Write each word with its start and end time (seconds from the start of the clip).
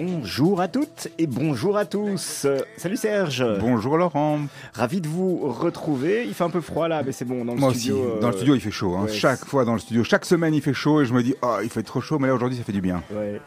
Bonjour 0.00 0.60
à 0.60 0.68
toutes 0.68 1.08
et 1.18 1.26
bonjour 1.26 1.78
à 1.78 1.86
tous. 1.86 2.46
Salut 2.76 2.98
Serge. 2.98 3.42
Bonjour 3.60 3.96
Laurent. 3.96 4.40
Ravi 4.74 5.00
de 5.00 5.08
vous 5.08 5.48
retrouver. 5.50 6.26
Il 6.26 6.34
fait 6.34 6.44
un 6.44 6.50
peu 6.50 6.60
froid 6.60 6.86
là, 6.86 7.02
mais 7.02 7.12
c'est 7.12 7.24
bon 7.24 7.46
dans 7.46 7.54
le 7.54 7.60
Moi 7.60 7.72
studio. 7.72 7.96
aussi. 7.96 8.20
Dans 8.20 8.26
le 8.28 8.34
studio, 8.34 8.54
il 8.56 8.60
fait 8.60 8.70
chaud. 8.70 8.94
hein. 8.94 9.04
ouais, 9.04 9.10
chaque 9.12 9.46
fois 9.46 9.64
dans 9.64 9.72
le 9.72 9.78
studio, 9.78 10.04
chaque 10.04 10.26
semaine, 10.26 10.52
il 10.52 10.60
fait 10.60 10.74
chaud 10.74 11.00
et 11.00 11.06
je 11.06 11.14
me 11.14 11.22
dis, 11.22 11.34
oh, 11.40 11.56
il 11.64 11.70
fait 11.70 11.82
trop 11.82 12.02
chaud, 12.02 12.18
mais 12.18 12.28
là 12.28 12.34
aujourd'hui, 12.34 12.58
ça 12.58 12.64
fait 12.64 12.72
du 12.74 12.82
bien. 12.82 13.02
Ouais, 13.10 13.40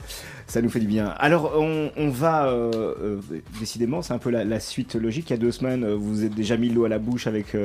ça 0.47 0.59
nous 0.63 0.71
fait 0.71 0.79
du 0.79 0.87
bien. 0.87 1.09
Alors, 1.19 1.53
on, 1.55 1.91
on 1.95 2.09
va 2.09 2.47
euh, 2.47 2.71
euh, 2.99 3.19
décidément, 3.59 4.01
c'est 4.01 4.13
un 4.13 4.17
peu 4.17 4.31
la, 4.31 4.43
la 4.43 4.59
suite 4.59 4.95
logique. 4.95 5.29
Il 5.29 5.33
y 5.33 5.35
a 5.35 5.37
deux 5.37 5.51
semaines, 5.51 5.83
euh, 5.83 5.93
vous 5.95 6.09
vous 6.15 6.23
êtes 6.25 6.33
déjà 6.33 6.57
mis 6.57 6.69
l'eau 6.69 6.85
à 6.85 6.89
la 6.89 6.97
bouche 6.97 7.27
avec 7.27 7.55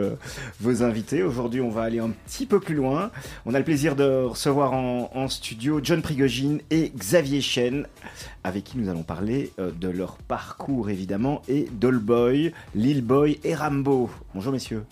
vos 0.61 0.83
invités. 0.83 1.23
Aujourd'hui, 1.23 1.63
on 1.63 1.71
va 1.71 1.85
aller 1.85 2.01
un 2.01 2.11
petit 2.11 2.45
peu 2.45 2.61
plus 2.61 2.75
loin. 2.75 3.11
On 3.47 3.55
a 3.55 3.59
le 3.59 3.65
plaisir 3.65 3.97
de 3.97 4.25
recevoir 4.25 4.75
en, 4.75 5.11
en 5.15 5.29
studio 5.29 5.81
John 5.83 6.03
Prigogine 6.03 6.61
et 6.71 6.93
Xavier 6.95 7.41
Chen, 7.41 7.87
avec 8.43 8.74
qui 8.75 8.81
nous 8.81 8.89
allons 8.89 9.05
parler 9.05 9.53
euh, 9.61 9.71
de 9.71 9.89
leur 9.89 10.17
parcours 10.17 10.91
évidemment 10.91 11.43
et 11.49 11.69
Dollboy, 11.71 12.53
Lil 12.75 13.03
Boy 13.03 13.39
et 13.45 13.55
Rambo. 13.55 14.11
Bonjour 14.35 14.53
messieurs. 14.53 14.85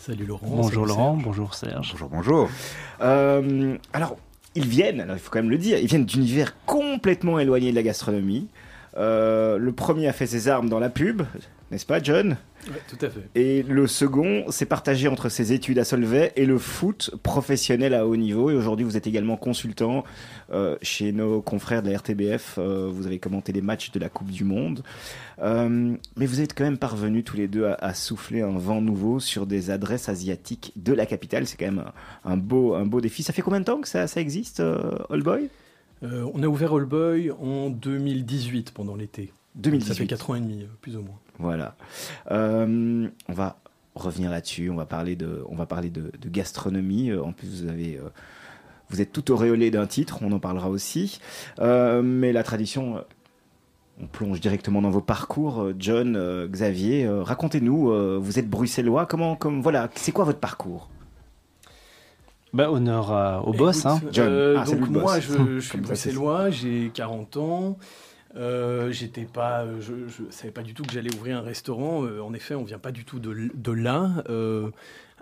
Salut 0.00 0.26
Laurent. 0.26 0.46
Bonjour 0.48 0.64
salut 0.64 0.88
Laurent, 0.88 1.12
Serge. 1.14 1.24
bonjour 1.24 1.54
Serge. 1.54 1.90
Bonjour, 1.92 2.08
bonjour. 2.08 2.50
Euh, 3.02 3.76
alors, 3.92 4.16
ils 4.56 4.66
viennent, 4.66 5.00
alors 5.00 5.14
il 5.14 5.20
faut 5.20 5.30
quand 5.30 5.38
même 5.38 5.50
le 5.50 5.58
dire, 5.58 5.78
ils 5.78 5.86
viennent 5.86 6.06
d'univers 6.06 6.56
complètement 6.66 7.38
éloignés 7.38 7.70
de 7.70 7.76
la 7.76 7.84
gastronomie. 7.84 8.48
Euh, 8.96 9.58
le 9.58 9.72
premier 9.72 10.08
a 10.08 10.12
fait 10.12 10.26
ses 10.26 10.48
armes 10.48 10.68
dans 10.68 10.80
la 10.80 10.90
pub, 10.90 11.22
n'est-ce 11.70 11.86
pas, 11.86 12.02
John? 12.02 12.36
Ouais, 12.66 12.80
tout 12.88 13.04
à 13.04 13.08
fait. 13.08 13.28
Et 13.34 13.62
le 13.62 13.86
second 13.86 14.50
s'est 14.50 14.66
partagé 14.66 15.08
entre 15.08 15.28
ses 15.28 15.52
études 15.52 15.78
à 15.78 15.84
Solvay 15.84 16.32
et 16.36 16.44
le 16.44 16.58
foot 16.58 17.10
professionnel 17.22 17.94
à 17.94 18.06
haut 18.06 18.16
niveau. 18.16 18.50
Et 18.50 18.54
aujourd'hui, 18.54 18.84
vous 18.84 18.96
êtes 18.96 19.06
également 19.06 19.36
consultant 19.36 20.04
euh, 20.52 20.76
chez 20.82 21.12
nos 21.12 21.40
confrères 21.40 21.82
de 21.82 21.90
la 21.90 21.98
RTBF. 21.98 22.56
Euh, 22.58 22.90
vous 22.92 23.06
avez 23.06 23.18
commenté 23.18 23.52
les 23.52 23.62
matchs 23.62 23.92
de 23.92 23.98
la 24.00 24.08
Coupe 24.08 24.30
du 24.30 24.44
Monde. 24.44 24.82
Euh, 25.40 25.94
mais 26.16 26.26
vous 26.26 26.40
êtes 26.40 26.54
quand 26.54 26.64
même 26.64 26.76
parvenus 26.76 27.24
tous 27.24 27.36
les 27.36 27.48
deux 27.48 27.64
à, 27.66 27.74
à 27.74 27.94
souffler 27.94 28.42
un 28.42 28.58
vent 28.58 28.82
nouveau 28.82 29.20
sur 29.20 29.46
des 29.46 29.70
adresses 29.70 30.08
asiatiques 30.08 30.72
de 30.76 30.92
la 30.92 31.06
capitale. 31.06 31.46
C'est 31.46 31.56
quand 31.56 31.72
même 31.72 31.84
un, 32.24 32.32
un 32.32 32.36
beau, 32.36 32.74
un 32.74 32.84
beau 32.84 33.00
défi. 33.00 33.22
Ça 33.22 33.32
fait 33.32 33.42
combien 33.42 33.60
de 33.60 33.64
temps 33.64 33.80
que 33.80 33.88
ça, 33.88 34.06
ça 34.06 34.20
existe, 34.20 34.60
All 34.60 35.22
Boy? 35.22 35.48
On 36.02 36.42
a 36.42 36.46
ouvert 36.46 36.74
All 36.74 36.84
Boy 36.84 37.30
en 37.30 37.70
2018 37.70 38.72
pendant 38.72 38.96
l'été. 38.96 39.32
2018. 39.56 39.88
Ça 39.88 39.94
fait 39.98 40.06
4 40.06 40.30
ans 40.30 40.34
et 40.34 40.40
demi, 40.40 40.66
plus 40.80 40.96
ou 40.96 41.02
moins. 41.02 41.18
Voilà. 41.40 41.74
Euh, 42.30 43.08
on 43.28 43.32
va 43.32 43.56
revenir 43.94 44.30
là-dessus. 44.30 44.70
On 44.70 44.76
va 44.76 44.86
parler 44.86 45.16
de, 45.16 45.44
on 45.48 45.56
va 45.56 45.66
parler 45.66 45.90
de, 45.90 46.12
de 46.20 46.28
gastronomie. 46.28 47.10
Euh, 47.10 47.22
En 47.22 47.32
plus, 47.32 47.62
vous 47.62 47.68
avez, 47.68 47.96
euh, 47.96 48.08
vous 48.90 49.00
êtes 49.00 49.12
tout 49.12 49.30
auréolé 49.32 49.70
d'un 49.70 49.86
titre. 49.86 50.18
On 50.22 50.32
en 50.32 50.38
parlera 50.38 50.68
aussi. 50.68 51.20
Euh, 51.58 52.02
mais 52.02 52.32
la 52.32 52.42
tradition, 52.42 53.04
on 54.00 54.06
plonge 54.06 54.40
directement 54.40 54.82
dans 54.82 54.90
vos 54.90 55.00
parcours. 55.00 55.70
John, 55.78 56.14
euh, 56.16 56.46
Xavier, 56.48 57.04
euh, 57.06 57.22
racontez-nous. 57.22 57.90
euh, 57.90 58.18
vous 58.20 58.38
êtes 58.38 58.48
bruxellois. 58.48 59.06
Comment, 59.06 59.36
comme 59.36 59.60
voilà, 59.62 59.88
c'est 59.94 60.12
quoi 60.12 60.24
votre 60.24 60.40
parcours? 60.40 60.88
Bah, 62.52 62.70
honneur 62.70 63.44
au 63.46 63.52
boss. 63.52 63.78
Écoute, 63.78 63.90
Hein. 63.92 64.00
John. 64.12 64.28
euh, 64.28 64.56
Ah, 64.58 64.64
donc 64.64 64.80
le 64.80 64.86
moi, 64.86 65.14
boss. 65.14 65.20
je, 65.20 65.60
je 65.60 65.60
suis 65.68 65.78
bruxellois, 65.78 66.50
j'ai 66.50 66.90
40 66.92 67.36
ans. 67.36 67.78
Euh, 68.36 68.92
j'étais 68.92 69.24
pas, 69.24 69.62
euh, 69.64 69.80
je, 69.80 69.92
je 70.08 70.22
savais 70.30 70.52
pas 70.52 70.62
du 70.62 70.72
tout 70.74 70.84
que 70.84 70.92
j'allais 70.92 71.12
ouvrir 71.14 71.38
un 71.38 71.42
restaurant. 71.42 72.04
Euh, 72.04 72.20
en 72.20 72.32
effet, 72.32 72.54
on 72.54 72.62
vient 72.64 72.78
pas 72.78 72.92
du 72.92 73.04
tout 73.04 73.18
de, 73.18 73.72
là. 73.72 74.22
euh, 74.28 74.70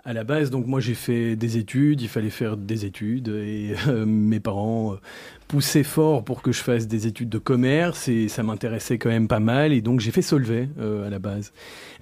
à 0.05 0.13
la 0.13 0.23
base, 0.23 0.49
donc 0.49 0.65
moi 0.65 0.79
j'ai 0.79 0.93
fait 0.93 1.35
des 1.35 1.57
études, 1.57 2.01
il 2.01 2.07
fallait 2.07 2.29
faire 2.29 2.55
des 2.55 2.85
études 2.85 3.27
et 3.27 3.75
mes 4.05 4.39
parents 4.39 4.95
poussaient 5.49 5.83
fort 5.83 6.23
pour 6.23 6.41
que 6.41 6.53
je 6.53 6.61
fasse 6.61 6.87
des 6.87 7.05
études 7.05 7.27
de 7.27 7.37
commerce 7.37 8.07
et 8.07 8.29
ça 8.29 8.41
m'intéressait 8.41 8.97
quand 8.97 9.09
même 9.09 9.27
pas 9.27 9.41
mal 9.41 9.73
et 9.73 9.81
donc 9.81 9.99
j'ai 9.99 10.11
fait 10.11 10.21
Solvay 10.21 10.69
à 11.05 11.09
la 11.09 11.19
base. 11.19 11.51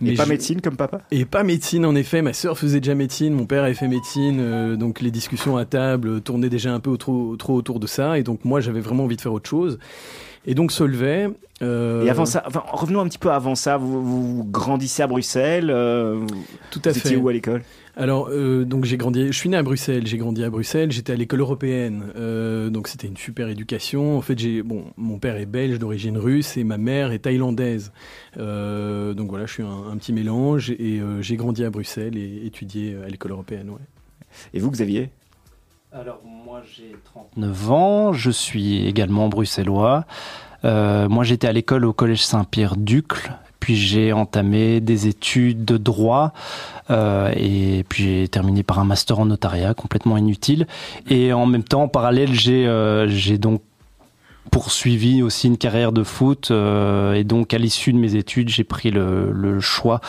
Et 0.06 0.14
pas 0.14 0.26
je- 0.26 0.30
médecine 0.30 0.62
comme 0.62 0.78
papa? 0.78 1.02
Et 1.10 1.26
pas 1.26 1.44
médecine 1.44 1.86
en 1.88 1.96
effet, 1.96 2.22
ma 2.22 2.34
sœur 2.34 2.60
faisait 2.60 2.80
déjà 2.82 2.94
médecine, 2.94 3.34
mon 3.34 3.48
père 3.48 3.64
avait 3.64 3.74
fait 3.74 3.88
médecine, 3.88 4.76
donc 4.76 5.02
les 5.02 5.12
discussions 5.12 5.58
à 5.58 5.66
table 5.66 6.22
tournaient 6.22 6.50
déjà 6.50 6.72
un 6.76 6.80
peu 6.80 6.98
trop, 6.98 7.36
trop 7.36 7.56
autour 7.56 7.80
de 7.80 7.88
ça, 7.88 8.20
et 8.20 8.24
donc 8.24 8.46
moi 8.46 8.62
j'avais 8.62 8.80
vraiment 8.80 9.06
envie 9.06 9.16
de 9.18 9.22
faire 9.22 9.34
autre 9.34 9.50
chose. 9.50 9.80
Et 10.50 10.56
donc 10.56 10.72
Solvay... 10.72 11.30
euh, 11.62 12.06
Et 12.06 12.10
avant 12.10 12.26
ça, 12.26 12.42
enfin, 12.48 12.64
revenons 12.72 13.02
un 13.02 13.08
petit 13.08 13.18
peu 13.18 13.30
avant 13.32 13.54
ça. 13.54 13.76
Vous, 13.78 14.02
vous 14.02 14.44
grandissez 14.46 15.04
à 15.04 15.08
Bruxelles. 15.08 15.70
euh, 15.70 16.26
Tout 16.72 16.82
à 16.86 16.90
vous 16.90 17.00
fait. 17.00 17.10
étiez 17.10 17.18
où 17.18 17.28
à 17.28 17.34
l'école? 17.34 17.62
Alors, 17.98 18.30
euh, 18.32 18.64
donc 18.64 18.86
j'ai 18.86 18.96
grandi, 18.96 19.28
je 19.28 19.32
suis 19.32 19.50
né 19.50 19.58
à 19.58 19.64
Bruxelles, 19.64 20.06
j'ai 20.06 20.18
grandi 20.18 20.44
à 20.44 20.52
Bruxelles, 20.52 20.92
j'étais 20.92 21.14
à 21.14 21.16
l'école 21.16 21.40
européenne, 21.42 22.04
euh, 22.16 22.70
donc 22.70 22.88
c'était 22.88 23.08
une 23.08 23.18
super 23.18 23.50
éducation. 23.50 24.18
En 24.18 24.22
fait, 24.22 24.38
j'ai, 24.38 24.62
bon, 24.62 24.86
mon 24.98 25.18
père 25.18 25.36
est 25.36 25.48
belge 25.48 25.80
d'origine 25.80 26.16
russe 26.18 26.58
et 26.58 26.64
ma 26.64 26.78
mère 26.78 27.12
est 27.12 27.20
thaïlandaise. 27.20 27.92
Euh, 28.38 29.16
donc 29.16 29.30
voilà, 29.32 29.48
je 29.48 29.54
suis 29.54 29.64
un, 29.64 29.92
un 29.92 29.98
petit 29.98 30.14
mélange 30.14 30.70
et 30.70 31.02
j'ai 31.22 31.36
grandi 31.38 31.66
à 31.66 31.72
Bruxelles 31.72 32.18
et 32.18 32.46
étudié 32.46 32.96
à 33.04 33.10
l'école 33.10 33.32
européenne. 33.32 33.70
Ouais. 33.72 33.82
Et 34.54 34.60
vous, 34.60 34.70
Xavier? 34.70 35.10
Alors, 36.00 36.20
moi 36.24 36.62
j'ai 36.76 36.96
39 37.06 37.72
ans, 37.72 38.14
je 38.14 38.30
suis 38.30 38.86
également 38.86 39.30
bruxellois. 39.30 40.06
Euh, 40.64 41.10
moi 41.10 41.24
j'étais 41.24 41.48
à 41.48 41.52
l'école 41.52 41.86
au 41.86 41.94
collège 41.94 42.24
Saint-Pierre-Ducle, 42.24 43.32
puis 43.60 43.76
j'ai 43.76 44.14
entamé 44.14 44.80
des 44.80 45.08
études 45.08 45.66
de 45.66 45.78
droit, 45.78 46.34
euh, 46.92 47.32
et 47.36 47.84
puis 47.90 48.04
j'ai 48.04 48.28
terminé 48.28 48.62
par 48.62 48.78
un 48.78 48.86
master 48.86 49.20
en 49.20 49.26
notariat 49.26 49.74
complètement 49.74 50.18
inutile. 50.18 50.68
Et 51.10 51.34
en 51.34 51.48
même 51.48 51.64
temps, 51.64 51.84
en 51.84 51.88
parallèle, 51.88 52.32
j'ai 52.32 52.68
euh, 52.68 53.08
j'ai 53.08 53.40
donc 53.40 53.64
poursuivi 54.52 55.22
aussi 55.22 55.48
une 55.48 55.58
carrière 55.58 55.92
de 55.92 56.04
foot 56.04 56.50
euh, 56.52 57.14
et 57.14 57.24
donc 57.24 57.54
à 57.54 57.58
l'issue 57.58 57.94
de 57.94 57.98
mes 57.98 58.16
études 58.16 58.50
j'ai 58.50 58.64
pris 58.64 58.92
le, 58.92 59.32
le 59.32 59.60
choix 59.60 60.02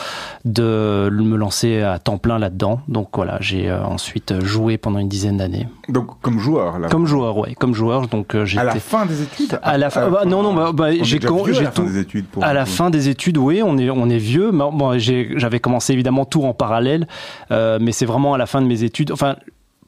de 0.44 1.10
me 1.12 1.36
lancer 1.36 1.80
à 1.82 1.98
temps 1.98 2.18
plein 2.18 2.38
là-dedans 2.38 2.80
donc 2.88 3.08
voilà 3.14 3.38
j'ai 3.40 3.68
euh, 3.68 3.82
ensuite 3.84 4.40
joué 4.44 4.78
pendant 4.78 4.98
une 4.98 5.08
dizaine 5.08 5.36
d'années 5.38 5.66
Donc, 5.88 6.20
comme 6.20 6.38
joueur, 6.38 6.78
là. 6.78 6.88
comme 6.88 7.06
joueur 7.06 7.36
ouais 7.38 7.54
comme 7.54 7.74
joueur 7.74 8.08
donc 8.08 8.34
euh, 8.34 8.44
à 8.56 8.64
la 8.64 8.74
fin 8.76 9.06
des 9.06 9.22
études? 9.22 9.58
À 9.62 9.78
la 9.78 9.90
fin 9.90 10.08
bah, 10.10 10.24
non 10.24 10.42
non 10.42 10.54
bah, 10.54 10.70
bah, 10.72 10.90
j'ai 11.02 11.18
con- 11.18 11.44
à 11.44 11.70
fin 11.70 11.84
des 11.84 11.98
études 11.98 12.26
pour 12.26 12.44
à 12.44 12.52
la 12.54 12.66
fin 12.66 12.90
des 12.90 13.08
études, 13.08 13.36
oui, 13.38 13.62
on 13.64 13.76
est, 13.78 13.90
on 13.90 14.08
est 14.08 14.18
vieux. 14.18 14.52
mais 14.52 14.64
Bon, 14.72 14.98
j'ai- 14.98 15.32
j'avais 15.36 15.60
commencé 15.60 15.92
évidemment 15.92 16.24
tout 16.24 16.44
en 16.44 16.52
parallèle, 16.54 17.06
euh, 17.50 17.78
mais 17.80 17.92
c'est 17.92 18.06
vraiment 18.06 18.34
à 18.34 18.38
la 18.38 18.46
fin 18.46 18.60
de 18.62 18.66
mes 18.66 18.84
études. 18.84 19.10
Enfin, 19.12 19.36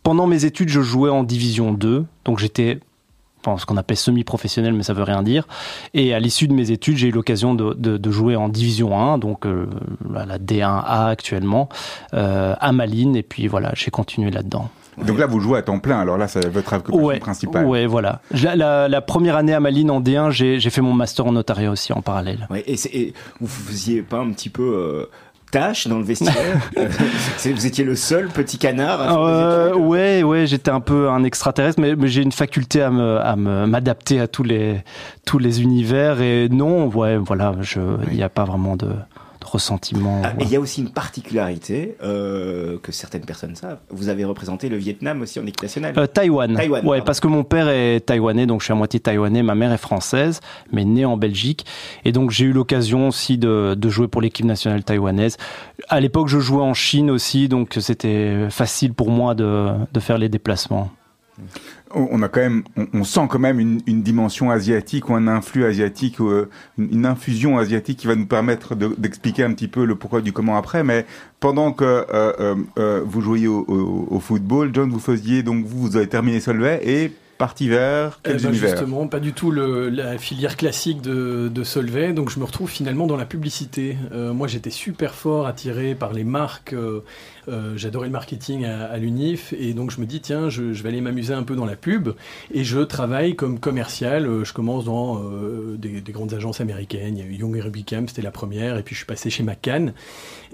pendant 0.02 0.26
mes 0.26 0.44
études, 0.44 0.68
je 0.68 0.80
jouais 0.80 1.10
en 1.10 1.22
division 1.22 1.72
2, 1.72 2.04
donc 2.24 2.38
j'étais 2.38 2.80
ce 3.56 3.66
qu'on 3.66 3.76
appelle 3.76 3.96
semi-professionnel, 3.96 4.72
mais 4.74 4.82
ça 4.82 4.92
veut 4.92 5.02
rien 5.02 5.22
dire. 5.22 5.46
Et 5.94 6.14
à 6.14 6.20
l'issue 6.20 6.48
de 6.48 6.52
mes 6.52 6.70
études, 6.70 6.96
j'ai 6.96 7.08
eu 7.08 7.12
l'occasion 7.12 7.54
de, 7.54 7.74
de- 7.74 7.96
de 7.96 8.10
jouer 8.10 8.36
en 8.36 8.48
division 8.48 8.98
1, 8.98 9.18
donc 9.18 9.46
euh, 9.46 9.66
la 10.12 10.26
la 10.26 10.38
D1A 10.38 11.08
actuellement, 11.08 11.68
euh, 12.14 12.54
à 12.60 12.72
Malines, 12.72 13.16
et 13.16 13.22
puis 13.22 13.46
voilà, 13.48 13.72
j'ai 13.74 13.90
continué 13.90 14.30
là-dedans. 14.30 14.68
Donc 15.06 15.18
là, 15.18 15.26
vous 15.26 15.40
jouez 15.40 15.58
à 15.58 15.62
temps 15.62 15.78
plein. 15.78 15.98
Alors 16.00 16.18
là, 16.18 16.28
c'est 16.28 16.46
votre 16.48 16.74
occupation 16.74 17.02
Ouais, 17.06 17.18
principale. 17.18 17.64
ouais, 17.64 17.86
voilà. 17.86 18.20
La, 18.42 18.54
la- 18.54 18.88
la 18.88 19.00
première 19.00 19.36
année 19.36 19.54
à 19.54 19.60
Malines 19.60 19.90
en 19.90 20.00
D1, 20.00 20.30
j'ai 20.30 20.60
fait 20.70 20.82
mon 20.82 20.92
master 20.92 21.26
en 21.26 21.32
notariat 21.32 21.70
aussi 21.70 21.92
en 21.94 22.02
parallèle. 22.02 22.46
Ouais, 22.50 22.62
et, 22.66 22.76
et 22.92 23.14
vous 23.40 23.46
faisiez 23.46 24.02
pas 24.02 24.18
un 24.18 24.30
petit 24.32 24.50
peu 24.50 24.62
euh, 24.62 25.06
tâche 25.50 25.86
dans 25.86 25.98
le 25.98 26.04
vestiaire. 26.04 26.34
Euh, 26.78 26.88
Vous 27.54 27.66
étiez 27.66 27.84
le 27.84 27.96
seul 27.96 28.28
petit 28.28 28.58
canard 28.58 29.00
à 29.00 29.28
Euh, 29.28 29.74
ouais, 29.74 30.22
ouais, 30.22 30.46
j'étais 30.46 30.70
un 30.70 30.80
peu 30.80 31.08
un 31.10 31.24
extraterrestre, 31.24 31.80
mais, 31.80 31.96
mais 31.96 32.08
j'ai 32.08 32.22
une 32.22 32.32
faculté 32.32 32.82
à 32.82 32.90
me, 32.90 33.18
à 33.18 33.36
me 33.36 33.66
m'adapter 33.66 34.20
à 34.20 34.28
tous 34.28 34.42
les 34.42 34.82
tous 35.24 35.38
les 35.38 35.62
univers. 35.62 36.20
Et 36.20 36.48
non, 36.48 36.86
ouais, 36.88 37.16
voilà, 37.16 37.54
je, 37.60 37.80
il 38.10 38.16
n'y 38.16 38.22
a 38.22 38.28
pas 38.28 38.44
vraiment 38.44 38.76
de, 38.76 38.88
de 39.40 39.46
ressentiment. 39.46 40.22
Ah, 40.24 40.32
et 40.38 40.44
il 40.44 40.50
y 40.50 40.56
a 40.56 40.60
aussi 40.60 40.80
une 40.80 40.90
particularité 40.90 41.96
euh, 42.02 42.78
que 42.82 42.92
certaines 42.92 43.24
personnes 43.24 43.56
savent. 43.56 43.78
Vous 43.90 44.08
avez 44.08 44.24
représenté 44.24 44.68
le 44.68 44.76
Vietnam 44.76 45.22
aussi 45.22 45.38
en 45.38 45.42
équipe 45.42 45.62
nationale. 45.62 45.94
Euh, 45.96 46.06
Taïwan. 46.06 46.54
Taïwan, 46.54 46.84
ouais, 46.84 46.98
pardon. 46.98 47.04
parce 47.04 47.20
que 47.20 47.26
mon 47.28 47.44
père 47.44 47.68
est 47.68 48.00
taïwanais, 48.00 48.46
donc 48.46 48.60
je 48.60 48.66
suis 48.66 48.72
à 48.72 48.76
moitié 48.76 49.00
taïwanais. 49.00 49.42
Ma 49.42 49.54
mère 49.54 49.72
est 49.72 49.78
française, 49.78 50.40
mais 50.72 50.84
née 50.84 51.04
en 51.04 51.16
Belgique. 51.16 51.64
Et 52.04 52.12
donc 52.12 52.30
j'ai 52.30 52.46
eu 52.46 52.52
l'occasion 52.52 53.08
aussi 53.08 53.38
de, 53.38 53.74
de 53.76 53.88
jouer 53.88 54.08
pour 54.08 54.20
l'équipe 54.20 54.46
nationale 54.46 54.84
taïwanaise. 54.84 55.36
À 55.88 56.00
l'époque, 56.00 56.28
je 56.28 56.38
jouais 56.38 56.62
en 56.62 56.74
Chine 56.74 57.10
aussi, 57.10 57.48
donc 57.48 57.76
c'était 57.80 58.48
facile 58.50 58.92
pour 58.94 59.10
moi 59.10 59.34
de, 59.34 59.68
de 59.92 60.00
faire 60.00 60.18
les 60.18 60.28
déplacements. 60.28 60.90
On 61.92 62.22
a 62.22 62.28
quand 62.28 62.40
même, 62.40 62.62
on, 62.94 63.04
sent 63.04 63.26
quand 63.28 63.38
même 63.38 63.58
une, 63.60 64.02
dimension 64.02 64.50
asiatique 64.50 65.08
ou 65.08 65.14
un 65.14 65.26
influx 65.26 65.64
asiatique, 65.64 66.20
ou 66.20 66.28
euh, 66.28 66.48
une, 66.78 67.06
infusion 67.06 67.58
asiatique 67.58 67.98
qui 67.98 68.06
va 68.06 68.14
nous 68.14 68.26
permettre 68.26 68.74
d'expliquer 68.74 69.44
un 69.44 69.52
petit 69.52 69.68
peu 69.68 69.84
le 69.84 69.96
pourquoi 69.96 70.20
du 70.20 70.32
comment 70.32 70.56
après. 70.56 70.84
Mais 70.84 71.06
pendant 71.40 71.72
que 71.72 71.84
euh, 71.84 72.54
euh, 72.78 73.02
vous 73.04 73.20
jouiez 73.20 73.48
au, 73.48 74.20
football, 74.20 74.70
John, 74.72 74.90
vous 74.90 75.00
faisiez 75.00 75.42
donc 75.42 75.64
vous, 75.64 75.80
vous 75.88 75.96
avez 75.96 76.08
terminé 76.08 76.40
Solvay 76.40 76.80
et 76.84 77.12
parti 77.40 77.68
vers 77.68 78.20
quels 78.22 78.36
eh 78.38 78.42
ben, 78.42 78.52
Justement, 78.52 79.08
pas 79.08 79.18
du 79.18 79.32
tout 79.32 79.50
la 79.50 80.18
filière 80.18 80.56
classique 80.56 81.00
de, 81.00 81.48
de, 81.48 81.64
Solvay, 81.64 82.12
donc 82.12 82.30
je 82.30 82.38
me 82.38 82.44
retrouve 82.44 82.70
finalement 82.70 83.08
dans 83.08 83.16
la 83.16 83.24
publicité. 83.24 83.96
moi, 84.12 84.46
j'étais 84.46 84.70
super 84.70 85.14
fort 85.14 85.46
attiré 85.46 85.94
par 85.94 86.12
les 86.12 86.24
marques 86.24 86.74
euh, 87.50 87.76
j'adorais 87.76 88.06
le 88.06 88.12
marketing 88.12 88.64
à, 88.64 88.96
l'UNIF 88.98 89.54
et 89.58 89.72
donc 89.72 89.90
je 89.90 90.00
me 90.00 90.06
dis 90.06 90.20
tiens 90.20 90.50
je, 90.50 90.62
vais 90.62 90.88
aller 90.88 91.00
m'amuser 91.00 91.32
un 91.32 91.42
peu 91.42 91.56
dans 91.56 91.64
la 91.64 91.74
pub 91.74 92.10
et 92.52 92.64
je 92.64 92.80
travaille 92.80 93.34
comme 93.34 93.58
commercial. 93.58 94.26
Euh, 94.26 94.44
je 94.44 94.52
commence 94.52 94.84
dans 94.84 95.20
euh, 95.22 95.76
des, 95.76 96.02
grandes 96.12 96.34
agences 96.34 96.60
américaines. 96.60 97.16
Il 97.16 97.24
y 97.24 97.26
a 97.26 97.30
eu 97.30 97.34
Young 97.34 97.56
Rubicam, 97.56 98.08
c'était 98.08 98.22
la 98.22 98.30
première 98.30 98.76
et 98.76 98.82
puis 98.82 98.94
je 98.94 99.00
suis 99.00 99.06
passé 99.06 99.30
chez 99.30 99.42
McCann 99.42 99.92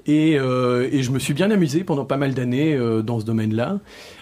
et, 0.07 0.35
et 0.35 1.03
je 1.03 1.11
me 1.11 1.19
suis 1.19 1.35
bien 1.35 1.51
amusé 1.51 1.83
pendant 1.83 2.05
pas 2.05 2.17
mal 2.17 2.33
d'années 2.33 2.79
dans 3.03 3.19
ce 3.19 3.25
domaine-là. 3.25 3.81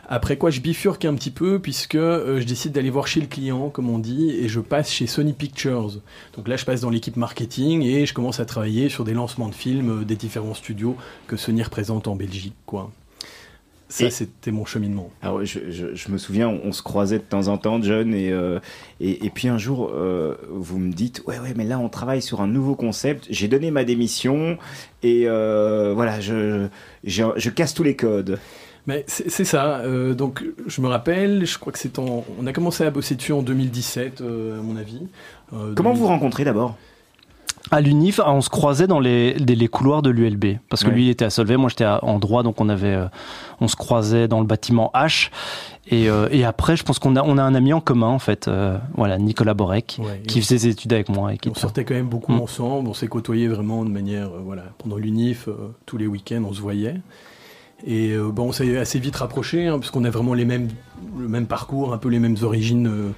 Après 0.09 0.37
quoi, 0.37 0.51
je 0.51 0.61
bifurque 0.61 1.05
un 1.05 1.15
petit 1.15 1.31
peu 1.31 1.59
puisque 1.59 1.97
je 1.97 2.45
décide 2.45 2.73
d'aller 2.73 2.91
voir 2.91 3.07
chez 3.07 3.21
le 3.21 3.27
client, 3.27 3.71
comme 3.71 3.89
on 3.89 3.99
dit, 3.99 4.31
et 4.31 4.49
je 4.49 4.61
passe 4.61 4.91
chez 4.91 5.07
Sony 5.07 5.33
Pictures. 5.33 6.01
Donc 6.37 6.49
là, 6.49 6.57
je 6.57 6.65
passe 6.65 6.81
dans 6.81 6.91
l'équipe 6.91 7.17
marketing 7.17 7.83
et 7.83 8.07
je 8.07 8.15
commence 8.15 8.41
à 8.41 8.45
travailler 8.45 8.89
sur 8.89 9.05
des 9.05 9.15
lancements 9.15 9.49
de 9.49 9.55
films 9.55 10.05
des 10.05 10.17
différents 10.17 10.55
studios 10.55 10.97
que 11.27 11.37
Sony 11.37 11.63
représente 11.63 12.09
en 12.09 12.17
Belgique 12.17 12.55
quoi. 12.67 12.91
Ça, 13.89 14.11
c'était 14.11 14.51
mon 14.51 14.65
cheminement. 14.65 15.11
Alors, 15.23 15.45
je, 15.45 15.71
je, 15.71 16.11
me 16.11 16.19
souviens, 16.19 16.49
on, 16.49 16.73
se 16.73 16.83
croisait 16.83 17.19
de 17.19 17.25
temps 17.25 17.47
en 17.47 17.59
temps, 17.59 17.81
John, 17.81 18.13
et, 18.13 18.33
euh, 18.33 18.59
et, 18.99 19.27
et, 19.27 19.31
puis 19.31 19.47
un 19.47 19.59
jour, 19.59 19.91
euh, 19.95 20.35
vous 20.51 20.79
me 20.79 20.93
dites, 20.93 21.23
ouais, 21.27 21.39
ouais, 21.39 21.53
mais 21.55 21.65
là, 21.65 21.79
on 21.79 21.89
travaille 21.89 22.21
sur 22.23 22.41
un 22.41 22.49
nouveau 22.49 22.75
concept. 22.75 23.27
J'ai 23.31 23.47
donné 23.47 23.71
ma 23.71 23.85
démission, 23.85 24.59
et 25.03 25.29
euh, 25.29 25.93
voilà, 25.95 26.19
je, 26.19 26.67
je, 27.05 27.51
casse 27.51 27.75
tous 27.75 27.85
les 27.85 27.95
codes. 27.95 28.41
Mais 28.87 29.05
c'est 29.07 29.45
ça. 29.45 29.83
donc, 30.13 30.45
je 30.67 30.81
me 30.81 30.89
rappelle, 30.89 31.47
je 31.47 31.59
crois 31.59 31.73
que 31.73 31.79
c'est 31.79 31.99
en. 31.99 32.25
On 32.39 32.47
a 32.47 32.53
commencé 32.53 32.85
à 32.85 32.91
bosser 32.91 33.15
dessus 33.15 33.33
en 33.33 33.43
2017, 33.43 34.21
à 34.21 34.63
mon 34.63 34.77
avis. 34.77 35.01
Comment 35.75 35.95
vous 35.95 36.07
rencontrez 36.07 36.45
d'abord? 36.45 36.77
À 37.71 37.81
l'UNIF, 37.81 38.21
on 38.25 38.43
se 38.43 38.51
croisait 38.51 38.87
dans 38.87 39.01
les, 39.01 39.35
les 39.35 39.69
couloirs 39.69 40.03
de 40.03 40.11
l'ULB. 40.11 40.59
Parce 40.69 40.85
que 40.85 40.91
lui, 40.91 41.07
il 41.07 41.11
était 41.11 41.25
à 41.25 41.31
Solvay, 41.31 41.57
moi 41.57 41.71
j'étais 41.71 41.87
en 41.87 42.19
droit, 42.19 42.43
donc 42.43 42.61
on, 42.61 42.69
avait, 42.69 42.95
euh, 42.95 43.07
on 43.61 43.69
se 43.69 43.77
croisait 43.77 44.29
dans 44.29 44.41
le 44.41 44.47
bâtiment 44.47 44.91
H. 44.95 45.31
Et, 45.87 46.11
euh, 46.11 46.29
et 46.31 46.45
après, 46.45 46.77
je 46.77 46.83
pense 46.83 46.99
qu'on 46.99 47.17
a, 47.17 47.23
on 47.23 47.39
a 47.39 47.43
un 47.43 47.55
ami 47.55 47.73
en 47.73 47.81
commun, 47.81 48.09
en 48.09 48.19
fait, 48.19 48.49
euh, 48.49 48.77
voilà, 48.95 49.19
Nicolas 49.19 49.55
Borek, 49.55 49.99
qui 50.29 50.43
faisait 50.43 50.59
ses 50.59 50.69
études 50.69 50.93
avec 50.93 51.09
moi. 51.09 51.33
Et 51.33 51.39
qui 51.39 51.49
on 51.49 51.55
sortait 51.55 51.85
quand 51.85 51.95
même 51.95 52.09
beaucoup 52.09 52.33
mm. 52.33 52.41
ensemble, 52.41 52.89
on 52.89 52.95
s'est 52.95 53.09
côtoyés 53.09 53.49
vraiment 53.49 53.85
de 53.85 53.91
manière, 53.91 54.29
voilà, 54.45 54.65
pendant 54.79 54.97
l'UNIF, 54.97 55.49
tous 55.87 55.97
les 55.97 56.07
week-ends, 56.07 56.43
on 56.47 56.53
se 56.53 56.61
voyait. 56.61 56.97
Et 57.87 58.17
bon, 58.17 58.49
on 58.49 58.53
s'est 58.53 58.79
assez 58.79 58.99
vite 58.99 59.17
rapprochés, 59.17 59.67
hein, 59.67 59.79
puisqu'on 59.79 60.05
a 60.05 60.11
vraiment 60.11 60.35
les 60.35 60.45
mêmes, 60.45 60.69
le 61.19 61.29
même 61.29 61.47
parcours, 61.47 61.93
un 61.93 61.99
peu 61.99 62.09
les 62.09 62.19
mêmes 62.19 62.37
origines 62.43 63.13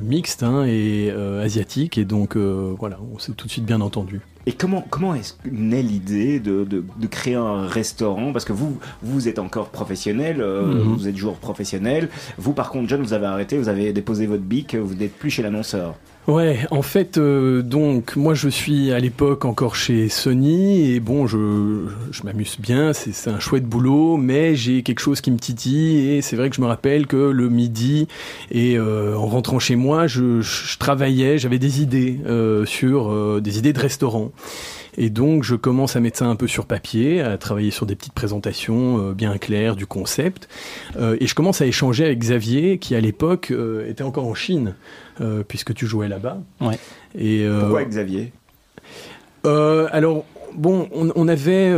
mixtes 0.00 0.42
hein, 0.42 0.64
et 0.64 1.10
asiatiques. 1.10 1.98
Et 1.98 2.04
donc, 2.04 2.36
voilà, 2.36 2.98
on 3.14 3.18
s'est 3.18 3.32
tout 3.32 3.46
de 3.46 3.52
suite 3.52 3.64
bien 3.64 3.80
entendu. 3.80 4.20
Et 4.46 4.52
comment, 4.52 4.84
comment 4.90 5.14
est-ce 5.14 5.34
naît 5.50 5.82
l'idée 5.82 6.40
de, 6.40 6.64
de, 6.64 6.84
de, 6.96 7.06
créer 7.06 7.34
un 7.34 7.66
restaurant? 7.66 8.32
Parce 8.32 8.44
que 8.44 8.52
vous, 8.52 8.78
vous 9.02 9.28
êtes 9.28 9.38
encore 9.38 9.68
professionnel, 9.68 10.40
euh, 10.40 10.66
mhm. 10.66 10.94
vous 10.94 11.08
êtes 11.08 11.16
joueur 11.16 11.34
professionnel. 11.34 12.08
Vous, 12.38 12.52
par 12.52 12.70
contre, 12.70 12.88
John, 12.88 13.02
vous 13.02 13.12
avez 13.12 13.26
arrêté, 13.26 13.56
vous 13.56 13.68
avez 13.68 13.92
déposé 13.92 14.26
votre 14.26 14.42
bic, 14.42 14.74
vous 14.74 14.94
n'êtes 14.94 15.16
plus 15.16 15.30
chez 15.30 15.42
l'annonceur. 15.42 15.94
Ouais, 16.28 16.60
en 16.70 16.82
fait, 16.82 17.18
euh, 17.18 17.62
donc 17.62 18.14
moi 18.14 18.34
je 18.34 18.48
suis 18.48 18.92
à 18.92 19.00
l'époque 19.00 19.44
encore 19.44 19.74
chez 19.74 20.08
Sony 20.08 20.92
et 20.92 21.00
bon, 21.00 21.26
je, 21.26 21.88
je 22.12 22.22
m'amuse 22.22 22.58
bien, 22.60 22.92
c'est 22.92 23.28
un 23.28 23.40
chouette 23.40 23.64
boulot, 23.64 24.16
mais 24.18 24.54
j'ai 24.54 24.84
quelque 24.84 25.00
chose 25.00 25.20
qui 25.20 25.32
me 25.32 25.36
titille 25.36 26.10
et 26.10 26.22
c'est 26.22 26.36
vrai 26.36 26.48
que 26.48 26.54
je 26.54 26.60
me 26.60 26.68
rappelle 26.68 27.08
que 27.08 27.16
le 27.16 27.48
midi 27.48 28.06
et 28.52 28.78
euh, 28.78 29.16
en 29.16 29.26
rentrant 29.26 29.58
chez 29.58 29.74
moi, 29.74 30.06
je, 30.06 30.42
je 30.42 30.78
travaillais, 30.78 31.38
j'avais 31.38 31.58
des 31.58 31.82
idées 31.82 32.20
euh, 32.24 32.64
sur 32.66 33.40
des 33.40 33.58
idées 33.58 33.72
de 33.72 33.80
restaurant. 33.80 34.30
Et 34.96 35.10
donc, 35.10 35.42
je 35.42 35.54
commence 35.54 35.96
à 35.96 36.00
mettre 36.00 36.18
ça 36.18 36.26
un 36.26 36.36
peu 36.36 36.46
sur 36.46 36.66
papier, 36.66 37.22
à 37.22 37.38
travailler 37.38 37.70
sur 37.70 37.86
des 37.86 37.94
petites 37.94 38.12
présentations 38.12 38.98
euh, 38.98 39.12
bien 39.14 39.38
claires 39.38 39.74
du 39.74 39.86
concept. 39.86 40.48
Euh, 40.96 41.16
et 41.18 41.26
je 41.26 41.34
commence 41.34 41.62
à 41.62 41.66
échanger 41.66 42.04
avec 42.04 42.18
Xavier, 42.18 42.78
qui 42.78 42.94
à 42.94 43.00
l'époque 43.00 43.50
euh, 43.50 43.88
était 43.88 44.04
encore 44.04 44.26
en 44.26 44.34
Chine, 44.34 44.74
puisque 45.46 45.72
tu 45.72 45.86
jouais 45.86 46.08
là-bas. 46.08 46.38
Ouais. 46.60 46.78
Et, 47.16 47.46
Pourquoi 47.60 47.84
Xavier? 47.84 48.32
Alors, 49.44 50.24
bon, 50.52 50.88
on, 50.92 51.28
avait, 51.28 51.72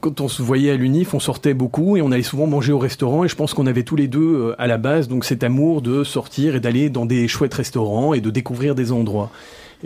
quand 0.00 0.20
on 0.20 0.28
se 0.28 0.42
voyait 0.42 0.70
à 0.70 0.76
l'UNIF, 0.76 1.12
on 1.12 1.18
sortait 1.18 1.54
beaucoup 1.54 1.96
et 1.96 2.02
on 2.02 2.12
allait 2.12 2.22
souvent 2.22 2.46
manger 2.46 2.72
au 2.72 2.78
restaurant. 2.78 3.24
Et 3.24 3.28
je 3.28 3.34
pense 3.34 3.52
qu'on 3.52 3.66
avait 3.66 3.82
tous 3.82 3.96
les 3.96 4.06
deux 4.06 4.54
à 4.58 4.68
la 4.68 4.78
base 4.78 5.08
donc 5.08 5.24
cet 5.24 5.42
amour 5.42 5.82
de 5.82 6.04
sortir 6.04 6.54
et 6.54 6.60
d'aller 6.60 6.88
dans 6.88 7.04
des 7.04 7.26
chouettes 7.26 7.54
restaurants 7.54 8.14
et 8.14 8.20
de 8.20 8.30
découvrir 8.30 8.76
des 8.76 8.92
endroits. 8.92 9.32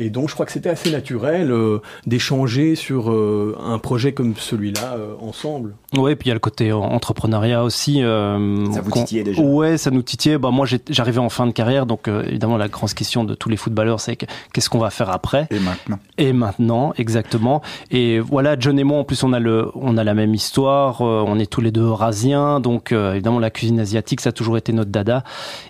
Et 0.00 0.11
donc, 0.11 0.29
je 0.29 0.35
crois 0.35 0.47
que 0.47 0.53
c'était 0.53 0.71
assez 0.71 0.93
naturel 0.93 1.50
euh, 1.50 1.81
d'échanger 2.06 2.77
sur 2.77 3.11
euh, 3.11 3.56
un 3.61 3.79
projet 3.79 4.12
comme 4.12 4.37
celui-là 4.37 4.95
euh, 4.97 5.15
ensemble. 5.93 6.08
Oui, 6.08 6.14
puis 6.14 6.26
il 6.26 6.29
y 6.29 6.31
a 6.31 6.35
le 6.35 6.40
côté 6.40 6.73
entrepreneuriat 6.73 7.64
aussi. 7.64 8.00
ça 8.00 8.81
vous 8.81 8.90
titillait 8.93 9.25
déjà 9.25 9.43
Ouais, 9.43 9.76
ça 9.79 9.90
nous 9.90 10.02
titillait. 10.02 10.38
Bah, 10.38 10.50
moi, 10.50 10.67
j'arrivais 10.88 11.19
en 11.19 11.29
fin 11.29 11.46
de 11.46 11.52
carrière, 11.52 11.87
donc 11.87 12.08
évidemment, 12.08 12.56
la 12.56 12.69
grande 12.69 12.93
question 12.93 13.25
de 13.25 13.35
tous 13.35 13.49
les 13.49 13.56
footballeurs, 13.56 14.00
c'est 14.00 14.17
qu'est-ce 14.17 14.70
qu'on 14.70 14.79
va 14.79 14.90
faire 14.90 15.11
après? 15.11 15.46
Et 15.50 15.58
maintenant. 15.58 15.99
Et 16.17 16.32
maintenant, 16.32 16.93
exactement. 16.96 17.62
Et 17.90 18.20
voilà, 18.20 18.56
John 18.58 18.79
et 18.79 18.85
moi, 18.85 18.99
en 18.99 19.05
plus, 19.05 19.23
on 19.25 19.32
a, 19.32 19.40
le, 19.40 19.70
on 19.75 19.96
a 19.96 20.05
la 20.05 20.14
même 20.14 20.35
histoire. 20.35 21.00
on 21.00 21.38
est 21.38 21.50
tous 21.50 21.61
les 21.61 21.70
deux 21.70 21.87
eurasiens, 21.87 22.61
donc 22.61 22.93
évidemment, 22.93 23.38
la 23.38 23.50
cuisine 23.50 23.81
asiatique, 23.81 24.20
ça 24.20 24.29
a 24.31 24.32
toujours 24.32 24.56
été 24.56 24.73
notre 24.73 24.90
dada. 24.90 25.25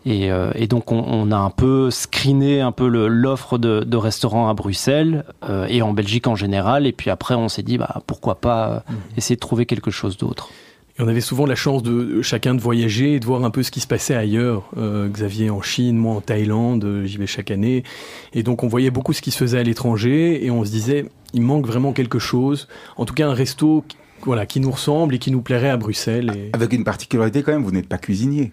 Et, 0.04 0.28
et 0.54 0.66
donc, 0.66 0.92
on, 0.92 1.04
on, 1.06 1.30
a 1.30 1.36
un 1.36 1.50
peu 1.50 1.90
screené 1.90 2.60
un 2.60 2.72
peu 2.72 2.86
l'offre 2.88 3.58
de, 3.58 3.84
de 3.84 3.96
restaurants 3.96 4.18
restaurant 4.18 4.48
à 4.48 4.54
Bruxelles 4.54 5.24
euh, 5.48 5.66
et 5.68 5.80
en 5.80 5.92
Belgique 5.92 6.26
en 6.26 6.34
général. 6.34 6.86
Et 6.88 6.92
puis 6.92 7.08
après, 7.08 7.36
on 7.36 7.48
s'est 7.48 7.62
dit, 7.62 7.78
bah, 7.78 8.02
pourquoi 8.08 8.40
pas 8.40 8.68
euh, 8.68 8.80
mhm. 8.88 8.98
essayer 9.16 9.36
de 9.36 9.40
trouver 9.40 9.64
quelque 9.64 9.92
chose 9.92 10.07
d'autre. 10.16 10.50
Et 10.98 11.02
on 11.02 11.08
avait 11.08 11.20
souvent 11.20 11.46
la 11.46 11.54
chance 11.54 11.82
de 11.84 12.22
chacun 12.22 12.54
de 12.54 12.60
voyager 12.60 13.14
et 13.14 13.20
de 13.20 13.24
voir 13.24 13.44
un 13.44 13.50
peu 13.50 13.62
ce 13.62 13.70
qui 13.70 13.78
se 13.78 13.86
passait 13.86 14.16
ailleurs. 14.16 14.68
Euh, 14.76 15.08
Xavier 15.08 15.48
en 15.48 15.62
Chine, 15.62 15.96
moi 15.96 16.14
en 16.14 16.20
Thaïlande, 16.20 17.02
j'y 17.04 17.18
vais 17.18 17.26
chaque 17.28 17.52
année. 17.52 17.84
Et 18.32 18.42
donc 18.42 18.64
on 18.64 18.68
voyait 18.68 18.90
beaucoup 18.90 19.12
ce 19.12 19.22
qui 19.22 19.30
se 19.30 19.38
faisait 19.38 19.58
à 19.58 19.62
l'étranger 19.62 20.44
et 20.44 20.50
on 20.50 20.64
se 20.64 20.70
disait, 20.70 21.06
il 21.34 21.42
manque 21.42 21.66
vraiment 21.66 21.92
quelque 21.92 22.18
chose. 22.18 22.66
En 22.96 23.04
tout 23.04 23.14
cas, 23.14 23.28
un 23.28 23.34
resto 23.34 23.84
voilà, 24.22 24.46
qui 24.46 24.58
nous 24.58 24.70
ressemble 24.70 25.14
et 25.14 25.18
qui 25.18 25.30
nous 25.30 25.42
plairait 25.42 25.70
à 25.70 25.76
Bruxelles. 25.76 26.32
Et... 26.36 26.50
Avec 26.52 26.72
une 26.72 26.84
particularité 26.84 27.42
quand 27.42 27.52
même, 27.52 27.62
vous 27.62 27.70
n'êtes 27.70 27.88
pas 27.88 27.98
cuisinier. 27.98 28.52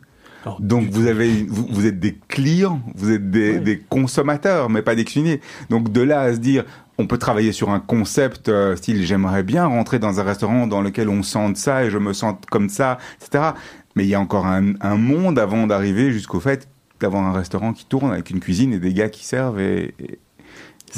Donc 0.60 0.90
vous 0.90 1.08
avez, 1.08 1.46
vous, 1.48 1.86
êtes 1.86 2.00
des 2.00 2.18
clients, 2.28 2.82
vous 2.96 3.12
êtes 3.12 3.30
des, 3.30 3.82
consommateurs, 3.90 4.70
mais 4.70 4.82
pas 4.82 4.96
des 4.96 5.06
cuisiniers. 5.06 5.42
Donc 5.70 5.92
de 5.92 6.02
là 6.02 6.22
à 6.22 6.34
se 6.34 6.40
dire, 6.40 6.64
on 6.98 7.08
peut 7.08 7.18
travailler 7.18 7.52
sur 7.52 7.72
un 7.72 7.80
concept 7.80 8.48
euh, 8.48 8.76
style 8.76 9.04
j'aimerais 9.04 9.44
bien 9.44 9.66
rentrer 9.66 10.00
dans 10.00 10.20
un 10.20 10.24
restaurant 10.24 10.66
dans 10.66 10.82
lequel 10.82 11.10
on 11.10 11.24
sente 11.24 11.58
ça 11.58 11.84
et 11.84 11.90
je 11.90 11.98
me 11.98 12.14
sens 12.14 12.36
comme 12.50 12.70
ça, 12.70 12.98
etc. 13.22 13.52
Mais 13.96 14.06
il 14.06 14.10
y 14.10 14.16
a 14.16 14.20
encore 14.20 14.46
un, 14.46 14.96
monde 14.96 15.40
avant 15.40 15.68
d'arriver 15.68 16.12
jusqu'au 16.12 16.40
fait 16.40 16.68
d'avoir 17.00 17.24
un 17.24 17.34
restaurant 17.34 17.74
qui 17.74 17.86
tourne 17.86 18.12
avec 18.12 18.30
une 18.30 18.40
cuisine 18.40 18.74
et 18.74 18.80
des 18.80 18.94
gars 18.94 19.10
qui 19.10 19.26
servent 19.26 19.60
et, 19.60 19.94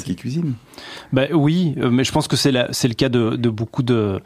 qui 0.04 0.14
cuisinent. 0.14 0.54
Ben 1.12 1.28
oui, 1.32 1.74
euh, 1.78 1.90
mais 1.90 2.04
je 2.04 2.12
pense 2.12 2.28
que 2.28 2.36
c'est 2.36 2.52
le 2.52 2.94
cas 2.94 3.08
de, 3.08 3.34
de 3.34 3.50
beaucoup 3.50 3.82
de 3.82 4.20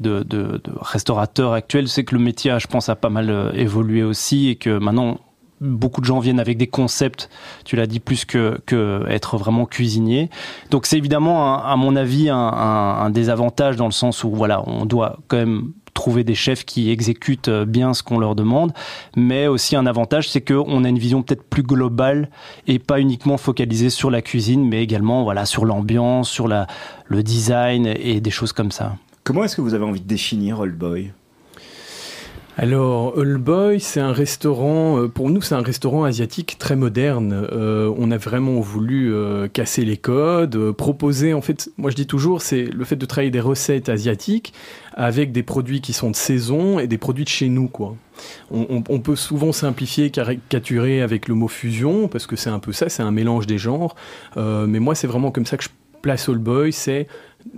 de, 0.00 0.22
de, 0.22 0.60
de 0.62 0.72
restaurateurs 0.80 1.52
actuels, 1.52 1.88
c'est 1.88 2.04
que 2.04 2.14
le 2.14 2.20
métier, 2.20 2.56
je 2.58 2.66
pense, 2.66 2.88
a 2.88 2.96
pas 2.96 3.10
mal 3.10 3.30
euh, 3.30 3.52
évolué 3.52 4.02
aussi 4.02 4.48
et 4.48 4.56
que 4.56 4.78
maintenant, 4.78 5.18
beaucoup 5.60 6.00
de 6.00 6.06
gens 6.06 6.18
viennent 6.18 6.40
avec 6.40 6.58
des 6.58 6.66
concepts, 6.66 7.30
tu 7.64 7.76
l'as 7.76 7.86
dit, 7.86 8.00
plus 8.00 8.24
que, 8.24 8.60
être 9.08 9.38
vraiment 9.38 9.64
cuisinier. 9.64 10.30
Donc 10.70 10.86
c'est 10.86 10.98
évidemment, 10.98 11.64
à 11.64 11.76
mon 11.76 11.96
avis, 11.96 12.28
un, 12.28 12.36
un, 12.36 13.10
désavantage 13.10 13.76
dans 13.76 13.86
le 13.86 13.92
sens 13.92 14.24
où 14.24 14.30
voilà, 14.30 14.62
on 14.68 14.84
doit 14.84 15.18
quand 15.28 15.38
même 15.38 15.72
trouver 15.94 16.24
des 16.24 16.34
chefs 16.34 16.66
qui 16.66 16.90
exécutent 16.90 17.48
euh, 17.48 17.64
bien 17.64 17.94
ce 17.94 18.02
qu'on 18.02 18.18
leur 18.18 18.34
demande, 18.34 18.72
mais 19.16 19.46
aussi 19.46 19.76
un 19.76 19.86
avantage, 19.86 20.28
c'est 20.28 20.42
qu'on 20.42 20.84
a 20.84 20.88
une 20.90 20.98
vision 20.98 21.22
peut-être 21.22 21.42
plus 21.42 21.62
globale 21.62 22.28
et 22.66 22.78
pas 22.78 23.00
uniquement 23.00 23.38
focalisée 23.38 23.88
sur 23.88 24.10
la 24.10 24.20
cuisine, 24.20 24.68
mais 24.68 24.82
également 24.82 25.24
voilà 25.24 25.46
sur 25.46 25.64
l'ambiance, 25.64 26.28
sur 26.28 26.48
le 26.48 27.22
design 27.22 27.86
et 27.86 28.20
des 28.20 28.30
choses 28.30 28.52
comme 28.52 28.70
ça. 28.70 28.96
Comment 29.26 29.42
est-ce 29.42 29.56
que 29.56 29.60
vous 29.60 29.74
avez 29.74 29.84
envie 29.84 30.00
de 30.00 30.06
définir 30.06 30.60
Old 30.60 30.78
Boy? 30.78 31.10
Alors, 32.56 33.18
All 33.18 33.38
Boy, 33.38 33.80
c'est 33.80 33.98
un 33.98 34.12
restaurant, 34.12 35.00
euh, 35.00 35.08
pour 35.08 35.30
nous, 35.30 35.42
c'est 35.42 35.56
un 35.56 35.62
restaurant 35.62 36.04
asiatique 36.04 36.58
très 36.60 36.76
moderne. 36.76 37.32
Euh, 37.50 37.92
on 37.98 38.12
a 38.12 38.18
vraiment 38.18 38.60
voulu 38.60 39.12
euh, 39.12 39.48
casser 39.48 39.84
les 39.84 39.96
codes, 39.96 40.70
proposer, 40.70 41.34
en 41.34 41.40
fait, 41.40 41.72
moi 41.76 41.90
je 41.90 41.96
dis 41.96 42.06
toujours, 42.06 42.40
c'est 42.40 42.66
le 42.66 42.84
fait 42.84 42.94
de 42.94 43.04
travailler 43.04 43.32
des 43.32 43.40
recettes 43.40 43.88
asiatiques 43.88 44.52
avec 44.94 45.32
des 45.32 45.42
produits 45.42 45.80
qui 45.80 45.92
sont 45.92 46.12
de 46.12 46.16
saison 46.16 46.78
et 46.78 46.86
des 46.86 46.96
produits 46.96 47.24
de 47.24 47.28
chez 47.28 47.48
nous, 47.48 47.66
quoi. 47.66 47.96
On, 48.50 49.00
peut 49.00 49.16
souvent 49.16 49.52
simplifier, 49.52 50.10
caricaturer 50.10 51.02
avec 51.02 51.28
le 51.28 51.34
mot 51.34 51.48
fusion, 51.48 52.06
parce 52.08 52.26
que 52.26 52.36
c'est 52.36 52.48
un 52.48 52.60
peu 52.60 52.72
ça, 52.72 52.88
c'est 52.88 53.02
un 53.02 53.10
mélange 53.10 53.46
des 53.46 53.58
genres. 53.58 53.94
mais 54.36 54.78
moi, 54.78 54.94
c'est 54.94 55.06
vraiment 55.06 55.30
comme 55.30 55.44
ça 55.44 55.58
que 55.58 55.64
je 55.64 55.68
place 56.02 56.28
All 56.28 56.38
Boy, 56.38 56.72
c'est 56.72 57.06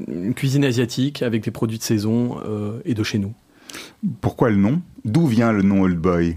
une 0.06 0.34
cuisine 0.34 0.64
asiatique 0.64 1.22
avec 1.22 1.42
des 1.42 1.50
produits 1.50 1.78
de 1.78 1.82
saison 1.82 2.38
et 2.84 2.94
de 2.94 3.02
chez 3.02 3.18
nous. 3.18 3.32
Pourquoi 4.20 4.50
le 4.50 4.56
nom? 4.56 4.80
D'où 5.04 5.26
vient 5.26 5.52
le 5.52 5.62
nom 5.62 5.82
Old 5.82 5.98
Boy? 5.98 6.36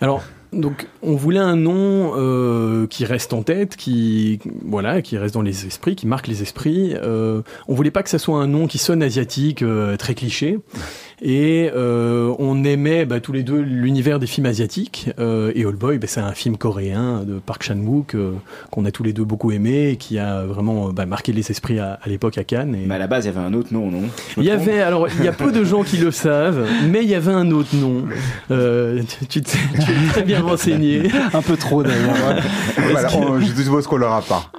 Alors, 0.00 0.22
donc, 0.52 0.86
on 1.02 1.14
voulait 1.16 1.38
un 1.38 1.56
nom 1.56 2.12
euh, 2.16 2.86
qui 2.86 3.06
reste 3.06 3.32
en 3.32 3.42
tête, 3.42 3.76
qui 3.76 4.38
voilà, 4.64 5.00
qui 5.00 5.16
reste 5.16 5.34
dans 5.34 5.42
les 5.42 5.66
esprits, 5.66 5.96
qui 5.96 6.06
marque 6.06 6.26
les 6.26 6.42
esprits. 6.42 6.94
Euh, 6.94 7.42
on 7.68 7.74
voulait 7.74 7.90
pas 7.90 8.02
que 8.02 8.10
ça 8.10 8.18
soit 8.18 8.38
un 8.38 8.48
nom 8.48 8.66
qui 8.66 8.76
sonne 8.78 9.02
asiatique, 9.02 9.62
euh, 9.62 9.96
très 9.96 10.14
cliché. 10.14 10.58
Et 11.24 11.70
euh, 11.72 12.34
on 12.40 12.64
aimait 12.64 13.04
bah, 13.04 13.20
tous 13.20 13.32
les 13.32 13.44
deux 13.44 13.60
l'univers 13.60 14.18
des 14.18 14.26
films 14.26 14.46
asiatiques. 14.46 15.08
Euh, 15.20 15.52
et 15.54 15.64
All 15.64 15.76
Boy, 15.76 15.98
bah, 15.98 16.08
c'est 16.08 16.20
un 16.20 16.32
film 16.32 16.56
coréen 16.56 17.22
de 17.24 17.38
Park 17.38 17.62
Chan-wook 17.62 18.16
euh, 18.16 18.32
qu'on 18.72 18.84
a 18.84 18.90
tous 18.90 19.04
les 19.04 19.12
deux 19.12 19.22
beaucoup 19.22 19.52
aimé 19.52 19.90
et 19.90 19.96
qui 19.96 20.18
a 20.18 20.42
vraiment 20.42 20.88
bah, 20.88 21.06
marqué 21.06 21.32
les 21.32 21.48
esprits 21.52 21.78
à, 21.78 22.00
l'époque 22.06 22.38
à 22.38 22.44
Cannes. 22.44 22.76
Mais 22.86 22.94
à 22.96 22.98
la 22.98 23.06
base, 23.06 23.24
il 23.24 23.28
y 23.28 23.30
avait 23.30 23.46
un 23.46 23.54
autre 23.54 23.72
nom, 23.72 23.88
non? 23.88 24.02
Il 24.36 24.42
y 24.42 24.50
avait, 24.50 24.80
alors, 24.80 25.06
il 25.16 25.24
y 25.24 25.28
a 25.28 25.32
peu 25.32 25.52
de 25.52 25.62
gens 25.62 25.84
qui 25.84 25.96
le 25.96 26.10
savent, 26.10 26.66
mais 26.90 27.04
il 27.04 27.08
y 27.08 27.14
avait 27.14 27.32
un 27.32 27.52
autre 27.52 27.76
nom. 27.76 28.02
tu, 29.28 29.42
tu, 29.42 29.58
es 29.58 30.08
très 30.08 30.22
bien 30.22 30.42
renseigné. 30.42 31.08
un 31.32 31.42
peu 31.42 31.56
trop 31.56 31.84
d'ailleurs. 31.84 32.16
voilà, 32.90 33.08
je 33.38 33.62
suppose 33.62 33.86
qu'on 33.86 33.96
l'aura 33.96 34.22
pas. 34.22 34.50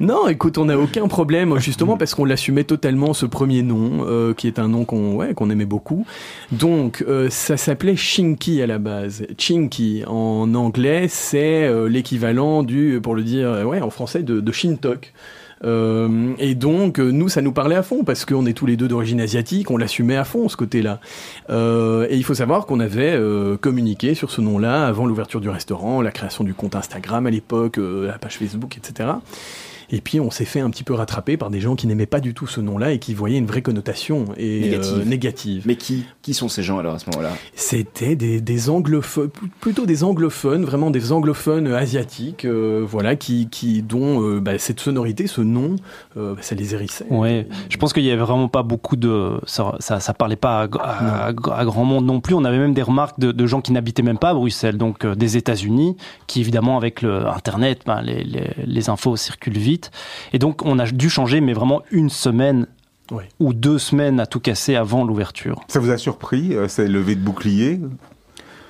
non, 0.00 0.26
écoute, 0.26 0.58
on 0.58 0.64
n'a 0.64 0.76
aucun 0.76 1.06
problème, 1.06 1.60
justement 1.60 1.96
parce 1.96 2.12
qu'on 2.14 2.24
l'assumait 2.24 2.64
totalement 2.64 3.14
ce 3.14 3.26
premier 3.26 3.62
nom, 3.62 4.34
qui 4.36 4.48
est 4.48 4.58
un 4.58 4.66
nom 4.66 4.84
qu'on 4.84 5.14
ouais, 5.14 5.32
on 5.44 5.50
aimait 5.50 5.64
beaucoup. 5.64 6.06
Donc, 6.52 7.04
euh, 7.06 7.28
ça 7.30 7.56
s'appelait 7.56 7.96
Shinki 7.96 8.62
à 8.62 8.66
la 8.66 8.78
base. 8.78 9.26
Chinky, 9.38 10.02
en 10.06 10.54
anglais, 10.54 11.06
c'est 11.08 11.64
euh, 11.64 11.88
l'équivalent 11.88 12.62
du, 12.62 13.00
pour 13.02 13.14
le 13.14 13.22
dire, 13.22 13.48
euh, 13.48 13.64
ouais, 13.64 13.80
en 13.80 13.90
français, 13.90 14.22
de, 14.22 14.40
de 14.40 14.52
Shintok. 14.52 15.12
et 15.64 16.54
donc, 16.54 16.98
nous, 16.98 17.28
ça 17.30 17.40
nous 17.40 17.52
parlait 17.52 17.76
à 17.76 17.82
fond 17.82 18.04
parce 18.04 18.26
qu'on 18.26 18.44
est 18.44 18.52
tous 18.52 18.66
les 18.66 18.76
deux 18.76 18.88
d'origine 18.88 19.20
asiatique, 19.20 19.70
on 19.70 19.78
l'assumait 19.78 20.16
à 20.16 20.24
fond 20.24 20.48
ce 20.50 20.58
côté-là. 20.58 21.00
et 21.48 22.16
il 22.16 22.24
faut 22.24 22.34
savoir 22.34 22.66
qu'on 22.66 22.80
avait 22.80 23.18
communiqué 23.62 24.14
sur 24.14 24.30
ce 24.30 24.42
nom-là 24.42 24.86
avant 24.86 25.06
l'ouverture 25.06 25.40
du 25.40 25.48
restaurant, 25.48 26.02
la 26.02 26.10
création 26.10 26.44
du 26.44 26.52
compte 26.52 26.76
Instagram 26.76 27.26
à 27.26 27.30
l'époque, 27.30 27.78
la 27.78 28.18
page 28.18 28.36
Facebook, 28.36 28.76
etc. 28.76 29.08
Et 29.94 30.00
puis 30.00 30.18
on 30.18 30.32
s'est 30.32 30.44
fait 30.44 30.58
un 30.58 30.70
petit 30.70 30.82
peu 30.82 30.92
rattraper 30.92 31.36
par 31.36 31.50
des 31.50 31.60
gens 31.60 31.76
qui 31.76 31.86
n'aimaient 31.86 32.04
pas 32.04 32.18
du 32.18 32.34
tout 32.34 32.48
ce 32.48 32.60
nom-là 32.60 32.90
et 32.90 32.98
qui 32.98 33.14
voyaient 33.14 33.38
une 33.38 33.46
vraie 33.46 33.62
connotation 33.62 34.24
et 34.36 34.74
euh, 34.74 35.04
négative. 35.04 35.62
Mais 35.66 35.76
qui, 35.76 36.04
qui 36.20 36.34
sont 36.34 36.48
ces 36.48 36.64
gens 36.64 36.78
alors 36.80 36.96
à 36.96 36.98
ce 36.98 37.08
moment-là? 37.10 37.30
C'était 37.54 38.16
des, 38.16 38.40
des, 38.40 38.70
anglophones, 38.70 39.30
plutôt 39.60 39.86
des 39.86 40.02
anglophones, 40.02 40.64
vraiment 40.64 40.90
des 40.90 41.12
anglophones 41.12 41.68
asiatiques, 41.68 42.44
euh, 42.44 42.84
voilà, 42.84 43.14
qui, 43.14 43.48
qui 43.48 43.82
dont 43.82 44.20
euh, 44.20 44.40
bah, 44.40 44.58
cette 44.58 44.80
sonorité, 44.80 45.28
ce 45.28 45.42
nom, 45.42 45.76
bah, 46.16 46.34
ça 46.40 46.56
les 46.56 46.74
hérissait. 46.74 47.06
Ouais, 47.10 47.46
je 47.68 47.76
pense 47.76 47.92
qu'il 47.92 48.02
y 48.02 48.10
avait 48.10 48.20
vraiment 48.20 48.48
pas 48.48 48.64
beaucoup 48.64 48.96
de, 48.96 49.38
ça, 49.46 49.76
ça, 49.78 50.12
parlait 50.12 50.34
pas 50.34 50.62
à, 50.62 51.32
grand 51.32 51.84
monde 51.84 52.04
non 52.04 52.20
plus. 52.20 52.34
On 52.34 52.44
avait 52.44 52.58
même 52.58 52.74
des 52.74 52.82
remarques 52.82 53.20
de, 53.20 53.30
de 53.30 53.46
gens 53.46 53.60
qui 53.60 53.70
n'habitaient 53.70 54.02
même 54.02 54.18
pas 54.18 54.30
à 54.30 54.34
Bruxelles, 54.34 54.76
donc 54.76 55.06
des 55.06 55.36
États-Unis, 55.36 55.96
qui 56.26 56.40
évidemment 56.40 56.76
avec 56.76 57.00
le 57.00 57.28
Internet, 57.28 57.82
ben, 57.86 58.02
les, 58.02 58.24
les, 58.24 58.50
les 58.66 58.90
infos 58.90 59.14
circulent 59.14 59.56
vite 59.56 59.83
et 60.32 60.38
donc, 60.38 60.64
on 60.64 60.78
a 60.78 60.86
dû 60.86 61.10
changer, 61.10 61.40
mais 61.40 61.52
vraiment 61.52 61.82
une 61.90 62.10
semaine 62.10 62.66
ou 63.40 63.52
deux 63.52 63.78
semaines 63.78 64.20
à 64.20 64.26
tout 64.26 64.40
casser 64.40 64.76
avant 64.76 65.04
l'ouverture. 65.04 65.60
Ça 65.68 65.80
vous 65.80 65.90
a 65.90 65.98
surpris, 65.98 66.54
euh, 66.54 66.68
C'est 66.68 66.88
levé 66.88 67.14
de 67.14 67.20
bouclier 67.20 67.80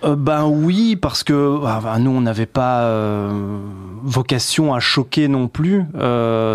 euh, 0.03 0.17
ben 0.17 0.45
oui, 0.45 0.97
parce 0.97 1.25
que 1.25 1.61
bah, 1.63 1.81
bah, 1.83 1.99
nous 1.99 2.11
on 2.11 2.21
n'avait 2.21 2.45
pas 2.45 2.83
euh, 2.83 3.59
vocation 4.03 4.75
à 4.75 4.81
choquer 4.81 5.29
non 5.29 5.49
plus, 5.49 5.87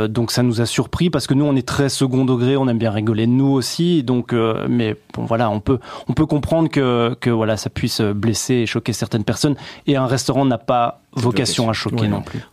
donc 0.10 0.30
ça 0.30 0.44
nous 0.44 0.62
a 0.62 0.68
surpris 0.68 1.10
parce 1.10 1.26
que 1.26 1.34
nous 1.34 1.46
on 1.46 1.56
est 1.56 1.68
très 1.68 1.90
second 1.90 2.26
degré, 2.26 2.58
on 2.58 2.68
aime 2.68 2.78
bien 2.78 2.92
rigoler 2.92 3.26
nous 3.26 3.48
aussi, 3.48 4.04
donc 4.04 4.36
mais 4.68 4.96
bon 5.16 5.26
voilà, 5.26 5.50
on 5.50 5.62
peut 5.62 5.80
on 6.08 6.14
peut 6.14 6.28
comprendre 6.28 6.70
que 6.70 7.16
que 7.20 7.32
voilà 7.32 7.58
ça 7.58 7.72
puisse 7.72 8.02
blesser 8.02 8.54
et 8.54 8.66
choquer 8.68 8.94
certaines 8.94 9.24
personnes. 9.24 9.56
Et 9.88 9.96
un 9.96 10.06
restaurant 10.06 10.46
n'a 10.46 10.60
pas 10.60 11.02
vocation 11.14 11.72
à 11.72 11.74
choquer 11.74 12.08
non 12.08 12.22
plus. 12.22 12.44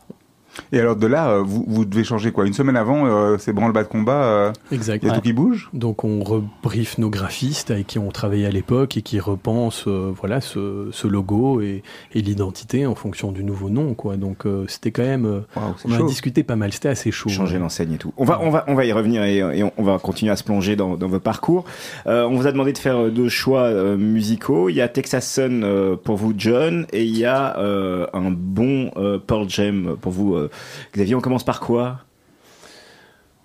Et 0.73 0.81
alors 0.81 0.97
de 0.97 1.07
là, 1.07 1.31
euh, 1.31 1.43
vous, 1.43 1.65
vous 1.67 1.85
devez 1.85 2.05
changer 2.05 2.33
quoi? 2.33 2.47
Une 2.47 2.53
semaine 2.53 2.77
avant, 2.77 3.07
euh, 3.07 3.37
c'est 3.39 3.53
branle-bas 3.53 3.85
de 3.85 3.89
combat. 3.89 4.25
Euh, 4.25 4.53
exact. 4.73 5.03
Il 5.03 5.09
y 5.09 5.13
a 5.13 5.15
tout 5.15 5.21
qui 5.21 5.33
bouge? 5.33 5.71
Donc 5.73 6.05
on 6.05 6.23
rebriefe 6.23 6.99
nos 6.99 7.11
graphistes 7.11 7.71
avec 7.71 7.87
qui 7.87 7.99
on 7.99 8.11
travaillait 8.11 8.47
à 8.47 8.51
l'époque 8.51 8.97
et 8.97 9.03
qui 9.03 9.21
repensent 9.21 9.89
voilà 9.89 10.41
ce, 10.41 10.89
ce, 10.93 11.07
logo 11.07 11.61
et, 11.61 11.83
et 12.15 12.23
l'identité 12.23 12.87
en 12.87 12.95
fonction 12.95 13.33
du 13.33 13.45
nouveau 13.45 13.71
nom 13.71 13.95
quoi. 13.95 14.17
Donc 14.17 14.45
c'était 14.69 14.91
quand 14.91 15.03
même. 15.03 15.43
on 15.57 15.93
a 15.93 16.03
discuté 16.07 16.43
pas 16.43 16.57
mal. 16.57 16.73
C'était 16.73 16.89
assez 16.89 17.11
chaud. 17.11 17.29
Changer 17.29 17.59
l'enseigne 17.59 17.93
et 17.93 17.99
tout. 17.99 18.13
On 18.17 18.25
va 18.25 18.41
on 18.43 18.51
va 18.51 18.65
on 18.69 18.75
va 18.75 18.85
y 18.85 18.93
revenir 18.93 19.23
et, 19.23 19.63
on, 19.77 19.83
va 19.83 19.99
continuer 19.99 20.33
à 20.33 20.37
se 20.37 20.45
plonger 20.45 20.77
dans, 20.77 20.97
dans 20.97 21.09
vos 21.09 21.21
parcours. 21.21 21.65
on 22.07 22.35
vous 22.37 22.47
a 22.47 22.53
demandé 22.53 22.73
de 22.73 22.79
faire 22.79 23.11
deux 23.11 23.29
choix 23.29 23.71
musicaux. 23.97 24.69
Il 24.69 24.77
y 24.77 24.81
a 24.81 24.89
Texas 24.89 25.31
Sun 25.31 25.97
pour 26.03 26.17
vous 26.17 26.35
John 26.37 26.87
et 26.93 27.05
il 27.05 27.17
y 27.17 27.25
a 27.25 27.57
un 27.59 28.31
bon 28.31 28.91
Pearl 29.27 29.49
Jam 29.49 29.97
pour 30.01 30.13
vous 30.13 30.46
Xavier, 30.95 31.15
on 31.15 31.21
commence 31.21 31.45
par 31.45 31.61
quoi 31.61 32.01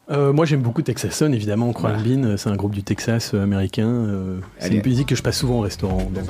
euh, 0.10 0.34
moi 0.34 0.46
j'aime 0.46 0.62
beaucoup 0.62 0.82
Texas 0.82 1.16
Sun 1.16 1.34
évidemment, 1.34 1.72
Crown 1.72 2.02
Bean, 2.04 2.36
c'est 2.36 2.50
un 2.50 2.56
groupe 2.56 2.74
du 2.74 2.84
Texas 2.84 3.34
euh, 3.34 3.44
américain. 3.44 3.88
Euh, 3.88 4.40
c'est 4.60 4.74
une 4.74 4.82
musique 4.84 5.08
que 5.08 5.16
je 5.16 5.24
passe 5.24 5.38
souvent 5.38 5.60
au 5.60 5.62
restaurant. 5.62 6.10
Donc. 6.14 6.26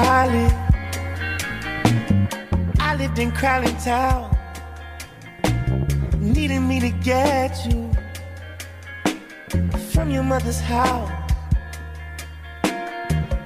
In 0.00 0.50
I 2.78 2.96
lived 2.96 3.18
in 3.18 3.30
Crowley 3.32 3.72
Town. 3.84 4.36
Needing 6.18 6.66
me 6.66 6.80
to 6.80 6.90
get 6.90 7.52
you 7.66 7.90
from 9.92 10.10
your 10.10 10.22
mother's 10.22 10.60
house. 10.60 11.10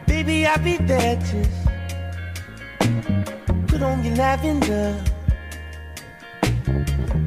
Baby, 0.06 0.46
I'll 0.46 0.62
be 0.62 0.76
there 0.76 1.16
just 1.16 1.50
put 3.66 3.82
on 3.82 4.04
your 4.04 4.14
lavender. 4.14 5.02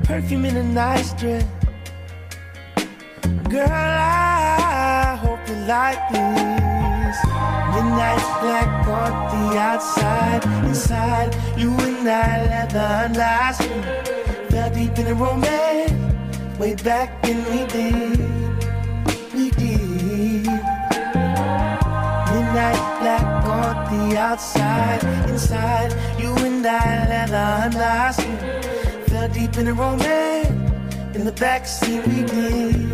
Perfume 0.03 0.45
in 0.45 0.57
a 0.57 0.63
nice 0.63 1.11
dress. 1.13 1.45
Girl, 3.49 3.67
I 3.69 5.17
hope 5.21 5.39
you 5.49 5.55
like 5.65 6.01
this. 7.77 7.83
Midnight 7.83 8.41
black 8.41 8.87
on 8.87 9.51
the 9.51 9.57
outside, 9.57 10.43
inside. 10.65 11.35
You 11.57 11.71
and 11.71 12.07
I 12.07 12.45
leather 12.45 12.87
unlasting. 13.05 13.83
Fell 14.49 14.69
deep 14.73 14.97
in 14.97 15.05
the 15.05 15.15
romance, 15.15 15.91
way 16.59 16.75
back 16.75 17.21
when 17.23 17.37
we 17.45 17.65
did, 17.67 18.19
we 19.33 19.49
did. 19.51 20.45
Midnight 22.31 22.81
black 22.99 23.45
on 23.45 23.75
the 24.09 24.17
outside, 24.17 25.03
inside. 25.29 25.93
You 26.19 26.35
and 26.35 26.65
I 26.65 27.07
leather 27.09 27.47
unlasting. 27.65 28.37
Fell 29.07 29.29
deep 29.29 29.57
in 29.57 29.65
the 29.65 29.73
romance, 29.73 30.47
in 31.15 31.25
the 31.25 31.31
backseat 31.31 32.05
we 32.07 32.23
did, 32.23 32.86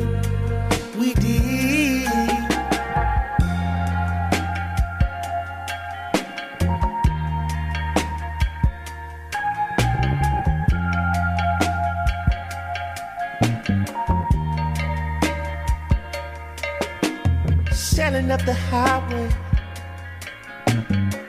up 18.33 18.45
the 18.45 18.53
highway. 18.53 19.29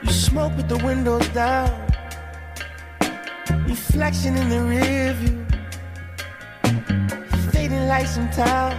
You 0.01 0.11
smoke 0.11 0.57
with 0.57 0.67
the 0.67 0.77
windows 0.83 1.27
down. 1.29 1.69
Reflection 3.67 4.35
in 4.35 4.49
the 4.49 4.61
rearview. 4.73 5.37
Fading 7.51 7.85
lights 7.87 8.17
in 8.17 8.27
town. 8.31 8.73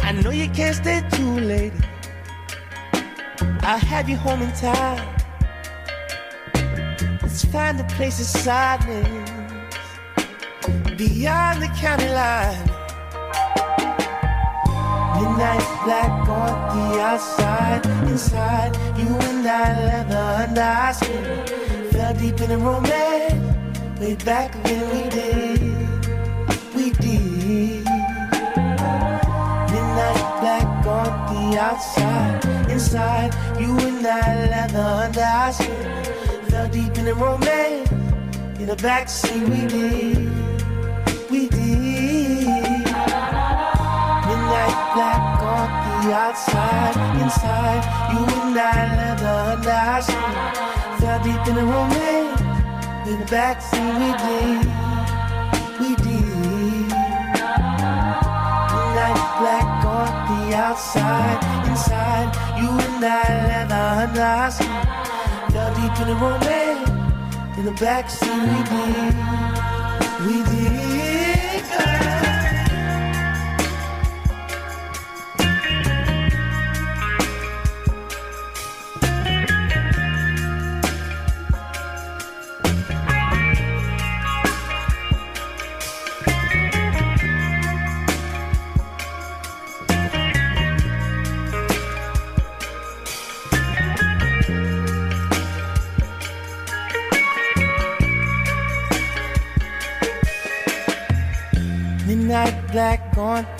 I 0.00 0.10
know 0.20 0.30
you 0.30 0.48
can't 0.50 0.74
stay 0.74 1.00
too 1.12 1.34
late. 1.52 1.74
I'll 3.62 3.78
have 3.78 4.08
you 4.08 4.16
home 4.16 4.42
in 4.42 4.52
time. 4.54 5.06
Let's 7.22 7.44
find 7.44 7.78
a 7.78 7.84
place 7.94 8.18
of 8.18 8.26
silence 8.26 9.30
beyond 10.98 11.62
the 11.62 11.70
county 11.78 12.08
line. 12.08 12.66
Midnight 15.14 15.69
black 15.84 16.28
on 16.28 16.76
the 16.76 17.00
outside, 17.00 17.86
inside 18.08 18.76
you 18.98 19.06
and 19.06 19.46
I 19.46 19.86
leather 19.86 20.44
under 20.48 20.60
our 20.60 20.92
skin. 20.92 21.46
Fell 21.90 22.14
deep 22.14 22.40
in 22.40 22.48
the 22.50 22.58
romance, 22.58 24.00
way 24.00 24.14
back 24.16 24.54
when 24.64 24.82
we 24.92 25.08
did, 25.08 25.60
we 26.74 26.90
did. 26.90 27.84
Midnight 29.72 30.22
black 30.40 30.86
on 30.86 31.12
the 31.32 31.58
outside, 31.58 32.70
inside 32.70 33.34
you 33.58 33.78
and 33.78 34.06
I 34.06 34.46
leather 34.50 34.88
under 35.04 35.20
our 35.20 35.52
skin. 35.52 36.04
Fell 36.50 36.68
deep 36.68 36.98
in 36.98 37.04
the 37.06 37.14
romance, 37.14 37.90
in 38.60 38.66
the 38.66 38.76
backseat 38.76 39.48
we 39.48 39.66
did, 39.66 41.30
we 41.30 41.48
did. 41.48 42.46
Midnight 44.26 44.94
black 44.94 45.29
on 45.50 45.68
the 46.04 46.12
outside, 46.14 46.96
inside 47.22 47.82
you 48.12 48.22
and 48.42 48.58
I 48.58 49.60
our 49.66 50.02
skin. 50.02 50.34
Fell 51.00 51.18
deep 51.24 51.42
in 51.48 51.54
the 51.60 51.64
romance, 51.74 52.40
in 53.08 53.16
the 53.20 53.26
backseat 53.34 53.92
we 54.00 54.10
did, 54.24 54.60
we 55.80 55.90
did. 56.04 56.88
Midnight 58.72 59.20
black 59.40 59.68
on 59.96 60.10
the 60.28 60.40
outside, 60.56 61.40
inside 61.68 62.30
you 62.60 62.70
and 62.86 63.04
I 63.04 63.14
our 64.20 64.50
skin. 64.50 64.80
Fell 65.52 65.70
deep 65.78 65.96
in 66.02 66.06
the 66.10 66.16
romance, 66.24 66.90
in 67.58 67.64
the 67.64 67.76
backseat 67.82 68.40
we 68.50 68.58
did, 68.72 69.14
we 70.26 70.36
did. 70.50 70.89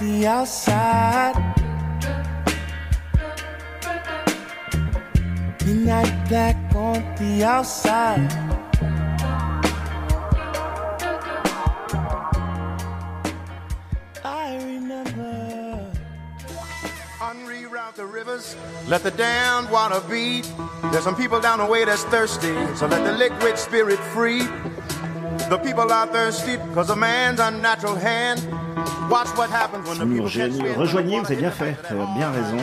The 0.00 0.26
outside. 0.26 1.37
Midnight 5.66 6.28
black 6.28 6.57
on 6.75 6.95
the 7.16 7.45
outside. 7.45 8.33
I 14.25 14.57
remember. 14.64 15.92
Unreroute 17.21 17.95
the 17.95 18.07
rivers, 18.07 18.57
let 18.88 19.02
the 19.02 19.11
damned 19.11 19.69
water 19.71 20.00
beat. 20.09 20.50
There's 20.92 21.04
some 21.04 21.14
people 21.14 21.40
down 21.40 21.59
the 21.59 21.66
way 21.66 21.85
that's 21.85 22.04
thirsty, 22.04 22.54
so 22.75 22.87
let 22.87 23.04
the 23.04 23.12
liquid 23.12 23.59
spirit 23.59 23.99
free. 24.14 24.45
The 25.50 25.61
people 25.62 25.92
are 25.92 26.07
thirsty 26.07 26.57
because 26.57 26.88
of 26.88 26.97
man's 26.97 27.38
unnatural 27.38 27.97
hand. 27.97 28.60
Rejoignez, 30.77 31.19
vous 31.21 31.27
avez 31.27 31.37
bien 31.37 31.51
fait, 31.51 31.77
vous 31.91 32.01
avez 32.03 32.13
bien 32.17 32.31
raison. 32.31 32.57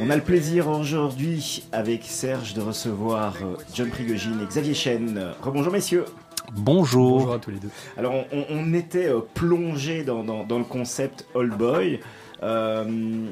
On 0.00 0.10
a 0.10 0.16
le 0.16 0.22
plaisir 0.22 0.68
aujourd'hui 0.68 1.64
avec 1.72 2.04
Serge 2.04 2.54
de 2.54 2.60
recevoir 2.60 3.34
euh, 3.42 3.56
John 3.74 3.88
Prigogine 3.90 4.40
et 4.42 4.46
Xavier 4.46 4.74
Chen. 4.74 5.32
Rebonjour 5.42 5.72
messieurs. 5.72 6.04
Bonjour. 6.52 7.18
Bonjour 7.20 7.34
à 7.34 7.38
tous 7.38 7.50
les 7.50 7.58
deux. 7.58 7.70
Alors 7.96 8.14
on, 8.50 8.74
était 8.74 9.08
euh, 9.08 9.20
plongé 9.34 10.02
dans, 10.04 10.24
dans- 10.24 10.44
dans 10.44 10.58
le 10.58 10.64
concept 10.64 11.26
All 11.34 11.50
Boy. 11.50 12.00
Euh, 12.42 13.26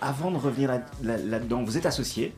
avant 0.00 0.30
de 0.30 0.36
revenir 0.36 0.68
là- 0.70 0.82
là- 1.02 1.16
là-dedans, 1.16 1.62
vous 1.64 1.78
êtes 1.78 1.86
associé. 1.86 2.34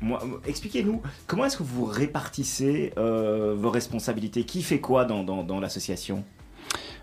Moi, 0.00 0.20
expliquez-nous 0.46 1.00
comment 1.28 1.44
est-ce 1.44 1.56
que 1.56 1.62
vous 1.62 1.84
répartissez 1.84 2.92
euh, 2.98 3.54
vos 3.56 3.70
responsabilités? 3.70 4.44
Qui 4.44 4.62
fait 4.62 4.80
quoi 4.80 5.04
dans, 5.04 5.22
dans- 5.22 5.44
dans 5.44 5.60
l'association? 5.60 6.24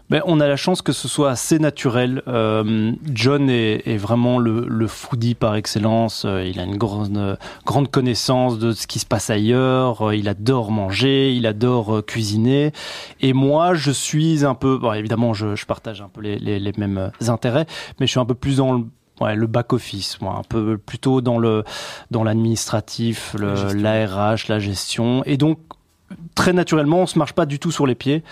Ben, 0.09 0.23
on 0.25 0.39
a 0.39 0.47
la 0.47 0.55
chance 0.55 0.81
que 0.81 0.91
ce 0.91 1.07
soit 1.07 1.29
assez 1.29 1.59
naturel. 1.59 2.23
Euh, 2.27 2.93
John 3.13 3.47
est, 3.47 3.87
est 3.87 3.97
vraiment 3.97 4.39
le, 4.39 4.65
le 4.67 4.87
foodie 4.87 5.35
par 5.35 5.53
excellence. 5.55 6.23
Euh, 6.25 6.43
Il 6.43 6.59
a 6.59 6.63
une 6.63 6.77
grande, 6.77 7.37
grande 7.63 7.91
connaissance 7.91 8.57
de 8.57 8.71
ce 8.71 8.87
qui 8.87 8.97
se 8.97 9.05
passe 9.05 9.29
ailleurs. 9.29 10.07
Euh, 10.09 10.15
Il 10.15 10.27
adore 10.27 10.71
manger, 10.71 11.33
il 11.35 11.45
adore 11.45 11.97
euh, 11.97 12.01
cuisiner. 12.01 12.71
Et 13.21 13.33
moi, 13.33 13.75
je 13.75 13.91
suis 13.91 14.45
un 14.45 14.55
peu... 14.55 14.79
Bon, 14.79 14.93
évidemment, 14.93 15.35
je, 15.35 15.55
je 15.55 15.65
partage 15.67 16.01
un 16.01 16.09
peu 16.09 16.21
les, 16.21 16.39
les- 16.39 16.59
les 16.59 16.73
mêmes 16.77 17.11
intérêts, 17.27 17.67
mais 17.99 18.07
je 18.07 18.11
suis 18.11 18.19
un 18.19 18.25
peu 18.25 18.35
plus 18.35 18.57
dans 18.57 18.73
le... 18.73 18.85
Ouais, 19.21 19.35
le 19.35 19.47
back 19.47 19.73
office, 19.73 20.19
moi, 20.21 20.37
un 20.39 20.43
peu 20.47 20.77
plutôt 20.77 21.19
dans 21.19 21.39
le 21.39 21.65
dans 22.09 22.23
l'administratif, 22.23 23.35
La 23.37 23.73
l'ARH, 23.73 24.47
la 24.47 24.59
gestion, 24.59 25.23
et 25.25 25.35
donc 25.35 25.59
très 26.35 26.53
naturellement, 26.53 26.99
on 27.01 27.05
se 27.05 27.17
marche 27.19 27.33
pas 27.33 27.45
du 27.45 27.59
tout 27.59 27.71
sur 27.71 27.85
les 27.87 27.95
pieds. 27.95 28.23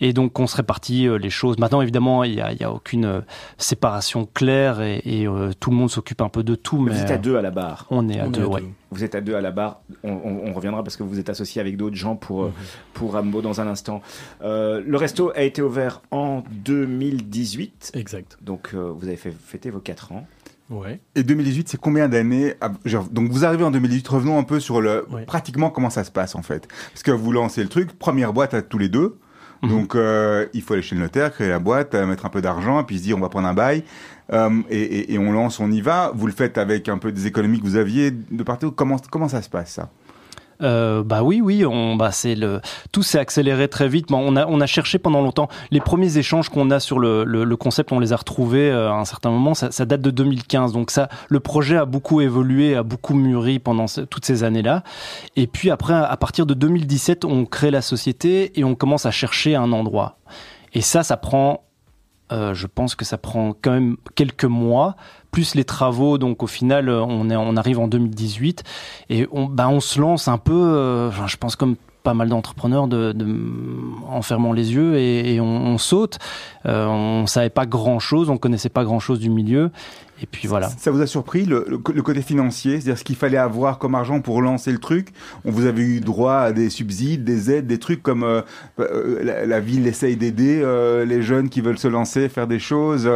Et 0.00 0.12
donc, 0.12 0.38
on 0.38 0.46
se 0.46 0.56
répartit 0.56 1.06
euh, 1.08 1.16
les 1.18 1.30
choses. 1.30 1.58
Maintenant, 1.58 1.80
évidemment, 1.80 2.22
il 2.24 2.34
n'y 2.34 2.40
a, 2.40 2.52
il 2.52 2.60
y 2.60 2.64
a 2.64 2.70
aucune 2.70 3.04
euh, 3.06 3.20
séparation 3.56 4.28
claire 4.32 4.80
et, 4.82 5.00
et, 5.04 5.26
euh, 5.26 5.52
tout 5.58 5.70
le 5.70 5.76
monde 5.76 5.90
s'occupe 5.90 6.20
un 6.20 6.28
peu 6.28 6.42
de 6.42 6.54
tout. 6.54 6.78
Mais 6.78 6.92
Vous 6.92 7.00
êtes 7.02 7.10
à 7.10 7.18
deux 7.18 7.36
à 7.36 7.42
la 7.42 7.50
barre. 7.50 7.86
on 7.90 8.08
est 8.08 8.20
à 8.20 8.26
On 8.26 8.30
deux, 8.30 8.42
deux. 8.42 8.64
Vous 8.90 9.04
êtes 9.04 9.14
à 9.14 9.20
deux 9.20 9.34
à 9.34 9.40
la 9.40 9.50
barre. 9.52 9.80
On, 10.04 10.12
on- 10.12 10.48
on 10.48 10.52
reviendra 10.52 10.82
parce 10.84 10.96
que 10.96 11.02
vous 11.02 11.18
êtes 11.18 11.30
associé 11.30 11.60
avec 11.60 11.76
d'autres 11.76 11.96
gens 11.96 12.14
pour, 12.14 12.44
euh, 12.44 12.52
pour 12.94 13.12
Rambo 13.12 13.40
dans 13.42 13.60
un 13.60 13.66
instant. 13.66 14.02
Euh, 14.42 14.82
le 14.86 14.96
resto 14.96 15.32
a 15.34 15.42
été 15.42 15.62
ouvert 15.62 16.02
en 16.10 16.42
2018. 16.50 17.92
Exact. 17.94 18.36
Donc 18.42 18.70
euh, 18.74 18.92
vous 18.96 19.06
avez 19.06 19.16
fait 19.16 19.32
fêter 19.32 19.70
vos 19.70 19.80
4 19.80 20.12
ans. 20.12 20.26
Ouais. 20.68 21.00
Et 21.14 21.22
2018, 21.22 21.68
c'est 21.68 21.80
combien 21.80 22.08
d'années 22.08 22.54
à- 22.60 22.70
Donc 23.12 23.30
vous 23.30 23.44
arrivez 23.44 23.62
en 23.64 23.70
2018, 23.70 24.06
revenons 24.08 24.38
un 24.38 24.42
peu 24.42 24.58
sur 24.60 24.80
le 24.80 25.06
Ouais. 25.12 25.24
pratiquement 25.24 25.70
comment 25.70 25.90
ça 25.90 26.02
se 26.04 26.10
passe 26.10 26.34
en 26.34 26.42
fait. 26.42 26.66
Parce 26.92 27.02
que 27.02 27.12
vous 27.12 27.30
lancez 27.32 27.62
le 27.62 27.68
truc, 27.68 27.96
première 27.98 28.32
boîte 28.32 28.52
à 28.54 28.62
tous 28.62 28.78
les 28.78 28.88
deux. 28.88 29.18
Mhm. 29.62 29.68
Donc 29.70 29.94
euh, 29.94 30.46
il 30.54 30.62
faut 30.62 30.74
aller 30.74 30.82
chez 30.82 30.96
le 30.96 31.00
notaire, 31.02 31.32
créer 31.32 31.48
la 31.48 31.58
boîte, 31.60 31.94
euh, 31.94 32.04
mettre 32.06 32.26
un 32.26 32.30
peu 32.30 32.42
d'argent, 32.42 32.82
puis 32.84 32.98
se 32.98 33.02
dire 33.04 33.16
on 33.16 33.20
va 33.20 33.28
prendre 33.28 33.48
un 33.48 33.54
bail. 33.54 33.84
Euh, 34.32 34.50
et, 34.68 34.80
et- 34.82 35.14
et 35.14 35.18
on 35.18 35.30
lance, 35.30 35.60
on 35.60 35.70
y 35.70 35.80
va. 35.80 36.10
Vous 36.14 36.26
le 36.26 36.32
faites 36.32 36.58
avec 36.58 36.88
un 36.88 36.98
peu 36.98 37.12
des 37.12 37.26
économies 37.28 37.60
que 37.60 37.64
vous 37.64 37.76
aviez 37.76 38.10
de 38.10 38.42
partout. 38.42 38.72
Comment, 38.72 38.96
comment 39.10 39.28
ça 39.28 39.40
se 39.42 39.48
passe 39.48 39.72
ça? 39.74 39.90
Euh, 40.62 41.02
bah 41.02 41.22
oui, 41.22 41.40
oui, 41.40 41.64
on, 41.64 41.96
bah 41.96 42.10
c'est 42.12 42.34
le, 42.34 42.60
tout 42.92 43.02
s'est 43.02 43.18
accéléré 43.18 43.68
très 43.68 43.88
vite. 43.88 44.08
Bon, 44.08 44.18
on 44.18 44.36
a, 44.36 44.46
on 44.46 44.60
a 44.60 44.66
cherché 44.66 44.98
pendant 44.98 45.20
longtemps. 45.20 45.48
Les 45.70 45.80
premiers 45.80 46.18
échanges 46.18 46.48
qu'on 46.48 46.70
a 46.70 46.80
sur 46.80 46.98
le, 46.98 47.24
le, 47.24 47.56
concept, 47.56 47.92
on 47.92 47.98
les 47.98 48.12
a 48.12 48.16
retrouvés 48.16 48.70
euh, 48.70 48.90
à 48.90 48.94
un 48.94 49.04
certain 49.04 49.30
moment. 49.30 49.54
Ça, 49.54 49.84
date 49.84 50.00
de 50.00 50.10
2015, 50.10 50.72
donc 50.72 50.90
ça, 50.90 51.08
le 51.28 51.40
projet 51.40 51.76
a 51.76 51.84
beaucoup 51.84 52.20
évolué, 52.20 52.74
a 52.74 52.82
beaucoup 52.82 53.14
mûri 53.14 53.58
pendant 53.58 53.86
toutes 53.86 54.24
ces 54.24 54.44
années-là. 54.44 54.82
Et 55.36 55.46
puis 55.46 55.70
après, 55.70 55.94
à 55.94 56.16
partir 56.16 56.46
de 56.46 56.54
2017, 56.54 57.24
on 57.24 57.44
crée 57.44 57.70
la 57.70 57.82
société 57.82 58.58
et 58.58 58.64
on 58.64 58.74
commence 58.74 59.06
à 59.06 59.10
chercher 59.10 59.56
un 59.56 59.72
endroit. 59.72 60.18
Et 60.74 60.80
ça, 60.80 61.02
ça 61.02 61.16
prend 61.16 61.62
euh, 62.32 62.54
je 62.54 62.66
pense 62.66 62.94
que 62.94 63.04
ça 63.04 63.18
prend 63.18 63.54
quand 63.60 63.70
même 63.72 63.96
quelques 64.14 64.44
mois, 64.44 64.96
plus 65.30 65.54
les 65.54 65.64
travaux. 65.64 66.18
Donc 66.18 66.42
au 66.42 66.46
final, 66.46 66.88
euh, 66.88 67.02
on, 67.02 67.30
est, 67.30 67.36
on 67.36 67.56
arrive 67.56 67.78
en 67.78 67.88
2018 67.88 68.64
et 69.10 69.26
on, 69.32 69.46
bah, 69.46 69.68
on 69.68 69.80
se 69.80 70.00
lance 70.00 70.28
un 70.28 70.38
peu, 70.38 70.52
euh, 70.54 71.10
je 71.26 71.36
pense 71.36 71.56
comme 71.56 71.76
pas 72.02 72.14
mal 72.14 72.28
d'entrepreneurs, 72.28 72.86
de, 72.86 73.10
de- 73.12 73.36
en 74.08 74.22
fermant 74.22 74.52
les 74.52 74.72
yeux 74.72 74.96
et, 74.96 75.34
et 75.34 75.40
on, 75.40 75.44
on 75.66 75.78
saute. 75.78 76.18
Euh, 76.64 76.86
on 76.86 77.26
savait 77.26 77.50
pas 77.50 77.66
grand-chose, 77.66 78.30
on 78.30 78.38
connaissait 78.38 78.68
pas 78.68 78.84
grand-chose 78.84 79.18
du 79.18 79.28
milieu. 79.28 79.70
Et 80.22 80.26
puis 80.26 80.48
voilà. 80.48 80.70
Ça 80.78 80.90
vous 80.90 81.00
a 81.02 81.06
surpris 81.06 81.44
le, 81.44 81.66
le, 81.68 81.78
côté 81.78 82.22
financier, 82.22 82.80
c'est-à-dire 82.80 82.98
ce 82.98 83.04
qu'il 83.04 83.16
fallait 83.16 83.36
avoir 83.36 83.78
comme 83.78 83.94
argent 83.94 84.20
pour 84.20 84.40
lancer 84.40 84.72
le 84.72 84.78
truc? 84.78 85.08
On 85.44 85.50
vous 85.50 85.66
avez 85.66 85.82
eu 85.82 86.00
droit 86.00 86.36
à 86.36 86.52
des 86.52 86.70
subsides, 86.70 87.22
des 87.24 87.50
aides, 87.50 87.66
des 87.66 87.78
trucs 87.78 88.02
comme 88.02 88.22
euh, 88.22 88.40
euh, 88.80 89.22
la, 89.22 89.44
la, 89.44 89.60
ville 89.60 89.86
essaye 89.86 90.16
d'aider 90.16 90.60
euh, 90.62 91.04
les 91.04 91.22
jeunes 91.22 91.50
qui 91.50 91.60
veulent 91.60 91.78
se 91.78 91.88
lancer, 91.88 92.28
faire 92.28 92.46
des 92.46 92.58
choses. 92.58 93.10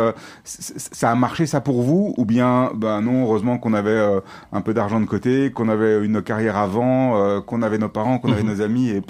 ça 0.45 1.11
a 1.11 1.15
marché 1.15 1.47
ça 1.47 1.61
pour 1.61 1.83
vous? 1.83 2.15
Ou 2.19 2.25
bien, 2.27 2.71
ben 2.75 3.01
non, 3.01 3.25
heureusement 3.25 3.57
qu'on 3.57 3.73
avait 3.73 4.21
un 4.53 4.61
peu 4.61 4.75
d'argent 4.75 5.01
de 5.01 5.07
côté, 5.07 5.51
qu'on 5.53 5.69
avait 5.69 6.05
une 6.05 6.23
carrière 6.23 6.57
avant, 6.57 7.41
qu'on 7.43 7.63
avait 7.63 7.79
nos 7.79 7.89
parents, 7.89 8.19
qu'on 8.19 8.33
avait 8.33 8.43
mhm. 8.43 8.49
nos 8.49 8.61
amis 8.61 8.91
et 8.91 9.03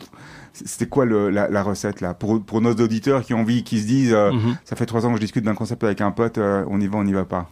c'était 0.53 0.87
quoi 0.87 1.05
le, 1.05 1.31
la, 1.31 1.49
la, 1.49 1.63
recette 1.63 2.01
là? 2.01 2.13
Pour, 2.13 2.43
pour 2.43 2.61
nos 2.61 2.73
auditeurs 2.73 3.23
qui 3.23 3.35
ont 3.35 3.41
envie, 3.41 3.63
qui 3.63 3.81
se 3.81 3.87
disent, 3.87 4.13
mhm. 4.15 4.57
ça 4.65 4.77
fait 4.77 4.87
trois 4.87 5.07
ans 5.07 5.11
que 5.11 5.17
je 5.17 5.21
discute 5.21 5.45
d'un 5.45 5.55
concept 5.55 5.83
avec 5.85 6.01
un 6.01 6.11
pote, 6.11 6.39
on 6.39 6.81
y 6.81 6.87
va, 6.87 6.99
on 6.99 7.05
n'y 7.05 7.13
va 7.13 7.25
pas 7.25 7.49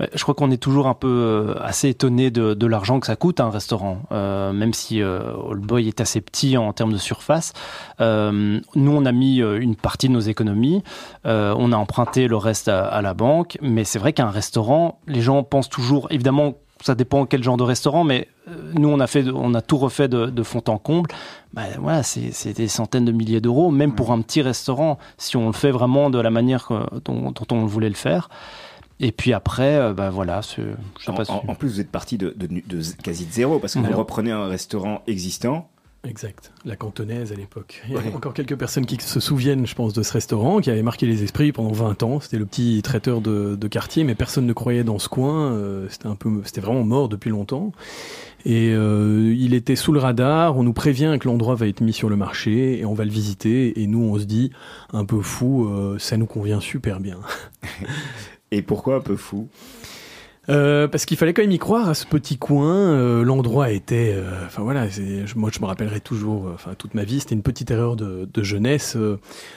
je 0.00 0.22
crois 0.22 0.34
qu'on 0.34 0.50
est 0.50 0.62
toujours 0.62 0.86
un 0.88 0.94
peu 0.94 1.08
euh, 1.08 1.54
assez 1.62 1.88
étonné 1.88 2.30
de, 2.30 2.54
de 2.54 2.66
l'argent 2.66 2.98
que 2.98 3.06
ça 3.06 3.16
coûte 3.16 3.38
un 3.40 3.50
restaurant, 3.50 4.02
euh, 4.10 4.52
même 4.52 4.72
si 4.72 5.00
euh, 5.00 5.32
Old 5.36 5.62
Boy 5.62 5.88
est 5.88 6.00
assez 6.00 6.20
petit 6.20 6.56
en 6.56 6.72
termes 6.72 6.92
de 6.92 6.98
surface. 6.98 7.52
Euh, 8.00 8.60
nous, 8.74 8.90
on 8.90 9.04
a 9.04 9.12
mis 9.12 9.40
euh, 9.40 9.60
une 9.60 9.76
partie 9.76 10.08
de 10.08 10.12
nos 10.12 10.20
économies, 10.20 10.82
euh, 11.26 11.54
on 11.56 11.70
a 11.72 11.76
emprunté 11.76 12.26
le 12.26 12.36
reste 12.36 12.68
à, 12.68 12.86
à 12.86 13.02
la 13.02 13.14
banque, 13.14 13.56
mais 13.62 13.84
c'est 13.84 13.98
vrai 13.98 14.12
qu'un 14.12 14.30
restaurant, 14.30 14.98
les 15.06 15.20
gens 15.20 15.42
pensent 15.44 15.68
toujours, 15.70 16.08
évidemment, 16.10 16.54
ça 16.80 16.94
dépend 16.94 17.24
quel 17.24 17.42
genre 17.42 17.56
de 17.56 17.62
restaurant, 17.62 18.04
mais 18.04 18.28
nous, 18.74 18.88
on 18.88 19.00
a 19.00 19.06
fait, 19.06 19.24
on 19.32 19.54
a 19.54 19.62
tout 19.62 19.78
refait 19.78 20.08
de, 20.08 20.26
de 20.26 20.42
fond 20.42 20.62
en 20.68 20.76
comble. 20.76 21.08
Ben 21.54 21.62
voilà, 21.78 22.02
c'est 22.02 22.52
des 22.52 22.68
centaines 22.68 23.06
de 23.06 23.12
milliers 23.12 23.40
d'euros, 23.40 23.70
même 23.70 23.94
pour 23.94 24.10
un 24.10 24.20
petit 24.20 24.42
restaurant, 24.42 24.98
si 25.16 25.36
on 25.36 25.46
le 25.46 25.52
fait 25.52 25.70
vraiment 25.70 26.10
de 26.10 26.18
la 26.18 26.30
manière 26.30 26.68
dont, 27.04 27.30
dont 27.30 27.46
on 27.52 27.64
voulait 27.64 27.88
le 27.88 27.94
faire. 27.94 28.28
Et 29.00 29.12
puis 29.12 29.32
après, 29.32 29.76
euh, 29.76 29.92
bah 29.92 30.10
voilà. 30.10 30.40
Je 30.42 31.10
en, 31.10 31.14
pas 31.14 31.24
en, 31.28 31.54
plus, 31.54 31.68
vous 31.68 31.80
êtes 31.80 31.90
parti 31.90 32.16
de, 32.16 32.34
de, 32.36 32.46
de, 32.46 32.82
quasi 33.02 33.26
de 33.26 33.32
zéro 33.32 33.58
parce 33.58 33.74
que 33.74 33.80
vous 33.80 33.96
reprenez 33.96 34.30
un 34.30 34.46
restaurant 34.46 35.02
existant. 35.06 35.68
Exact, 36.06 36.52
la 36.66 36.76
cantonaise 36.76 37.32
à 37.32 37.34
l'époque. 37.34 37.82
Il 37.88 37.94
y 37.94 37.96
a 37.96 38.14
encore 38.14 38.34
quelques 38.34 38.56
personnes 38.56 38.84
qui 38.84 38.98
se 39.00 39.20
souviennent, 39.20 39.66
je 39.66 39.74
pense, 39.74 39.94
de 39.94 40.02
ce 40.02 40.12
restaurant 40.12 40.60
qui 40.60 40.70
avait 40.70 40.82
marqué 40.82 41.06
les 41.06 41.22
esprits 41.22 41.50
pendant 41.50 41.72
20 41.72 42.02
ans. 42.02 42.20
C'était 42.20 42.36
le 42.36 42.44
petit 42.44 42.82
traiteur 42.82 43.22
de, 43.22 43.56
de, 43.56 43.68
quartier, 43.68 44.04
mais 44.04 44.14
personne 44.14 44.44
ne 44.44 44.52
croyait 44.52 44.84
dans 44.84 44.98
ce 44.98 45.08
coin. 45.08 45.52
Euh, 45.52 45.86
c'était 45.88 46.06
un 46.06 46.14
peu, 46.14 46.42
c'était 46.44 46.60
vraiment 46.60 46.84
mort 46.84 47.08
depuis 47.08 47.30
longtemps. 47.30 47.72
Et 48.44 48.72
euh, 48.74 49.34
il 49.34 49.54
était 49.54 49.76
sous 49.76 49.92
le 49.92 50.00
radar. 50.00 50.58
On 50.58 50.62
nous 50.62 50.74
prévient 50.74 51.16
que 51.18 51.26
l'endroit 51.26 51.54
va 51.54 51.66
être 51.66 51.80
mis 51.80 51.94
sur 51.94 52.10
le 52.10 52.16
marché 52.16 52.78
et 52.78 52.84
on 52.84 52.92
va 52.92 53.06
le 53.06 53.10
visiter. 53.10 53.80
Et 53.80 53.86
nous, 53.86 54.02
on 54.02 54.18
se 54.18 54.24
dit, 54.24 54.50
un 54.92 55.06
peu 55.06 55.22
fou, 55.22 55.66
euh, 55.66 55.98
ça 55.98 56.18
nous 56.18 56.26
convient 56.26 56.60
super 56.60 57.00
bien. 57.00 57.18
Et 58.54 58.62
pourquoi 58.62 58.96
un 58.96 59.00
peu 59.00 59.16
fou 59.16 59.48
euh, 60.50 60.88
parce 60.88 61.06
qu'il 61.06 61.16
fallait 61.16 61.32
quand 61.32 61.40
même 61.40 61.50
y 61.52 61.58
croire 61.58 61.88
à 61.88 61.94
ce 61.94 62.04
petit 62.04 62.36
coin. 62.36 62.74
Euh, 62.74 63.24
l'endroit 63.24 63.70
était, 63.70 64.12
euh, 64.14 64.44
enfin 64.44 64.62
voilà, 64.62 64.86
moi 65.36 65.50
je 65.50 65.58
me 65.58 65.64
rappellerai 65.64 66.00
toujours, 66.00 66.50
enfin 66.52 66.74
toute 66.76 66.92
ma 66.92 67.04
vie, 67.04 67.20
c'était 67.20 67.34
une 67.34 67.42
petite 67.42 67.70
erreur 67.70 67.96
de, 67.96 68.28
de 68.30 68.42
jeunesse. 68.42 68.94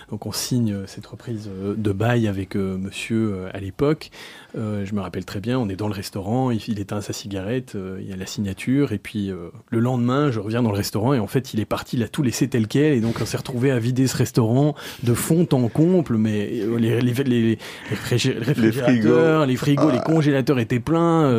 donc 0.10 0.26
on 0.26 0.32
signe 0.32 0.88
cette 0.88 1.06
reprise 1.06 1.50
de 1.76 1.92
bail 1.92 2.30
avec 2.30 2.56
Monsieur 2.56 3.48
à 3.54 3.60
l'époque. 3.60 4.12
Euh, 4.58 4.86
je 4.86 4.96
me 4.96 5.02
rappelle 5.02 5.26
très 5.26 5.39
bien, 5.39 5.60
on 5.60 5.70
est 5.70 5.76
dans 5.76 5.88
le 5.88 5.93
restaurant, 5.93 6.50
il, 6.50 6.80
éteint 6.80 7.02
sa 7.02 7.13
cigarette, 7.13 7.76
euh, 7.76 8.00
il 8.02 8.10
y 8.10 8.13
a 8.13 8.15
la 8.15 8.26
signature, 8.26 8.91
et 8.91 8.98
puis 8.98 9.30
euh, 9.30 9.50
le 9.70 9.80
lendemain, 9.80 10.32
je 10.32 10.39
reviens 10.39 10.63
dans 10.63 10.72
le 10.72 10.78
restaurant, 10.78 11.13
et 11.13 11.20
en 11.20 11.28
fait, 11.28 11.54
il 11.54 11.60
est 11.60 11.65
parti, 11.65 11.96
il 11.98 12.04
a 12.04 12.08
tout 12.08 12.24
laissé 12.24 12.48
tel 12.48 12.67
quel, 12.67 12.93
et 12.93 13.02
donc 13.02 13.17
on 13.22 13.26
s'est 13.26 13.38
retrouvé 13.38 13.70
à 13.70 13.78
vider 13.78 14.08
ce 14.08 14.17
restaurant 14.17 14.74
de 15.04 15.13
fond 15.13 15.48
en 15.52 15.67
comble, 15.67 16.17
mais 16.17 16.50
les, 16.78 17.02
les, 17.02 17.13
les, 17.24 17.58
réfrigérateurs, 17.89 19.46
les 19.46 19.56
frigos, 19.56 19.91
les, 19.91 19.98
ah. 20.00 20.04
congélateurs 20.04 20.60
étaient 20.60 20.80
pleins. 20.80 21.32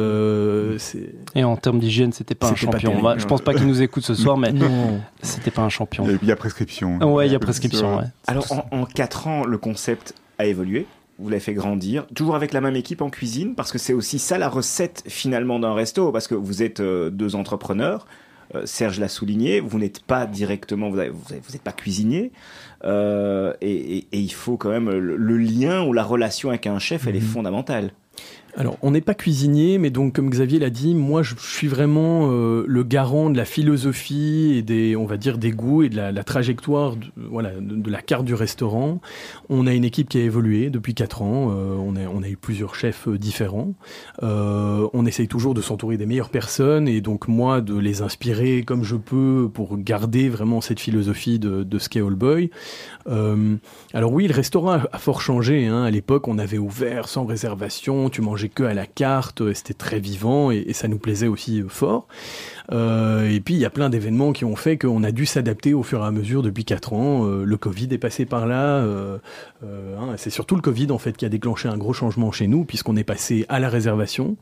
et 1.34 1.44
en 1.44 1.56
termes 1.56 1.80
d'hygiène, 1.80 2.12
c'était 2.12 2.36
pas 2.36 2.50
un 2.50 2.54
champion. 2.54 3.18
je 3.18 3.26
pense 3.26 3.42
pas 3.42 3.54
qu'il 3.54 3.66
nous 3.66 3.82
écoute 3.82 4.04
ce 4.04 4.14
soir, 4.14 4.36
mais 4.36 4.52
c'était 5.22 5.50
pas 5.50 5.62
un 5.62 5.68
champion. 5.68 6.06
Il 6.22 6.28
y 6.28 6.32
a 6.32 6.36
prescription. 6.36 6.98
Ouais, 7.14 7.26
il 7.26 7.32
y 7.32 7.36
a 7.36 7.40
prescription. 7.40 7.98
Ouais. 7.98 8.04
Alors 8.26 8.46
en, 8.52 8.66
en 8.70 8.84
4 8.84 9.26
ans, 9.26 9.44
le 9.44 9.58
concept 9.58 10.14
a 10.38 10.46
évolué 10.46 10.86
vous 11.18 11.28
l'avez 11.28 11.40
fait 11.40 11.54
grandir, 11.54 12.06
toujours 12.14 12.36
avec 12.36 12.52
la 12.52 12.60
même 12.60 12.76
équipe 12.76 13.02
en 13.02 13.10
cuisine, 13.10 13.54
parce 13.54 13.72
que 13.72 13.78
c'est 13.78 13.92
aussi 13.92 14.18
ça 14.18 14.38
la 14.38 14.48
recette 14.48 15.02
finalement 15.08 15.58
d'un 15.58 15.74
resto, 15.74 16.12
parce 16.12 16.28
que 16.28 16.34
vous 16.34 16.62
êtes 16.62 16.80
euh, 16.80 17.10
deux 17.10 17.34
entrepreneurs. 17.34 18.06
Euh, 18.54 18.64
Serge 18.64 18.98
l'a 18.98 19.08
souligné, 19.08 19.60
vous 19.60 19.78
n'êtes 19.78 20.00
pas 20.00 20.26
directement, 20.26 20.88
vous 20.90 20.96
n'êtes 20.96 21.62
pas 21.62 21.72
cuisinier, 21.72 22.32
euh, 22.84 23.52
et, 23.60 24.06
il 24.12 24.32
faut 24.32 24.56
quand 24.56 24.70
même 24.70 24.90
le, 24.90 25.38
lien 25.38 25.84
ou 25.84 25.92
la 25.92 26.04
relation 26.04 26.50
avec 26.50 26.66
un 26.66 26.78
chef, 26.78 27.06
elle 27.06 27.16
est 27.16 27.20
mhm. 27.20 27.26
fondamentale. 27.26 27.90
Alors, 28.58 28.76
on 28.82 28.90
n'est 28.90 29.00
pas 29.00 29.14
cuisinier, 29.14 29.78
mais 29.78 29.90
donc, 29.90 30.16
comme 30.16 30.28
Xavier 30.28 30.58
l'a 30.58 30.68
dit, 30.68 30.96
moi, 30.96 31.22
je 31.22 31.36
suis 31.38 31.68
vraiment 31.68 32.28
euh, 32.32 32.64
le 32.66 32.82
garant 32.82 33.30
de 33.30 33.36
la 33.36 33.44
philosophie 33.44 34.54
et 34.56 34.62
des, 34.62 34.96
on 34.96 35.06
va 35.06 35.16
dire, 35.16 35.38
des 35.38 35.52
goûts 35.52 35.84
et 35.84 35.88
de 35.88 35.94
la, 35.94 36.24
trajectoire, 36.24 36.96
de, 36.96 37.06
voilà, 37.16 37.52
de, 37.60 37.88
la 37.88 38.02
carte 38.02 38.24
du 38.24 38.34
restaurant. 38.34 39.00
On 39.48 39.68
a 39.68 39.74
une 39.74 39.84
équipe 39.84 40.08
qui 40.08 40.18
a 40.18 40.22
évolué 40.22 40.70
depuis 40.70 40.94
quatre 40.94 41.22
ans. 41.22 41.52
Euh, 41.52 41.76
on, 41.76 42.22
a, 42.22 42.28
eu 42.28 42.36
plusieurs 42.36 42.74
chefs 42.74 43.06
euh, 43.06 43.16
différents. 43.16 43.74
on 44.20 45.06
essaye 45.06 45.28
toujours 45.28 45.54
de 45.54 45.62
s'entourer 45.62 45.96
des 45.96 46.06
meilleures 46.06 46.28
personnes 46.28 46.88
et 46.88 47.00
donc 47.00 47.28
moi 47.28 47.60
de 47.60 47.78
les 47.78 48.02
inspirer 48.02 48.64
comme 48.64 48.82
je 48.82 48.96
peux 48.96 49.48
pour 49.54 49.78
garder 49.78 50.28
vraiment 50.28 50.60
cette 50.60 50.80
philosophie 50.80 51.38
de, 51.38 51.62
de 51.62 51.78
ce 51.78 51.88
qu'est 51.88 52.00
All 52.00 52.16
Boy. 52.16 52.50
alors 53.06 54.12
oui, 54.12 54.26
le 54.26 54.34
restaurant 54.34 54.72
a, 54.72 54.98
fort 54.98 55.20
changé. 55.20 55.66
Hein. 55.66 55.84
À 55.84 55.90
l'époque, 55.90 56.26
on 56.26 56.38
avait 56.38 56.58
ouvert 56.58 57.08
sans 57.08 57.24
réservation. 57.24 58.10
Tu 58.10 58.20
mangeais 58.20 58.47
que 58.48 58.62
à 58.62 58.74
la 58.74 58.86
carte, 58.86 59.52
c'était 59.54 59.74
très 59.74 60.00
vivant 60.00 60.50
et, 60.50 60.72
ça 60.72 60.88
nous 60.88 60.98
plaisait 60.98 61.26
aussi 61.26 61.60
euh, 61.60 61.68
fort. 61.68 62.06
Euh, 62.70 63.30
et 63.30 63.40
puis 63.40 63.54
il 63.54 63.60
y 63.60 63.64
a 63.64 63.70
plein 63.70 63.88
d'événements 63.88 64.32
qui 64.32 64.44
ont 64.44 64.56
fait 64.56 64.76
qu'on 64.76 65.02
a 65.02 65.10
dû 65.10 65.26
s'adapter 65.26 65.74
au 65.74 65.82
fur 65.82 66.02
et 66.02 66.06
à 66.06 66.10
mesure 66.10 66.42
depuis 66.42 66.64
4 66.64 66.92
ans. 66.92 67.26
Euh, 67.26 67.44
le 67.44 67.56
Covid 67.56 67.88
est 67.90 67.98
passé 67.98 68.26
par 68.26 68.46
là. 68.46 68.78
Hein, 69.62 70.14
c'est 70.16 70.30
surtout 70.30 70.54
le 70.54 70.60
Covid 70.60 70.90
en 70.90 70.98
fait 70.98 71.16
qui 71.16 71.24
a 71.24 71.28
déclenché 71.28 71.68
un 71.68 71.76
gros 71.76 71.92
changement 71.92 72.30
chez 72.32 72.46
nous 72.46 72.64
puisqu'on 72.64 72.96
est 72.96 73.04
passé 73.04 73.46
à 73.48 73.58
la 73.58 73.68
réservation, 73.68 74.36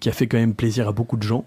qui 0.00 0.08
a 0.08 0.12
fait 0.12 0.26
quand 0.26 0.38
même 0.38 0.54
plaisir 0.54 0.88
à 0.88 0.92
beaucoup 0.92 1.16
de 1.16 1.22
gens. 1.22 1.44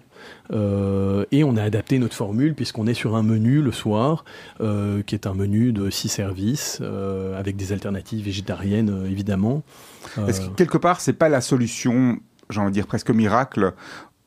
Et 0.52 1.44
on 1.44 1.56
a 1.56 1.62
adapté 1.62 1.98
notre 1.98 2.14
formule 2.14 2.54
puisqu'on 2.54 2.86
est 2.86 2.94
sur 2.94 3.16
un 3.16 3.22
menu 3.22 3.62
le 3.62 3.72
soir, 3.72 4.24
qui 4.58 5.14
est 5.14 5.26
un 5.26 5.34
menu 5.34 5.72
de 5.72 5.90
six 5.90 6.08
services, 6.08 6.80
avec 7.36 7.56
des 7.56 7.72
alternatives 7.72 8.24
végétariennes 8.24 9.06
évidemment. 9.08 9.62
Est-ce 10.26 10.40
que 10.40 10.54
quelque 10.54 10.78
part, 10.78 11.00
c'est 11.00 11.12
pas 11.12 11.28
la 11.28 11.40
solution, 11.40 12.18
j'ai 12.48 12.60
envie 12.60 12.70
de 12.70 12.74
dire 12.74 12.86
presque 12.86 13.10
miracle, 13.10 13.74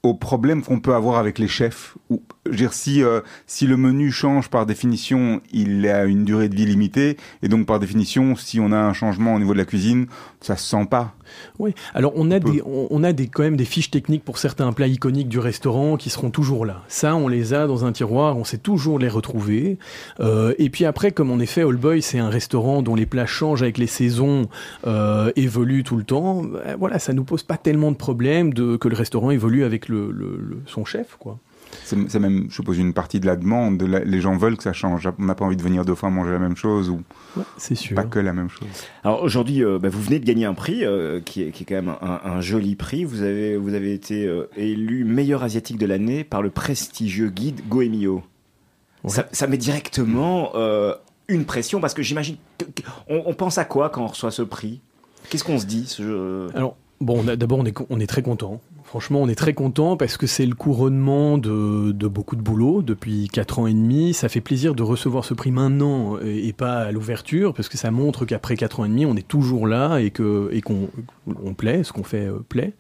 au 0.04 0.14
problème 0.14 0.64
qu'on 0.64 0.82
peut 0.82 0.94
avoir 0.94 1.18
avec 1.18 1.40
les 1.40 1.48
chefs? 1.48 1.98
Ou, 2.10 2.22
dire, 2.52 2.74
si, 2.74 3.02
euh, 3.02 3.22
si 3.48 3.68
le 3.68 3.78
menu 3.78 4.12
change 4.12 4.50
par 4.50 4.66
définition, 4.66 5.42
il 5.52 5.88
a 5.88 6.04
une 6.04 6.26
durée 6.26 6.50
de 6.50 6.56
vie 6.56 6.66
limitée, 6.66 7.18
et 7.42 7.48
donc 7.48 7.66
par 7.66 7.80
définition, 7.80 8.36
si 8.36 8.60
on 8.60 8.72
a 8.72 8.78
un 8.78 8.94
changement 8.94 9.34
au 9.34 9.40
niveau 9.40 9.54
de 9.54 9.58
la 9.58 9.66
cuisine, 9.66 10.08
ça 10.42 10.58
se 10.58 10.70
sent 10.70 10.86
pas. 10.90 11.16
Oui, 11.60 11.74
alors 11.94 12.14
on 12.16 12.32
a, 12.32 12.40
des, 12.40 12.62
on, 12.66 13.04
a 13.04 13.14
des, 13.14 13.28
quand 13.28 13.44
même 13.44 13.58
des 13.58 13.66
fiches 13.66 13.92
techniques 13.92 14.24
pour 14.24 14.38
certains 14.38 14.72
plats 14.74 14.88
iconiques 14.88 15.30
du 15.30 15.40
restaurant 15.40 15.98
qui 15.98 16.10
seront 16.10 16.30
toujours 16.30 16.66
là. 16.66 16.84
Ça, 16.88 17.16
on 17.16 17.28
les 17.28 17.54
a 17.54 17.68
dans 17.68 17.86
un 17.86 17.92
tiroir, 17.92 18.38
on 18.38 18.44
sait 18.44 18.58
toujours 18.58 19.00
les 19.00 19.10
retrouver. 19.10 19.78
Euh, 20.20 20.54
et 20.58 20.70
puis 20.70 20.86
après, 20.86 21.12
comme 21.12 21.32
en 21.32 21.40
effet, 21.40 21.62
All 21.62 21.76
Boy, 21.76 22.02
c'est 22.02 22.20
un 22.20 22.30
restaurant 22.30 22.82
dont 22.82 22.96
les 22.96 23.06
plats 23.06 23.26
changent 23.26 23.64
avec 23.64 23.78
les 23.78 23.88
saisons, 23.88 24.48
euh, 24.88 25.32
évoluent 25.36 25.84
tout 25.84 25.98
le 25.98 26.04
temps. 26.04 26.44
Ben, 26.44 26.76
voilà, 26.78 27.00
ça 27.00 27.14
nous 27.14 27.24
pose 27.24 27.44
pas 27.44 27.58
tellement 27.58 27.92
de 27.92 27.98
problèmes 27.98 28.54
de, 28.54 28.76
que 28.78 28.88
le 28.88 28.96
restaurant 28.96 29.32
évolue 29.32 29.64
avec 29.64 29.90
le, 29.90 30.12
le, 30.12 30.62
son 30.66 30.86
chef, 30.86 31.16
quoi. 31.20 31.38
C'est 31.86 32.20
même, 32.20 32.46
je 32.50 32.56
suppose, 32.56 32.78
une 32.78 32.94
partie 32.94 33.20
de 33.20 33.26
la 33.26 33.36
demande. 33.36 33.82
les 33.82 34.22
gens 34.22 34.38
veulent 34.38 34.58
que 34.58 34.64
ça 34.64 34.74
change. 34.74 35.10
On 35.18 35.26
n'a 35.26 35.34
pas 35.36 35.44
envie 35.46 35.58
de 35.58 35.64
venir 35.64 35.86
deux 35.86 35.96
fois 35.96 36.12
manger 36.12 36.32
la 36.32 36.40
même 36.40 36.56
chose 36.56 36.90
ou 36.90 37.02
c'est 37.58 37.76
sûr. 37.76 37.96
pas 37.96 38.04
que 38.04 38.20
la 38.20 38.34
même 38.34 38.50
chose. 38.50 38.68
Alors 39.04 39.22
aujourd'hui, 39.24 39.64
euh, 39.64 39.80
bah, 39.80 39.90
vous 39.90 40.02
venez 40.02 40.20
de 40.20 40.26
gagner 40.26 40.46
un 40.46 40.54
prix 40.54 40.84
euh, 40.84 41.20
qui, 41.22 41.42
est, 41.42 41.52
qui, 41.52 41.64
est, 41.64 41.66
quand 41.66 41.76
même 41.76 41.96
un, 42.02 42.42
joli 42.42 42.76
prix. 42.76 43.04
Vous 43.04 43.22
avez, 43.22 43.58
vous 43.58 43.74
avez 43.74 43.94
été 43.94 44.26
euh, 44.26 44.50
élu 44.56 45.04
meilleur 45.04 45.44
asiatique 45.44 45.78
de 45.78 45.86
l'année 45.86 46.24
par 46.24 46.42
le 46.42 46.50
prestigieux 46.50 47.30
guide 47.30 47.62
Goemio. 47.68 48.24
Ça, 49.08 49.28
ça, 49.32 49.48
met 49.48 49.58
directement 49.58 50.54
une 51.28 51.46
pression 51.46 51.82
parce 51.82 51.94
que 51.94 52.02
j'imagine. 52.02 52.38
On, 53.10 53.24
on, 53.26 53.34
pense 53.34 53.58
à 53.58 53.66
quoi 53.66 53.90
quand 53.90 54.04
on 54.04 54.08
reçoit 54.08 54.32
ce 54.32 54.42
prix? 54.42 54.80
Qu'est-ce 55.30 55.44
qu'on 55.44 55.60
se 55.60 55.66
dit 55.66 55.86
ce... 55.88 56.48
Alors, 56.56 56.78
bon, 57.02 57.24
d'abord, 57.24 57.60
on 57.60 57.66
est, 57.66 57.78
on 57.90 58.00
est 58.00 58.08
très 58.08 58.22
content 58.22 58.62
Franchement, 58.94 59.24
on 59.24 59.28
est 59.28 59.34
très 59.34 59.56
content 59.56 59.98
parce 59.98 60.18
que 60.18 60.28
c'est 60.28 60.46
le 60.46 60.54
couronnement 60.54 61.40
de, 61.40 61.92
de, 61.94 62.08
beaucoup 62.08 62.36
de 62.36 62.44
boulot 62.44 62.84
depuis 62.84 63.28
4 63.28 63.58
ans 63.58 63.66
et 63.66 63.74
demi. 63.74 64.14
Ça 64.14 64.30
fait 64.30 64.40
plaisir 64.40 64.76
de 64.76 64.84
recevoir 64.84 65.26
ce 65.26 65.34
prix 65.34 65.50
maintenant 65.50 66.20
et, 66.24 66.48
et 66.48 66.54
pas 66.54 66.82
à 66.82 66.92
l'ouverture 66.92 67.56
parce 67.56 67.70
que 67.70 67.78
ça 67.80 67.90
montre 67.90 68.26
qu'après 68.26 68.56
4 68.56 68.82
ans 68.82 68.86
et 68.86 68.90
demi, 68.90 69.08
on 69.08 69.16
est 69.16 69.28
toujours 69.28 69.66
là 69.66 69.98
et 69.98 70.12
qu'on 70.12 70.52
on 71.26 71.54
plaît, 71.56 71.84
ce 71.84 71.92
qu'on 71.92 72.04
fait 72.04 72.28
euh, 72.28 72.46
plaît. 72.48 72.76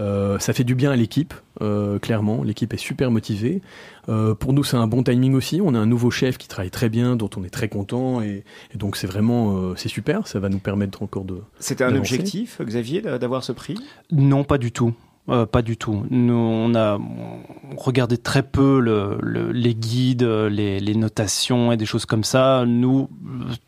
Euh, 0.00 0.40
ça 0.40 0.52
fait 0.52 0.64
du 0.64 0.74
bien 0.74 0.90
à 0.90 0.96
l'équipe, 0.96 1.32
euh, 1.62 2.00
clairement. 2.00 2.42
L'équipe 2.42 2.74
est 2.74 2.78
super 2.78 3.12
motivée. 3.12 3.62
Euh, 4.08 4.34
pour 4.34 4.52
nous, 4.52 4.64
c'est 4.64 4.76
un 4.76 4.86
bon 4.86 5.02
timing 5.02 5.34
aussi. 5.34 5.60
On 5.62 5.74
a 5.74 5.78
un 5.78 5.86
nouveau 5.86 6.10
chef 6.10 6.38
qui 6.38 6.48
travaille 6.48 6.70
très 6.70 6.88
bien, 6.88 7.16
dont 7.16 7.30
on 7.36 7.44
est 7.44 7.50
très 7.50 7.68
content, 7.68 8.20
et, 8.20 8.44
et 8.74 8.78
donc 8.78 8.96
c'est 8.96 9.06
vraiment 9.06 9.56
euh, 9.56 9.74
c'est 9.76 9.88
super. 9.88 10.26
Ça 10.26 10.40
va 10.40 10.48
nous 10.48 10.58
permettre 10.58 11.02
encore 11.02 11.24
de. 11.24 11.40
C'était 11.58 11.84
un 11.84 11.94
objectif, 11.94 12.60
Xavier, 12.60 13.00
d'avoir 13.00 13.44
ce 13.44 13.52
prix? 13.52 13.76
Non, 14.10 14.44
pas 14.44 14.58
du 14.58 14.72
tout. 14.72 14.92
Euh, 15.28 15.44
pas 15.44 15.62
du 15.62 15.76
tout. 15.76 16.04
Nous, 16.10 16.34
on 16.34 16.74
a 16.74 16.98
on 16.98 17.76
regardait 17.76 18.16
très 18.16 18.42
peu 18.42 18.78
le, 18.78 19.18
le- 19.20 19.50
les 19.50 19.74
guides, 19.74 20.22
les, 20.22 20.94
notations 20.94 21.72
et 21.72 21.76
des 21.76 21.86
choses 21.86 22.06
comme 22.06 22.22
ça. 22.22 22.64
Nous, 22.66 23.08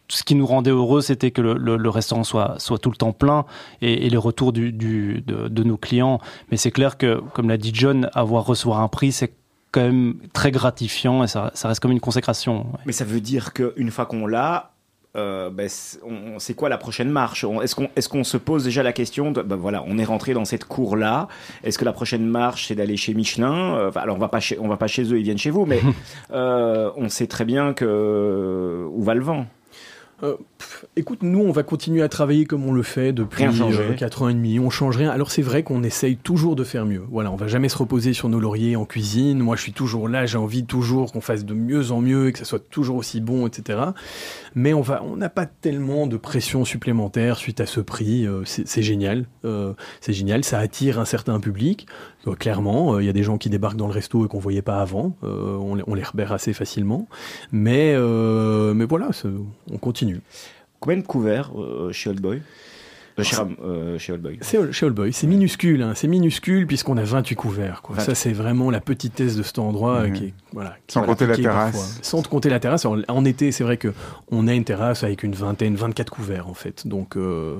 ce 0.08 0.22
qui 0.22 0.34
nous 0.36 0.46
rendait 0.46 0.70
heureux, 0.70 1.00
c'était 1.00 1.32
que 1.32 1.40
le, 1.42 1.88
restaurant 1.90 2.22
soit, 2.24 2.54
soit 2.58 2.78
tout 2.78 2.90
le 2.90 2.96
temps 2.96 3.12
plein 3.12 3.44
et, 3.82 4.08
les 4.08 4.16
retours 4.16 4.52
de, 4.52 4.70
de 4.70 5.62
nos 5.64 5.76
clients. 5.76 6.20
Mais 6.50 6.56
c'est 6.56 6.70
clair 6.70 6.96
que, 6.96 7.20
comme 7.34 7.48
l'a 7.48 7.56
dit 7.56 7.72
John, 7.74 8.08
avoir 8.14 8.46
recevoir 8.46 8.80
un 8.80 8.88
prix, 8.88 9.10
c'est 9.10 9.32
quand 9.72 9.82
même 9.82 10.16
très 10.32 10.50
gratifiant 10.50 11.22
et 11.24 11.26
ça, 11.26 11.52
reste 11.64 11.80
comme 11.80 11.92
une 11.92 12.00
consécration. 12.00 12.66
Mais 12.86 12.92
ça 12.92 13.04
veut 13.04 13.20
dire 13.20 13.52
qu'une 13.52 13.90
fois 13.90 14.06
qu'on 14.06 14.26
l'a, 14.26 14.72
euh, 15.18 15.50
ben, 15.50 15.68
c'est 16.38 16.54
quoi 16.54 16.68
la 16.68 16.78
prochaine 16.78 17.10
marche? 17.10 17.44
Est-ce 17.62 17.74
qu'on 18.08 18.20
est 18.20 18.24
se 18.24 18.36
pose 18.36 18.64
déjà 18.64 18.82
la 18.82 18.92
question 18.92 19.30
de, 19.32 19.42
ben 19.42 19.56
voilà, 19.56 19.84
on 19.86 19.98
est 19.98 20.04
rentré 20.04 20.34
dans 20.34 20.44
cette 20.44 20.64
cour-là. 20.64 21.28
Est-ce 21.64 21.78
que 21.78 21.84
la 21.84 21.92
prochaine 21.92 22.24
marche, 22.24 22.68
c'est 22.68 22.74
d'aller 22.74 22.96
chez 22.96 23.14
Michelin? 23.14 23.76
Euh, 23.76 23.88
enfin, 23.88 24.00
Alors, 24.00 24.16
on 24.16 24.20
va 24.20 24.28
pas 24.28 24.40
chez, 24.40 24.58
on 24.58 24.68
va 24.68 24.76
pas 24.76 24.86
chez 24.86 25.02
eux, 25.02 25.18
ils 25.18 25.24
viennent 25.24 25.38
chez 25.38 25.50
vous, 25.50 25.66
mais 25.66 25.80
euh, 26.32 26.90
on 26.96 27.08
sait 27.08 27.26
très 27.26 27.44
bien 27.44 27.72
que 27.72 28.86
où 28.90 29.02
va 29.02 29.14
le 29.14 29.22
vent. 29.22 29.46
Euh, 30.24 30.34
pff, 30.58 30.84
écoute, 30.96 31.22
nous, 31.22 31.38
on 31.40 31.52
va 31.52 31.62
continuer 31.62 32.02
à 32.02 32.08
travailler 32.08 32.44
comme 32.44 32.64
on 32.66 32.72
le 32.72 32.82
fait 32.82 33.12
depuis 33.12 33.44
euh, 33.78 33.94
4 33.94 34.22
ans 34.22 34.28
et 34.28 34.34
demi. 34.34 34.58
On 34.58 34.68
change 34.68 34.96
rien. 34.96 35.10
Alors, 35.10 35.30
c'est 35.30 35.42
vrai 35.42 35.62
qu'on 35.62 35.84
essaye 35.84 36.16
toujours 36.16 36.56
de 36.56 36.64
faire 36.64 36.86
mieux. 36.86 37.04
Voilà, 37.10 37.30
on 37.30 37.36
va 37.36 37.46
jamais 37.46 37.68
se 37.68 37.78
reposer 37.78 38.12
sur 38.12 38.28
nos 38.28 38.40
lauriers 38.40 38.74
en 38.74 38.84
cuisine. 38.84 39.38
Moi, 39.38 39.54
je 39.54 39.62
suis 39.62 39.72
toujours 39.72 40.08
là. 40.08 40.26
J'ai 40.26 40.38
envie 40.38 40.64
toujours 40.64 41.12
qu'on 41.12 41.20
fasse 41.20 41.44
de 41.44 41.54
mieux 41.54 41.92
en 41.92 42.00
mieux 42.00 42.28
et 42.28 42.32
que 42.32 42.38
ça 42.40 42.44
soit 42.44 42.68
toujours 42.68 42.96
aussi 42.96 43.20
bon, 43.20 43.46
etc. 43.46 43.78
Mais 44.56 44.74
on 44.74 44.80
va, 44.80 45.04
on 45.04 45.16
n'a 45.16 45.28
pas 45.28 45.46
tellement 45.46 46.08
de 46.08 46.16
pression 46.16 46.64
supplémentaire 46.64 47.36
suite 47.36 47.60
à 47.60 47.66
ce 47.66 47.78
prix. 47.80 48.26
Euh, 48.26 48.42
c'est 48.44 48.82
génial. 48.82 49.26
Euh, 49.44 49.74
c'est 50.00 50.12
génial. 50.12 50.42
Ça 50.42 50.58
attire 50.58 50.98
un 50.98 51.04
certain 51.04 51.38
public. 51.38 51.86
Clairement, 52.40 52.98
il 52.98 53.06
y 53.06 53.08
a 53.08 53.12
des 53.14 53.22
gens 53.22 53.38
qui 53.38 53.48
débarquent 53.48 53.76
dans 53.78 53.86
le 53.86 53.92
resto 53.92 54.26
et 54.26 54.28
qu'on 54.28 54.38
voyait 54.40 54.60
pas 54.60 54.80
avant. 54.82 55.16
On, 55.22 55.76
les- 55.76 55.84
on 55.86 55.94
les 55.94 56.02
repère 56.02 56.32
assez 56.32 56.52
facilement. 56.52 57.08
Mais, 57.52 57.94
mais 58.74 58.84
voilà, 58.84 59.10
on 59.70 59.78
continue. 59.78 60.20
Combien 60.80 60.98
de 60.98 61.02
couverts 61.06 61.50
euh, 61.58 61.92
chez 61.92 62.10
Old 62.10 62.20
Boy 62.20 62.40
Euh, 63.18 63.22
chez, 63.24 63.36
euh, 63.64 63.98
chez 63.98 64.12
Old 64.12 64.22
Boy. 64.22 64.38
C'est 64.42 64.72
chez 64.72 64.86
Old 64.86 64.94
Boy, 64.94 65.12
c'est 65.12 65.26
minuscule, 65.26 65.82
hein, 65.82 65.92
c'est 65.96 66.06
minuscule 66.06 66.68
puisqu'on 66.68 66.96
a 66.98 67.02
28 67.02 67.34
couverts. 67.34 67.82
Quoi. 67.82 67.98
Ça, 67.98 68.14
c'est 68.14 68.32
vraiment 68.32 68.70
la 68.70 68.80
petitesse 68.80 69.34
de 69.36 69.42
cet 69.42 69.58
endroit 69.58 69.96
euh, 70.02 70.06
Mhm. 70.08 70.12
qui 70.12 70.24
est, 70.26 70.34
voilà, 70.52 70.76
qui 70.86 70.94
Sans 70.94 71.02
compter 71.02 71.26
la 71.26 71.34
terrasse. 71.36 71.72
parfois. 71.76 72.02
Sans 72.02 72.22
compter 72.28 72.48
la 72.48 72.60
terrasse. 72.60 72.84
En, 72.84 72.98
en 73.08 73.24
été, 73.24 73.50
c'est 73.50 73.64
vrai 73.64 73.76
que 73.76 73.92
on 74.30 74.46
a 74.46 74.54
une 74.54 74.62
terrasse 74.64 75.02
avec 75.02 75.24
une 75.24 75.32
vingtaine, 75.34 75.74
24 75.74 76.10
couverts 76.12 76.46
en 76.48 76.54
fait. 76.54 76.86
Donc, 76.86 77.16
euh, 77.16 77.56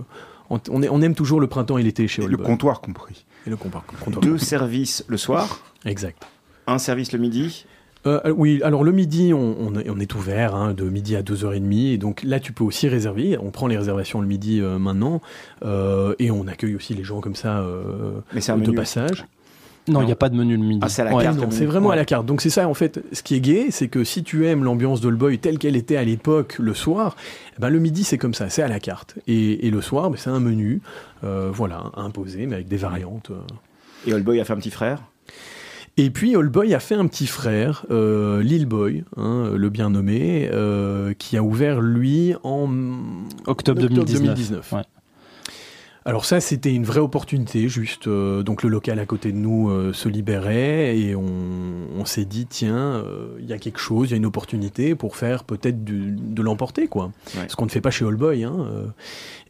on, 0.48 0.60
on 0.70 0.80
est- 0.84 0.88
on 0.88 1.02
aime 1.02 1.16
toujours 1.16 1.40
le 1.40 1.48
printemps 1.48 1.76
et 1.78 1.82
l'été 1.82 2.06
chez 2.06 2.22
Et 2.22 2.24
Old 2.26 2.30
le 2.30 2.36
Boy. 2.36 2.46
comptoir 2.46 2.80
compris. 2.80 3.24
Et 3.46 3.50
le 3.50 3.56
comptoir. 3.56 3.84
comptoir. 3.84 4.20
Deux 4.22 4.38
services 4.38 5.04
le 5.08 5.16
soir, 5.16 5.60
Exact. 5.84 6.22
un 6.68 6.78
service 6.78 7.10
le 7.10 7.18
midi? 7.18 7.66
Euh, 8.06 8.20
euh, 8.26 8.30
oui, 8.30 8.60
alors 8.62 8.84
le 8.84 8.92
midi, 8.92 9.34
on, 9.34 9.56
on 9.58 9.74
est, 9.78 9.90
on 9.90 9.98
est 9.98 10.14
ouvert 10.14 10.54
hein, 10.54 10.72
de 10.72 10.84
midi 10.84 11.16
à 11.16 11.22
2h30. 11.22 11.92
Et 11.94 11.98
donc 11.98 12.22
là, 12.22 12.38
tu 12.40 12.52
peux 12.52 12.64
aussi 12.64 12.88
réserver. 12.88 13.36
On 13.38 13.50
prend 13.50 13.66
les 13.66 13.76
réservations 13.76 14.20
le 14.20 14.26
midi 14.26 14.60
euh, 14.60 14.78
maintenant. 14.78 15.20
Euh, 15.64 16.14
et 16.18 16.30
on 16.30 16.46
accueille 16.46 16.76
aussi 16.76 16.94
les 16.94 17.04
gens 17.04 17.20
comme 17.20 17.34
ça 17.34 17.58
euh, 17.58 18.20
Mais 18.32 18.40
de 18.40 18.52
menu. 18.60 18.74
passage. 18.74 19.24
Non, 19.88 20.02
il 20.02 20.06
n'y 20.06 20.12
a 20.12 20.16
pas 20.16 20.28
de 20.28 20.36
menu 20.36 20.54
le 20.56 20.62
midi. 20.62 20.80
Ah, 20.82 20.88
c'est 20.90 21.00
à 21.00 21.06
la 21.06 21.14
Ouais. 21.14 21.22
carte. 21.24 21.38
C'est 21.50 21.64
vraiment 21.64 21.88
Ouais. 21.88 21.94
à 21.94 21.96
la 21.96 22.04
carte. 22.04 22.26
Donc 22.26 22.42
c'est 22.42 22.50
ça 22.50 22.68
en 22.68 22.74
fait. 22.74 23.02
Ce 23.12 23.22
qui 23.22 23.34
est 23.36 23.40
gai, 23.40 23.68
c'est 23.70 23.88
que 23.88 24.04
si 24.04 24.22
tu 24.22 24.46
aimes 24.46 24.62
l'ambiance 24.62 25.00
d'All 25.00 25.14
Boy 25.16 25.38
telle 25.38 25.56
qu'elle 25.58 25.76
était 25.76 25.96
à 25.96 26.04
l'époque 26.04 26.56
le 26.58 26.74
soir, 26.74 27.16
eh 27.56 27.60
ben, 27.60 27.70
le 27.70 27.78
midi 27.78 28.04
c'est 28.04 28.18
comme 28.18 28.34
ça, 28.34 28.50
c'est 28.50 28.60
à 28.62 28.68
la 28.68 28.80
carte. 28.80 29.14
Et, 29.26 29.66
et 29.66 29.70
le 29.70 29.80
soir, 29.80 30.10
ben, 30.10 30.16
c'est 30.18 30.28
un 30.28 30.40
menu, 30.40 30.82
euh, 31.24 31.48
voilà, 31.50 31.84
imposé, 31.96 32.44
mais 32.46 32.56
avec 32.56 32.68
des 32.68 32.76
variantes. 32.76 33.30
euh. 33.30 33.36
Et 34.06 34.12
Old 34.12 34.24
Boy 34.24 34.38
a 34.40 34.44
fait 34.44 34.52
un 34.52 34.56
petit 34.56 34.70
frère? 34.70 35.00
Et 36.00 36.10
puis 36.10 36.36
All 36.36 36.48
Boy 36.48 36.74
a 36.74 36.80
fait 36.80 36.94
un 36.94 37.08
petit 37.08 37.26
frère, 37.26 37.84
euh, 37.90 38.40
Lil 38.40 38.66
Boy, 38.66 39.04
hein, 39.16 39.50
le 39.54 39.68
bien 39.68 39.90
nommé, 39.90 40.48
euh, 40.52 41.12
qui 41.12 41.36
a 41.36 41.42
ouvert 41.42 41.80
lui 41.80 42.34
en 42.44 42.68
Octobre 43.46 43.82
2019. 43.88 44.72
Ouais. 44.72 44.82
Alors 46.04 46.24
ça, 46.24 46.40
c'était 46.40 46.72
une 46.72 46.84
vraie 46.84 47.00
opportunité, 47.00 47.68
juste. 47.68 48.06
euh, 48.06 48.42
donc 48.42 48.62
le 48.62 48.70
local 48.70 48.98
à 48.98 49.04
côté 49.04 49.30
de 49.32 49.36
nous 49.36 49.68
euh, 49.68 49.92
se 49.92 50.08
libérait 50.08 50.96
et 50.96 51.14
on, 51.14 51.26
on 51.98 52.04
s'est 52.06 52.24
dit, 52.24 52.46
tiens, 52.46 52.76
euh, 52.76 53.36
il 53.40 53.46
y 53.46 53.52
a 53.52 53.58
quelque 53.58 53.80
chose, 53.80 54.08
il 54.08 54.10
y 54.12 54.14
a 54.14 54.16
une 54.16 54.24
opportunité 54.24 54.94
pour 54.94 55.16
faire 55.16 55.44
peut-être 55.44 55.84
de 55.84 56.42
l'emporter, 56.42 56.86
quoi. 56.86 57.10
Ouais. 57.36 57.46
Ce 57.48 57.56
qu'on 57.56 57.66
ne 57.66 57.70
fait 57.70 57.82
pas 57.82 57.90
chez 57.90 58.06
All 58.06 58.14
Boy. 58.16 58.44
Hein, 58.44 58.56
euh. 58.56 58.86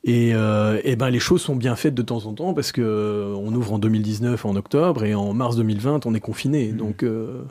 Et, 0.05 0.31
euh, 0.35 0.81
et 0.85 0.97
ben 0.97 1.11
les 1.11 1.19
choses 1.19 1.43
sont 1.43 1.57
bien 1.57 1.77
faites 1.77 1.95
de 1.95 2.03
temps 2.03 2.27
en 2.27 2.33
temps 2.33 2.55
parce 2.55 2.73
que 2.73 2.81
euh, 2.81 3.35
on 3.37 3.53
ouvre 3.55 3.73
en 3.73 3.79
2019 3.79 4.45
en 4.45 4.57
octobre 4.57 5.05
et 5.05 5.15
en 5.15 5.33
mars 5.35 5.57
2020 5.57 6.07
on 6.07 6.15
est 6.15 6.21
confiné. 6.21 6.73
Donc 6.73 7.03
euh, 7.03 7.43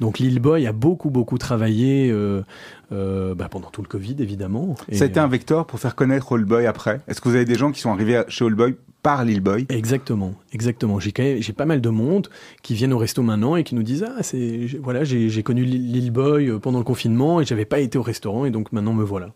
donc 0.00 0.18
Lil 0.18 0.38
Boy 0.40 0.66
a 0.66 0.72
beaucoup 0.72 1.10
beaucoup 1.10 1.38
travaillé 1.38 2.10
euh, 2.10 2.44
bah, 3.34 3.48
pendant 3.50 3.70
tout 3.70 3.82
le 3.82 3.88
Covid 3.88 4.16
évidemment. 4.18 4.74
Et, 4.88 4.96
Ça 4.96 5.04
a 5.04 5.06
été 5.06 5.20
un 5.20 5.28
vecteur 5.28 5.66
pour 5.66 5.80
faire 5.80 5.94
connaître 5.94 6.34
All 6.34 6.44
Boy 6.44 6.66
après. 6.66 7.00
Est-ce 7.08 7.20
que 7.20 7.28
vous 7.28 7.34
avez 7.36 7.44
des 7.44 7.56
gens 7.56 7.72
qui 7.72 7.80
sont 7.80 7.90
arrivés 7.90 8.22
chez 8.28 8.44
All 8.44 8.54
Boy 8.54 8.74
par 9.02 9.24
Lil 9.24 9.40
Boy? 9.40 9.66
Exactement, 9.70 10.34
exactement. 10.52 11.00
J'ai 11.00 11.12
j'ai 11.40 11.52
pas 11.52 11.66
mal 11.66 11.80
de 11.80 11.88
monde 11.88 12.28
qui 12.62 12.74
viennent 12.74 12.92
au 12.92 12.98
resto 12.98 13.22
maintenant 13.22 13.56
et 13.56 13.64
qui 13.64 13.74
nous 13.74 13.82
disent 13.82 14.04
ah 14.06 14.22
c'est 14.22 14.66
voilà 14.82 15.04
j'ai 15.04 15.42
connu 15.42 15.64
Lil 15.64 16.10
Boy 16.10 16.58
pendant 16.60 16.78
le 16.78 16.84
confinement 16.84 17.40
et 17.40 17.44
j'avais 17.46 17.64
pas 17.64 17.80
été 17.80 17.96
au 17.96 18.02
restaurant 18.02 18.44
et 18.44 18.50
donc 18.50 18.72
maintenant 18.72 18.92
me 18.92 19.04
voilà. 19.04 19.30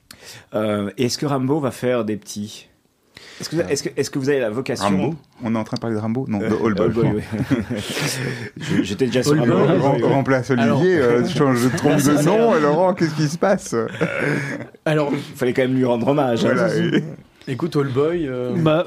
Euh, 0.54 0.90
et 0.98 1.04
est-ce 1.06 1.18
que 1.18 1.26
Rambo 1.26 1.60
va 1.60 1.70
faire 1.70 2.04
des 2.04 2.16
petits? 2.16 2.68
Est-ce 3.40 3.48
que, 3.50 3.56
vous- 3.56 3.62
est-ce 3.68 3.82
que, 3.84 3.88
est-ce 3.96 4.10
que 4.10 4.18
vous 4.18 4.28
avez 4.28 4.40
la 4.40 4.50
vocation 4.50 4.84
Rambo? 4.86 5.14
On 5.44 5.54
est 5.54 5.58
en 5.58 5.64
train 5.64 5.76
de 5.76 5.80
parler 5.80 5.96
de 5.96 6.00
Rambo? 6.00 6.24
Non, 6.28 6.38
de 6.38 6.44
Euh, 6.46 6.66
All 6.66 6.74
Boy. 6.74 7.06
Oui. 7.16 7.22
J'étais 8.82 9.06
déjà 9.06 9.22
sur 9.22 9.38
Rambo. 9.38 9.54
Rem-. 9.54 10.02
Remplace 10.04 10.50
Olivier, 10.50 10.98
euh, 10.98 11.24
je 11.28 11.36
change 11.36 11.62
de 11.64 11.76
trompe 11.76 11.96
de 12.02 12.22
nom. 12.24 12.56
Et 12.56 12.60
Laurent, 12.60 12.94
qu'est-ce 12.94 13.14
qui 13.14 13.28
se 13.28 13.38
passe? 13.38 13.74
Alors 14.84 15.10
Il 15.12 15.18
fallait 15.36 15.52
quand 15.52 15.62
même 15.62 15.74
lui 15.74 15.84
rendre 15.84 16.08
hommage. 16.08 16.44
hein. 16.44 16.54
Et- 17.46 17.52
écoute 17.52 17.76
All 17.76 17.88
Boy. 17.88 18.26
euh, 18.28 18.54
Bah, 18.56 18.86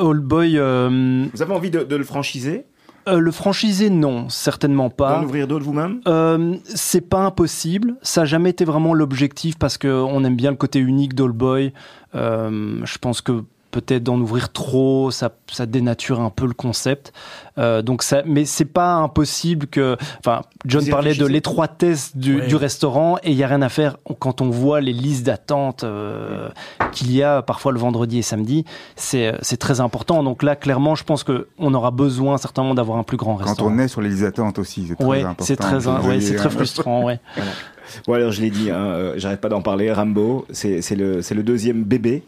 All 0.00 0.20
Boy, 0.20 0.58
euh, 0.58 1.26
Vous 1.32 1.42
avez 1.42 1.52
envie 1.52 1.70
de, 1.70 1.80
de 1.82 1.96
le 1.96 2.04
franchiser 2.04 2.64
euh, 3.08 3.18
le 3.18 3.30
franchisé, 3.30 3.90
non, 3.90 4.28
certainement 4.28 4.90
pas. 4.90 5.18
D'en 5.18 5.24
ouvrir 5.24 5.48
d'autres 5.48 5.64
vous-même? 5.64 6.00
Euh, 6.06 6.56
c'est 6.64 7.08
pas 7.08 7.20
impossible. 7.20 7.96
Ça 8.02 8.22
n'a 8.22 8.24
jamais 8.26 8.50
été 8.50 8.64
vraiment 8.64 8.94
l'objectif 8.94 9.58
parce 9.58 9.78
qu'on 9.78 10.24
aime 10.24 10.36
bien 10.36 10.50
le 10.50 10.56
côté 10.56 10.78
unique 10.78 11.14
d'All 11.14 11.32
Boy. 11.32 11.72
Euh, 12.14 12.80
je 12.84 12.98
pense 12.98 13.20
que 13.20 13.44
peut-être 13.80 14.02
d'en 14.04 14.18
ouvrir 14.20 14.52
trop, 14.52 15.10
ça, 15.10 15.30
ça 15.50 15.66
dénature 15.66 16.20
un 16.20 16.30
peu 16.30 16.46
le 16.46 16.54
concept. 16.54 17.12
Euh, 17.58 17.82
donc 17.82 18.02
ça, 18.02 18.22
mais 18.24 18.44
c'est 18.44 18.64
pas 18.64 18.94
impossible 18.94 19.66
que. 19.66 19.96
Enfin, 20.20 20.42
John 20.64 20.86
parlait 20.86 21.14
de 21.14 21.26
l'étroitesse 21.26 22.16
du, 22.16 22.40
Ouais. 22.40 22.46
du 22.46 22.56
restaurant 22.56 23.16
et 23.24 23.30
il 23.32 23.36
y 23.36 23.42
a 23.44 23.48
rien 23.48 23.62
à 23.62 23.68
faire 23.68 23.96
quand 24.20 24.40
on 24.40 24.50
voit 24.50 24.80
les 24.80 24.92
listes 24.92 25.26
d'attente 25.26 25.82
euh, 25.84 26.48
qu'il 26.92 27.12
y 27.12 27.22
a 27.22 27.42
parfois 27.42 27.72
le 27.72 27.78
vendredi 27.78 28.18
et 28.18 28.22
samedi. 28.22 28.64
C'est 28.96 29.34
c'est 29.42 29.56
très 29.56 29.80
important. 29.80 30.22
Donc 30.22 30.42
là, 30.42 30.54
clairement, 30.56 30.94
je 30.94 31.04
pense 31.04 31.24
que 31.24 31.48
on 31.58 31.74
aura 31.74 31.90
besoin 31.90 32.36
certainement 32.38 32.74
d'avoir 32.74 32.98
un 32.98 33.02
plus 33.02 33.16
grand 33.16 33.36
Quand 33.36 33.44
restaurant. 33.44 33.70
on 33.72 33.78
est 33.78 33.88
sur 33.88 34.00
les 34.02 34.10
listes 34.10 34.22
d'attente 34.22 34.58
aussi, 34.58 34.86
c'est 34.88 34.94
très 34.94 35.04
Ouais, 35.04 35.22
important. 35.22 35.44
c'est 35.44 35.56
très, 35.56 35.86
ouais, 35.86 36.20
c'est 36.20 36.34
très 36.36 36.46
hein. 36.46 36.50
frustrant, 36.50 37.04
ouais. 37.04 37.18
Bon 38.06 38.12
alors 38.12 38.32
je 38.32 38.42
l'ai 38.42 38.50
dit, 38.50 38.70
hein, 38.70 38.76
euh, 38.84 39.14
j'arrête 39.16 39.40
pas 39.40 39.48
d'en 39.48 39.62
parler. 39.62 39.90
Rambo, 39.90 40.44
c'est 40.50 40.82
c'est 40.82 40.94
le, 40.94 41.22
c'est 41.22 41.34
le 41.34 41.42
deuxième 41.42 41.84
bébé. 41.84 42.22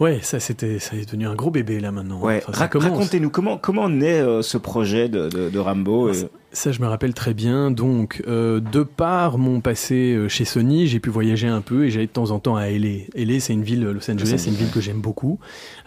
Ouais, 0.00 0.20
ça 0.22 0.38
c'était 0.40 0.78
ça 0.78 0.94
est 0.96 1.04
devenu 1.06 1.26
un 1.26 1.34
gros 1.34 1.50
bébé 1.50 1.80
là 1.80 1.90
maintenant. 1.90 2.20
Ouais. 2.20 2.40
Enfin, 2.46 2.52
ça 2.52 2.64
Rac- 2.66 2.70
commence. 2.70 2.90
Racontez-nous 2.90 3.30
comment 3.30 3.58
comment 3.58 3.88
naît 3.88 4.20
euh, 4.20 4.42
ce 4.42 4.56
projet 4.58 5.08
de, 5.08 5.28
de, 5.28 5.50
de 5.50 5.58
Rambo. 5.58 6.12
et- 6.12 6.28
Ça, 6.50 6.72
je 6.72 6.80
me 6.80 6.86
rappelle 6.86 7.12
très 7.12 7.34
bien. 7.34 7.70
Donc, 7.70 8.22
euh, 8.26 8.60
de 8.60 8.82
par 8.82 9.36
mon 9.36 9.60
passé 9.60 10.14
euh, 10.14 10.28
chez 10.28 10.46
Sony, 10.46 10.86
j'ai 10.86 10.98
pu 10.98 11.10
voyager 11.10 11.46
un 11.46 11.60
peu 11.60 11.84
et 11.84 11.90
j'allais 11.90 12.06
de 12.06 12.12
temps 12.12 12.30
en 12.30 12.38
temps 12.38 12.56
à 12.56 12.70
LA. 12.70 13.04
LA, 13.14 13.38
c'est 13.38 13.52
une 13.52 13.62
ville, 13.62 13.84
Los 13.84 14.10
Angeles, 14.10 14.38
c'est 14.38 14.48
une 14.48 14.56
ville 14.56 14.70
que 14.70 14.80
j'aime 14.80 15.00
beaucoup. 15.00 15.38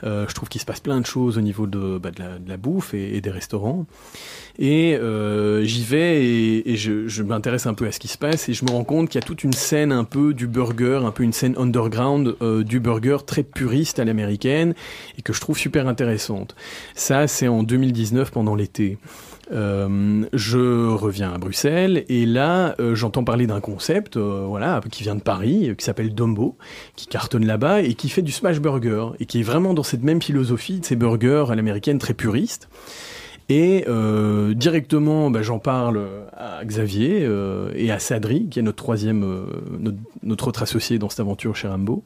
Euh, 0.03 0.25
je 0.27 0.35
trouve 0.35 0.49
qu'il 0.49 0.61
se 0.61 0.65
passe 0.65 0.79
plein 0.79 0.99
de 0.99 1.05
choses 1.05 1.39
au 1.39 1.41
niveau 1.41 1.65
de, 1.65 1.97
bah, 1.97 2.11
de, 2.11 2.21
la, 2.21 2.37
de 2.37 2.47
la, 2.47 2.57
bouffe 2.57 2.93
et, 2.93 3.15
et, 3.15 3.21
des 3.21 3.31
restaurants. 3.31 3.87
Et 4.59 4.95
euh, 4.95 5.63
j'y 5.63 5.83
vais 5.83 6.23
et, 6.23 6.71
et 6.71 6.75
je, 6.75 7.07
je 7.07 7.23
m'intéresse 7.23 7.65
un 7.65 7.73
peu 7.73 7.87
à 7.87 7.91
ce 7.91 7.99
qui 7.99 8.07
se 8.07 8.17
passe 8.17 8.47
et 8.47 8.53
je 8.53 8.63
me 8.63 8.71
rends 8.71 8.83
compte 8.83 9.09
qu'il 9.09 9.19
y 9.19 9.23
a 9.23 9.25
toute 9.25 9.43
une 9.43 9.53
scène 9.53 9.91
un 9.91 10.03
peu 10.03 10.33
du 10.33 10.47
burger, 10.47 11.01
un 11.03 11.11
peu 11.11 11.23
une 11.23 11.33
scène 11.33 11.55
underground 11.57 12.35
euh, 12.41 12.63
du 12.63 12.79
burger 12.79 13.17
très 13.25 13.43
puriste 13.43 13.97
à 13.97 14.05
l'américaine 14.05 14.75
et 15.17 15.21
que 15.23 15.33
je 15.33 15.41
trouve 15.41 15.57
super 15.57 15.87
intéressante. 15.87 16.55
Ça, 16.93 17.27
c'est 17.27 17.47
en 17.47 17.63
2019 17.63 18.31
pendant 18.31 18.55
l'été. 18.55 18.97
Euh, 19.51 20.25
je 20.31 20.87
reviens 20.93 21.33
à 21.33 21.37
Bruxelles 21.37 22.05
et 22.07 22.25
là 22.25 22.73
euh, 22.79 22.95
j'entends 22.95 23.25
parler 23.25 23.47
d'un 23.47 23.59
concept 23.59 24.15
euh, 24.15 24.45
voilà 24.47 24.79
qui 24.89 25.03
vient 25.03 25.15
de 25.15 25.21
Paris 25.21 25.73
qui 25.77 25.83
s'appelle 25.83 26.15
Dombo 26.15 26.55
qui 26.95 27.07
cartonne 27.07 27.45
là-bas 27.45 27.81
et 27.81 27.95
qui 27.95 28.07
fait 28.07 28.21
du 28.21 28.31
smash 28.31 28.61
burger 28.61 29.07
et 29.19 29.25
qui 29.25 29.41
est 29.41 29.43
vraiment 29.43 29.73
dans 29.73 29.83
cette 29.83 30.03
même 30.03 30.21
philosophie 30.21 30.79
de 30.79 30.85
ces 30.85 30.95
burgers 30.95 31.45
à 31.49 31.55
l'américaine 31.55 31.99
très 31.99 32.13
puristes 32.13 32.69
et 33.49 33.83
directement, 34.55 35.29
bah, 35.29 35.41
j'en 35.41 35.59
parle 35.59 36.01
à 36.37 36.63
Xavier 36.63 37.27
et 37.75 37.91
à 37.91 37.99
Sadri, 37.99 38.47
qui 38.47 38.59
est 38.59 38.61
notre 38.61 38.77
troisième, 38.77 39.25
notre, 39.77 39.97
notre, 40.23 40.47
autre 40.47 40.63
associé 40.63 40.97
dans 40.99 41.09
cette 41.09 41.19
aventure 41.19 41.53
chez 41.53 41.67
Rambo. 41.67 42.05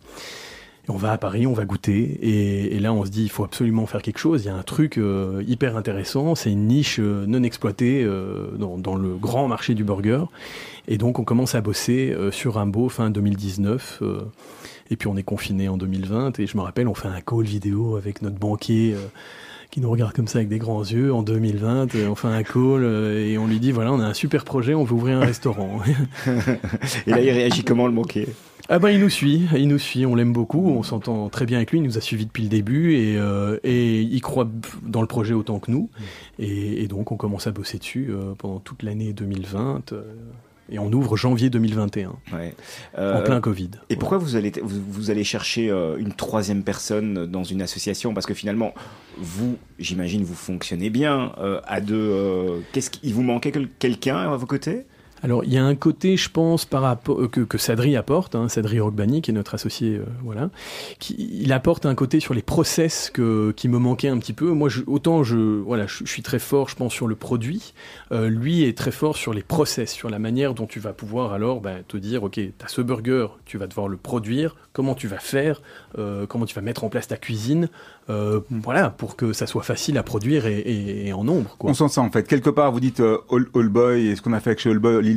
On 0.88 0.98
va 0.98 1.12
à 1.12 1.18
Paris, 1.18 1.48
on 1.48 1.54
va 1.54 1.66
goûter, 1.66 2.20
et, 2.22 2.80
là 2.80 2.94
on 2.94 3.06
se 3.06 3.10
dit 3.10 3.24
il 3.24 3.30
faut 3.30 3.44
absolument 3.44 3.88
faire 3.88 4.02
quelque 4.02 4.20
chose. 4.20 4.44
Il 4.44 4.48
y 4.48 4.50
a 4.50 4.56
un 4.56 4.64
truc 4.64 4.98
euh, 4.98 5.44
hyper 5.48 5.78
intéressant, 5.78 6.36
c'est 6.36 6.52
une 6.52 6.68
niche 6.68 7.00
euh, 7.00 7.26
non 7.26 7.42
exploitée 7.42 8.04
euh, 8.04 8.52
dans, 8.58 8.96
le 8.96 9.16
grand 9.16 9.48
marché 9.48 9.74
du 9.74 9.84
burger. 9.84 10.26
Et 10.88 10.98
donc 10.98 11.18
on 11.18 11.24
commence 11.24 11.56
à 11.56 11.62
bosser 11.62 12.16
sur 12.32 12.54
Rambo 12.54 12.90
fin 12.90 13.10
2019. 13.10 14.04
et 14.92 14.96
puis 14.96 15.08
on 15.08 15.18
est 15.18 15.24
confiné 15.24 15.68
en 15.68 15.78
2020. 15.78 16.40
Et 16.40 16.46
je 16.46 16.56
me 16.56 16.62
rappelle, 16.62 16.88
on 16.88 16.94
fait 16.94 17.08
un 17.08 17.22
call 17.22 17.44
vidéo 17.44 17.96
avec 17.96 18.22
notre 18.22 18.38
banquier 18.38 18.96
qui 19.72 19.82
nous 19.82 19.90
regarde 19.90 20.14
comme 20.14 20.28
ça 20.28 20.38
avec 20.38 20.50
des 20.50 20.60
grands 20.60 20.84
yeux 20.84 21.12
en 21.12 21.24
2020. 21.24 21.96
On 22.08 22.14
fait 22.16 22.28
un 22.28 22.44
call 22.44 22.84
et 22.86 23.40
on 23.40 23.48
lui 23.48 23.60
dit 23.60 23.72
voilà, 23.72 23.92
on 23.92 24.00
a 24.00 24.06
un 24.06 24.14
super 24.14 24.46
projet, 24.46 24.76
on 24.76 24.84
veut 24.84 24.94
ouvrir 24.94 25.18
un 25.18 25.26
restaurant. 25.26 25.80
et 27.08 27.10
là, 27.10 27.20
il 27.20 27.32
réagit 27.32 27.64
comment 27.64 27.88
le 27.88 27.94
banquier? 27.94 28.28
Ah 28.68 28.80
ben 28.80 28.90
il 28.90 29.00
nous 29.00 29.10
suit, 29.10 29.44
il 29.56 29.68
nous 29.68 29.78
suit, 29.78 30.08
on 30.08 30.16
l'aime 30.16 30.34
beaucoup, 30.34 30.72
on 30.72 30.82
s'entend 30.82 31.30
très 31.30 31.46
bien 31.46 31.58
avec 31.58 31.72
lui, 31.72 31.78
il 31.78 31.84
nous 31.84 32.00
a 32.00 32.02
suivis 32.02 32.26
depuis 32.26 32.44
le 32.44 32.50
début 32.50 32.96
et, 32.96 33.16
euh, 33.18 33.60
et 33.64 34.02
il 34.02 34.22
croit 34.22 34.48
dans 34.82 35.02
le 35.02 35.08
projet 35.08 35.36
autant 35.36 35.60
que 35.60 35.70
nous. 35.70 35.90
Et, 36.40 36.82
et 36.82 36.88
donc 36.88 37.12
on 37.12 37.16
commence 37.16 37.46
à 37.46 37.52
bosser 37.52 37.78
dessus 37.78 38.08
euh, 38.10 38.34
pendant 38.36 38.60
toute 38.60 38.82
l'année 38.82 39.14
2020 39.14 39.94
euh, 39.94 40.02
et 40.72 40.80
on 40.80 40.92
ouvre 40.92 41.16
janvier 41.16 41.52
2021 41.52 42.16
ouais. 42.34 42.56
en 42.98 43.22
plein 43.22 43.40
Covid. 43.40 43.70
Et 43.92 43.98
pourquoi 43.98 44.18
vous 44.18 44.36
allez 44.36 44.52
vous, 44.64 44.82
vous 44.90 45.12
allez 45.12 45.24
chercher 45.24 45.70
une 46.00 46.14
troisième 46.14 46.64
personne 46.64 47.28
dans 47.28 47.44
une 47.44 47.62
association? 47.62 48.16
Parce 48.16 48.26
que 48.26 48.34
finalement 48.34 48.74
vous 49.20 49.58
j'imagine 49.78 50.24
vous 50.24 50.34
fonctionnez 50.34 50.90
bien 50.90 51.34
à 51.68 51.82
deux 51.82 52.64
qu'est-ce 52.74 52.90
qu'il 52.90 53.14
vous 53.14 53.22
manquait 53.22 53.54
quelqu'un 53.78 54.18
à 54.18 54.36
vos 54.36 54.48
côtés? 54.48 54.88
Alors, 55.26 55.44
il 55.44 55.52
y 55.52 55.58
a 55.58 55.66
un 55.66 55.74
côté, 55.74 56.18
je 56.18 56.30
pense, 56.30 56.68
rapport 56.72 57.20
que, 57.32 57.58
Sadri 57.58 57.96
apporte, 57.96 58.36
hein, 58.36 58.48
Sadri 58.48 58.80
Rogbani, 58.80 59.24
qui 59.24 59.32
est 59.32 59.34
notre 59.34 59.56
associé, 59.56 59.96
euh, 59.96 60.06
voilà, 60.24 60.52
qui, 61.00 61.16
il 61.42 61.52
apporte 61.52 61.88
un 61.88 61.96
côté 61.96 62.20
sur 62.20 62.36
les 62.36 62.44
process 62.44 63.10
que, 63.12 63.52
qui 63.58 63.68
me 63.68 63.80
manquait 63.80 64.10
un 64.10 64.20
petit 64.20 64.34
peu. 64.34 64.52
Moi, 64.52 64.70
autant 64.86 65.24
je, 65.24 65.38
voilà, 65.62 65.88
je, 65.88 66.06
suis 66.06 66.22
très 66.22 66.38
fort, 66.38 66.70
je 66.70 66.76
pense, 66.76 66.94
sur 66.94 67.08
le 67.08 67.16
produit. 67.16 67.74
Euh, 68.12 68.30
lui 68.30 68.66
est 68.66 68.78
très 68.78 68.92
fort 68.92 69.18
sur 69.18 69.34
les 69.34 69.42
process, 69.42 69.92
sur 69.92 70.12
la 70.12 70.20
manière 70.20 70.54
dont 70.54 70.68
tu 70.68 70.80
vas 70.80 70.94
pouvoir 70.94 71.34
alors 71.34 71.60
bah, 71.60 71.78
te 71.88 71.98
dire, 71.98 72.22
ok, 72.22 72.34
tu 72.34 72.54
as 72.64 72.68
ce 72.68 72.82
burger, 72.82 73.30
tu 73.46 73.58
vas 73.58 73.66
devoir 73.66 73.88
le 73.88 73.98
produire, 73.98 74.56
comment 74.76 74.94
tu 74.94 75.08
vas 75.08 75.18
faire, 75.20 75.62
euh, 75.98 76.28
comment 76.28 76.46
tu 76.46 76.54
vas 76.54 76.62
mettre 76.62 76.84
en 76.84 76.90
place 76.90 77.08
ta 77.08 77.16
cuisine, 77.16 77.70
euh, 78.10 78.42
voilà, 78.52 78.90
pour 78.90 79.16
que 79.16 79.32
ça 79.32 79.48
soit 79.48 79.64
facile 79.64 79.98
à 79.98 80.04
produire 80.04 80.46
et, 80.46 81.12
en 81.14 81.24
nombre. 81.24 81.56
Quoi. 81.58 81.72
On 81.72 81.74
sent 81.74 81.88
ça 81.88 82.02
en 82.02 82.12
fait. 82.12 82.28
Quelque 82.28 82.50
part, 82.50 82.72
vous 82.74 82.82
dites 82.82 83.00
euh, 83.00 83.18
All, 83.32 83.48
All 83.56 83.70
Boy 83.70 84.08
et 84.08 84.16
ce 84.18 84.22
qu'on 84.22 84.34
a 84.34 84.40
fait 84.42 84.52
avec 84.52 84.60
chez 84.60 84.70
All 84.70 84.80
Boy, 84.80 85.15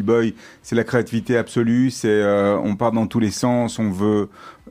C'est 0.63 0.77
la 0.77 0.85
créativité 0.85 1.37
absolue. 1.37 1.91
C'est 1.91 2.09
euh, 2.09 2.59
on 2.59 2.77
part 2.77 2.93
dans 2.93 3.07
tous 3.07 3.21
les 3.21 3.31
sens. 3.31 3.79
On 3.79 3.91
veut 3.91 4.29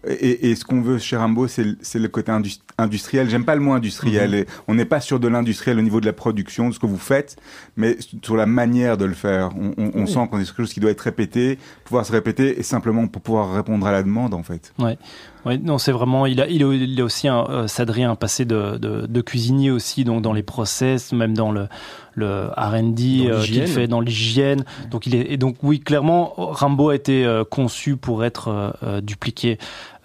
et, 0.07 0.49
et 0.49 0.55
ce 0.55 0.65
qu'on 0.65 0.81
veut 0.81 0.97
chez 0.99 1.17
Rambo, 1.17 1.47
c'est 1.47 1.63
le 1.65 2.07
côté 2.07 2.31
industri 2.31 2.67
industriel. 2.77 3.29
J'aime 3.29 3.45
pas 3.45 3.55
le 3.55 3.61
mot 3.61 3.73
industriel. 3.73 4.31
-hmm. 4.33 4.45
on 4.67 4.75
n'est 4.75 4.85
pas 4.85 5.01
sur 5.01 5.19
de 5.19 5.27
l'industriel 5.27 5.79
au 5.79 5.81
niveau 5.81 5.99
de 5.99 6.05
la 6.05 6.13
production, 6.13 6.69
de 6.69 6.73
ce 6.73 6.79
que 6.79 6.85
vous 6.85 6.97
faites, 6.97 7.35
mais 7.75 7.97
sur 8.21 8.35
la 8.35 8.45
manière 8.45 8.97
de 8.97 9.05
le 9.05 9.13
faire. 9.15 9.49
On, 9.57 9.73
on, 9.77 9.91
on 9.95 10.01
oui. 10.05 10.07
sent 10.07 10.27
qu'on 10.29 10.39
est 10.39 10.45
sur 10.45 10.55
quelque 10.55 10.65
chose 10.65 10.73
qui 10.73 10.79
doit 10.79 10.91
être 10.91 11.01
répété, 11.01 11.57
pouvoir 11.85 12.05
se 12.05 12.11
répéter, 12.11 12.59
et 12.59 12.63
simplement 12.63 13.07
pour 13.07 13.21
pouvoir 13.21 13.53
répondre 13.53 13.85
à 13.87 13.91
la 13.91 14.03
demande, 14.03 14.33
en 14.33 14.43
fait. 14.43 14.73
Ouais. 14.79 14.97
Oui, 15.45 15.59
non, 15.63 15.77
c'est 15.77 15.93
vraiment. 15.93 16.25
Il 16.25 16.41
a, 16.41 16.47
il 16.47 16.61
a, 16.63 16.73
il 16.73 16.99
a 16.99 17.03
aussi 17.05 17.27
un, 17.29 17.45
euh, 17.49 17.67
Sadri 17.67 18.03
un 18.03 18.15
passé 18.15 18.43
de, 18.43 18.77
de, 18.77 19.05
de, 19.07 19.21
cuisinier 19.21 19.71
aussi, 19.71 20.03
donc 20.03 20.21
dans 20.21 20.33
les 20.33 20.43
process, 20.43 21.13
même 21.13 21.35
dans 21.37 21.51
le, 21.53 21.67
le 22.15 22.49
R&D 22.57 23.27
euh, 23.27 23.41
qu'il 23.43 23.65
fait 23.67 23.87
dans 23.87 24.01
l'hygiène. 24.01 24.65
Donc 24.91 25.07
il 25.07 25.15
est 25.15 25.31
et 25.31 25.37
donc 25.37 25.55
oui, 25.63 25.79
clairement, 25.79 26.33
Rambo 26.35 26.89
a 26.89 26.95
été 26.95 27.25
euh, 27.25 27.45
conçu 27.45 27.95
pour 27.95 28.25
être 28.25 28.73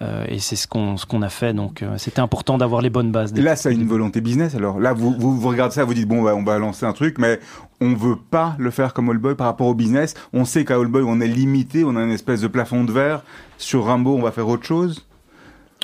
euh, 0.03 0.25
et 0.27 0.39
c'est 0.39 0.55
ce 0.55 0.67
qu'on 0.67 0.97
ce 0.97 1.05
qu'on 1.05 1.21
a 1.21 1.29
fait. 1.29 1.53
Donc 1.53 1.83
c'était 1.97 2.19
important 2.19 2.57
d'avoir 2.57 2.81
les 2.81 2.89
bonnes 2.89 3.11
bases. 3.11 3.33
Là, 3.33 3.55
ça 3.55 3.69
a 3.69 3.71
une 3.71 3.87
volonté 3.87 4.21
business. 4.21 4.55
Alors 4.55 4.79
là, 4.79 4.93
vous, 4.93 5.15
vous, 5.17 5.37
vous 5.37 5.47
regardez 5.47 5.73
ça, 5.73 5.83
vous 5.83 5.93
dites 5.93 6.07
bon, 6.07 6.21
bah, 6.21 6.35
on 6.35 6.43
va 6.43 6.59
lancer 6.59 6.85
un 6.85 6.93
truc, 6.93 7.17
mais 7.17 7.39
on 7.81 7.93
veut 7.93 8.15
pas 8.15 8.55
le 8.59 8.71
faire 8.71 8.93
comme 8.93 9.09
Allboy 9.09 9.35
par 9.35 9.47
rapport 9.47 9.67
au 9.67 9.73
business. 9.73 10.13
On 10.33 10.45
sait 10.45 10.65
qu'à 10.65 10.75
Allboy, 10.75 11.03
on 11.05 11.19
est 11.21 11.27
limité, 11.27 11.83
on 11.83 11.95
a 11.95 12.03
une 12.03 12.11
espèce 12.11 12.41
de 12.41 12.47
plafond 12.47 12.83
de 12.83 12.91
verre. 12.91 13.23
Sur 13.57 13.85
Rambo, 13.85 14.15
on 14.15 14.21
va 14.21 14.31
faire 14.31 14.47
autre 14.47 14.65
chose. 14.65 15.05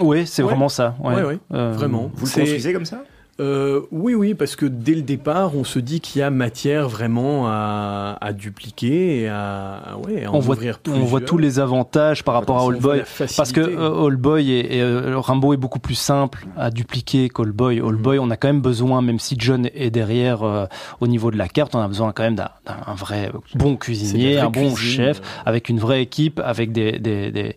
Oui, 0.02 0.26
c'est 0.26 0.42
ouais. 0.42 0.50
vraiment 0.50 0.70
ça. 0.70 0.96
Ouais, 1.04 1.16
ouais, 1.16 1.24
ouais 1.24 1.40
euh, 1.54 1.74
vraiment. 1.74 2.12
Vous 2.14 2.26
le 2.26 2.32
construisez 2.32 2.74
comme 2.74 2.86
ça? 2.86 3.04
Euh, 3.40 3.82
oui, 3.92 4.16
oui, 4.16 4.34
parce 4.34 4.56
que 4.56 4.66
dès 4.66 4.96
le 4.96 5.02
départ, 5.02 5.56
on 5.56 5.64
se 5.64 5.80
dit 5.80 6.02
qu'il 6.02 6.20
y 6.20 6.24
a 6.24 6.30
matière 6.30 6.90
vraiment 6.90 7.48
à, 7.48 8.18
à 8.20 8.34
dupliquer 8.34 9.22
et 9.22 9.28
à, 9.30 9.98
ouais, 10.06 10.26
à 10.26 10.34
on 10.34 10.40
voit, 10.40 10.58
On 10.88 11.06
voit 11.06 11.22
tous 11.22 11.38
les 11.38 11.60
avantages 11.60 12.24
par 12.24 12.34
rapport 12.34 12.58
à 12.58 12.66
Allboy. 12.66 13.04
Parce 13.38 13.52
que 13.52 13.62
euh, 13.62 14.08
Allboy 14.08 14.52
et, 14.52 14.78
et 14.78 14.82
euh, 14.82 15.18
Rambo 15.18 15.54
est 15.54 15.58
beaucoup 15.58 15.80
plus 15.80 15.96
simple 15.96 16.46
à 16.58 16.70
dupliquer 16.70 17.30
qu'Allboy. 17.30 17.80
Allboy, 17.80 18.18
mmh. 18.18 18.22
on 18.22 18.30
a 18.30 18.38
quand 18.38 18.50
même 18.50 18.62
besoin, 18.62 19.02
même 19.02 19.20
si 19.20 19.36
John 19.38 19.70
est 19.74 19.90
derrière 19.90 20.44
euh, 20.44 20.66
au 21.00 21.08
niveau 21.08 21.32
de 21.32 21.38
la 21.38 21.48
carte, 21.48 21.76
on 21.76 21.80
a 21.80 21.88
besoin 21.88 22.12
quand 22.12 22.24
même 22.24 22.36
d'un 22.36 22.50
vrai 22.96 23.32
bon 23.56 23.78
cuisinier, 23.78 24.40
un 24.40 24.50
bon 24.50 24.74
cuisine, 24.74 25.06
chef, 25.06 25.22
avec 25.46 25.70
une 25.70 25.80
vraie 25.80 26.02
équipe, 26.02 26.42
avec 26.44 26.72
des, 26.72 27.00
des, 27.00 27.32
des 27.32 27.56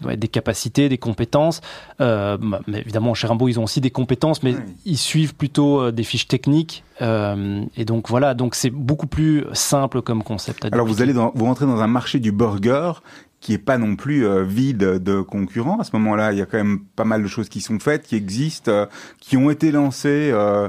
des 0.00 0.28
capacités, 0.28 0.88
des 0.88 0.98
compétences. 0.98 1.60
Euh, 2.00 2.36
mais 2.66 2.80
évidemment, 2.80 3.14
chez 3.14 3.26
Rambo, 3.26 3.48
ils 3.48 3.58
ont 3.58 3.64
aussi 3.64 3.80
des 3.80 3.90
compétences, 3.90 4.42
mais 4.42 4.54
oui. 4.54 4.60
ils 4.84 4.98
suivent 4.98 5.34
plutôt 5.34 5.80
euh, 5.80 5.92
des 5.92 6.04
fiches 6.04 6.28
techniques. 6.28 6.84
Euh, 7.02 7.64
et 7.76 7.84
donc 7.84 8.08
voilà, 8.08 8.34
donc 8.34 8.54
c'est 8.54 8.70
beaucoup 8.70 9.06
plus 9.06 9.44
simple 9.52 10.02
comme 10.02 10.22
concept. 10.22 10.64
À 10.64 10.68
Alors 10.72 10.86
vous 10.86 11.02
allez 11.02 11.12
dans, 11.12 11.32
vous 11.34 11.44
rentrez 11.44 11.66
dans 11.66 11.80
un 11.80 11.86
marché 11.86 12.18
du 12.18 12.32
burger 12.32 12.92
qui 13.40 13.52
est 13.52 13.58
pas 13.58 13.78
non 13.78 13.96
plus 13.96 14.26
euh, 14.26 14.42
vide 14.42 14.78
de 14.78 15.20
concurrents. 15.20 15.78
À 15.78 15.84
ce 15.84 15.90
moment-là, 15.94 16.32
il 16.32 16.38
y 16.38 16.42
a 16.42 16.46
quand 16.46 16.56
même 16.56 16.80
pas 16.96 17.04
mal 17.04 17.22
de 17.22 17.28
choses 17.28 17.48
qui 17.48 17.60
sont 17.60 17.78
faites, 17.78 18.02
qui 18.02 18.16
existent, 18.16 18.72
euh, 18.72 18.86
qui 19.20 19.36
ont 19.36 19.50
été 19.50 19.70
lancées. 19.70 20.30
Euh, 20.32 20.68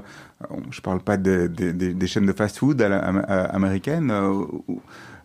je 0.69 0.81
parle 0.81 0.99
pas 0.99 1.17
des, 1.17 1.49
des, 1.49 1.73
des 1.73 2.07
chaînes 2.07 2.27
de 2.27 2.33
fast-food 2.33 2.79
américaines. 2.79 4.13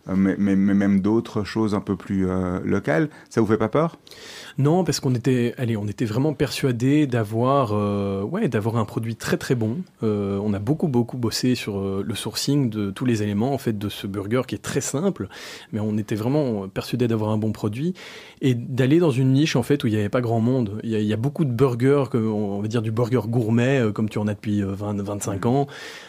Mais, 0.07 0.35
mais 0.37 0.55
même 0.55 0.99
d'autres 0.99 1.43
choses 1.45 1.73
un 1.75 1.79
peu 1.79 1.95
plus 1.95 2.27
euh, 2.29 2.59
locales. 2.65 3.09
Ça 3.29 3.39
vous 3.39 3.47
fait 3.47 3.57
pas 3.57 3.69
peur? 3.69 3.97
Non, 4.59 4.83
parce 4.83 4.99
qu'on 4.99 5.15
était, 5.15 5.55
allez, 5.57 5.75
on 5.77 5.87
était 5.87 6.05
vraiment 6.05 6.33
persuadé 6.33 7.07
d'avoir, 7.07 7.71
euh, 7.73 8.21
ouais, 8.21 8.47
d'avoir 8.47 8.77
un 8.77 8.85
produit 8.85 9.15
très 9.15 9.37
très 9.37 9.55
bon. 9.55 9.77
Euh, 10.03 10.39
on 10.43 10.53
a 10.53 10.59
beaucoup 10.59 10.87
beaucoup 10.87 11.17
bossé 11.17 11.55
sur 11.55 11.79
euh, 11.79 12.03
le 12.05 12.13
sourcing 12.13 12.69
de 12.69 12.91
tous 12.91 13.05
les 13.05 13.23
éléments 13.23 13.53
en 13.53 13.57
fait 13.57 13.77
de 13.77 13.89
ce 13.89 14.05
burger 14.05 14.43
qui 14.47 14.53
est 14.53 14.61
très 14.61 14.81
simple, 14.81 15.27
mais 15.71 15.79
on 15.79 15.97
était 15.97 16.15
vraiment 16.15 16.67
persuadé 16.67 17.07
d'avoir 17.07 17.31
un 17.31 17.37
bon 17.37 17.51
produit 17.51 17.95
et 18.41 18.53
d'aller 18.53 18.99
dans 18.99 19.09
une 19.09 19.33
niche 19.33 19.55
en 19.55 19.63
fait 19.63 19.83
où 19.83 19.87
il 19.87 19.93
n'y 19.93 19.99
avait 19.99 20.09
pas 20.09 20.21
grand 20.21 20.39
monde. 20.39 20.79
Il 20.83 20.91
y, 20.91 21.13
a, 21.13 21.17
beaucoup 21.17 21.45
de 21.45 21.51
burgers, 21.51 22.05
on 22.13 22.61
va 22.61 22.67
dire 22.67 22.81
du 22.81 22.91
burger 22.91 23.21
gourmet 23.27 23.81
comme 23.93 24.09
tu 24.09 24.19
en 24.19 24.27
as 24.27 24.33
depuis 24.33 24.61
20, 24.61 25.01
25 25.01 25.45
ans 25.45 25.67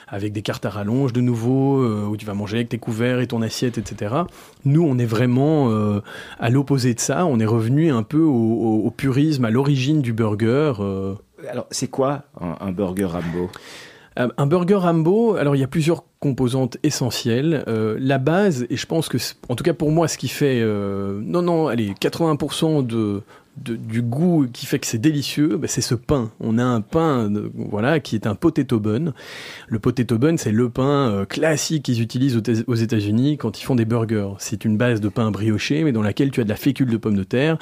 avec 0.09 0.33
des 0.33 0.43
cartes 0.43 0.67
à 0.67 0.71
rallonge 0.71 1.13
de 1.13 1.21
nouveau, 1.21 1.85
où 1.85 2.17
tu 2.17 2.27
vas 2.27 2.35
manger 2.35 2.59
avec 2.59 2.69
tes 2.69 2.79
couverts 2.79 3.21
et 3.21 3.27
ton 3.27 3.43
assiette, 3.43 3.79
etc. 3.79 4.15
Nous, 4.65 4.83
on 4.83 4.99
est 4.99 5.07
vraiment 5.07 5.71
à 6.39 6.51
l'opposé 6.51 6.95
de 6.95 7.01
ça. 7.01 7.27
On 7.27 7.39
est 7.41 7.47
revenu 7.47 7.91
un 7.91 8.03
peu 8.03 8.21
au, 8.35 8.91
purisme, 8.91 9.45
à 9.45 9.51
l'origine 9.51 10.03
du 10.03 10.13
burger. 10.13 10.75
Euh. 10.81 11.15
Alors, 11.51 11.67
c'est 11.71 11.89
quoi 11.89 12.23
un, 12.41 12.57
un 12.61 12.73
burger 12.73 13.07
Rambo? 13.07 13.51
Euh, 14.19 14.29
un 14.37 14.47
burger 14.47 14.77
Rambo, 14.77 15.35
alors 15.35 15.57
il 15.57 15.61
y 15.61 15.65
a 15.65 15.69
plusieurs 15.69 16.05
composantes 16.21 16.79
essentielles. 16.83 17.65
Euh, 17.69 17.97
la 18.01 18.19
base, 18.19 18.67
et 18.71 18.77
je 18.77 18.87
pense 18.87 19.09
que, 19.09 19.19
en 19.49 19.57
tout 19.57 19.65
cas 19.65 19.75
pour 19.75 19.91
moi, 19.91 20.09
ce 20.09 20.19
qui 20.19 20.29
fait, 20.29 20.61
euh, 20.61 21.21
non, 21.23 21.43
non, 21.43 21.67
allez, 21.67 21.93
80% 22.01 22.87
de, 22.87 23.23
du 23.57 24.03
goût 24.03 24.47
qui 24.53 24.67
fait 24.67 24.79
que 24.79 24.87
c'est 24.87 24.99
délicieux, 24.99 25.57
bah, 25.57 25.69
c'est 25.69 25.81
ce 25.81 25.95
pain. 25.95 26.31
On 26.41 26.59
a 26.59 26.65
un 26.65 26.81
pain, 26.81 27.31
voilà, 27.55 28.01
qui 28.01 28.15
est 28.17 28.27
un 28.27 28.35
potato 28.35 28.81
bun. 28.81 29.13
Le 29.69 29.79
potato 29.79 30.19
bun, 30.19 30.37
c'est 30.37 30.51
le 30.53 30.71
pain 30.71 31.11
euh, 31.11 31.25
classique 31.25 31.85
qu'ils 31.85 32.01
utilisent 32.01 32.41
aux 32.67 32.75
États-Unis 32.75 33.37
quand 33.37 33.61
ils 33.61 33.65
font 33.65 33.75
des 33.75 33.85
burgers. 33.85 34.31
C'est 34.39 34.65
une 34.65 34.77
base 34.77 35.01
de 35.01 35.09
pain 35.09 35.31
brioché, 35.31 35.85
mais 35.85 35.93
dans 35.93 36.03
laquelle 36.03 36.31
tu 36.31 36.41
as 36.41 36.45
de 36.45 36.49
la 36.49 36.57
fécule 36.57 36.91
de 36.91 36.97
pommes 36.97 37.17
de 37.17 37.25
terre. 37.25 37.59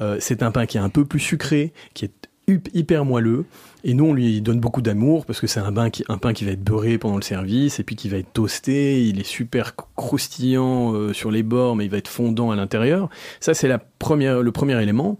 Euh, 0.00 0.16
c'est 0.20 0.42
un 0.42 0.50
pain 0.50 0.66
qui 0.66 0.76
est 0.76 0.80
un 0.80 0.88
peu 0.88 1.04
plus 1.04 1.20
sucré, 1.20 1.72
qui 1.94 2.04
est 2.04 2.28
hyper 2.46 3.04
moelleux. 3.04 3.44
Et 3.86 3.92
nous, 3.92 4.06
on 4.06 4.14
lui 4.14 4.40
donne 4.40 4.60
beaucoup 4.60 4.80
d'amour 4.80 5.26
parce 5.26 5.40
que 5.40 5.46
c'est 5.46 5.60
un, 5.60 5.72
pain 5.72 5.90
qui, 5.90 6.04
un 6.08 6.16
pain 6.16 6.32
qui 6.32 6.46
va 6.46 6.52
être 6.52 6.62
beurré 6.62 6.96
pendant 6.96 7.16
le 7.16 7.22
service 7.22 7.80
et 7.80 7.84
puis 7.84 7.96
qui 7.96 8.08
va 8.08 8.16
être 8.16 8.32
toasté. 8.32 9.02
Il 9.06 9.20
est 9.20 9.26
super 9.26 9.74
croustillant 9.76 10.94
euh, 10.94 11.12
sur 11.12 11.30
les 11.30 11.42
bords, 11.42 11.76
mais 11.76 11.84
il 11.84 11.90
va 11.90 11.98
être 11.98 12.08
fondant 12.08 12.50
à 12.50 12.56
l'intérieur. 12.56 13.10
Ça, 13.40 13.52
c'est 13.52 13.68
le 13.68 13.78
premier 13.98 14.82
élément. 14.82 15.18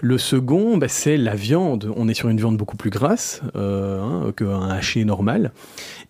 Le 0.00 0.18
second, 0.18 0.76
bah, 0.76 0.88
c'est 0.88 1.16
la 1.16 1.36
viande. 1.36 1.92
On 1.96 2.08
est 2.08 2.14
sur 2.14 2.28
une 2.28 2.38
viande 2.38 2.56
beaucoup 2.56 2.76
plus 2.76 2.90
grasse 2.90 3.42
euh, 3.54 4.00
hein, 4.00 4.32
qu'un 4.36 4.68
haché 4.70 5.04
normal. 5.04 5.52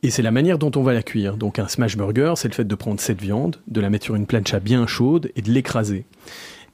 Et 0.02 0.10
c'est 0.10 0.22
la 0.22 0.30
manière 0.30 0.58
dont 0.58 0.72
on 0.76 0.82
va 0.82 0.94
la 0.94 1.02
cuire. 1.02 1.36
Donc 1.36 1.58
un 1.58 1.68
smash 1.68 1.98
burger, 1.98 2.32
c'est 2.36 2.48
le 2.48 2.54
fait 2.54 2.64
de 2.64 2.74
prendre 2.74 3.00
cette 3.00 3.20
viande, 3.20 3.56
de 3.68 3.80
la 3.80 3.90
mettre 3.90 4.06
sur 4.06 4.14
une 4.14 4.26
plancha 4.26 4.58
bien 4.58 4.86
chaude 4.86 5.30
et 5.36 5.42
de 5.42 5.50
l'écraser 5.50 6.06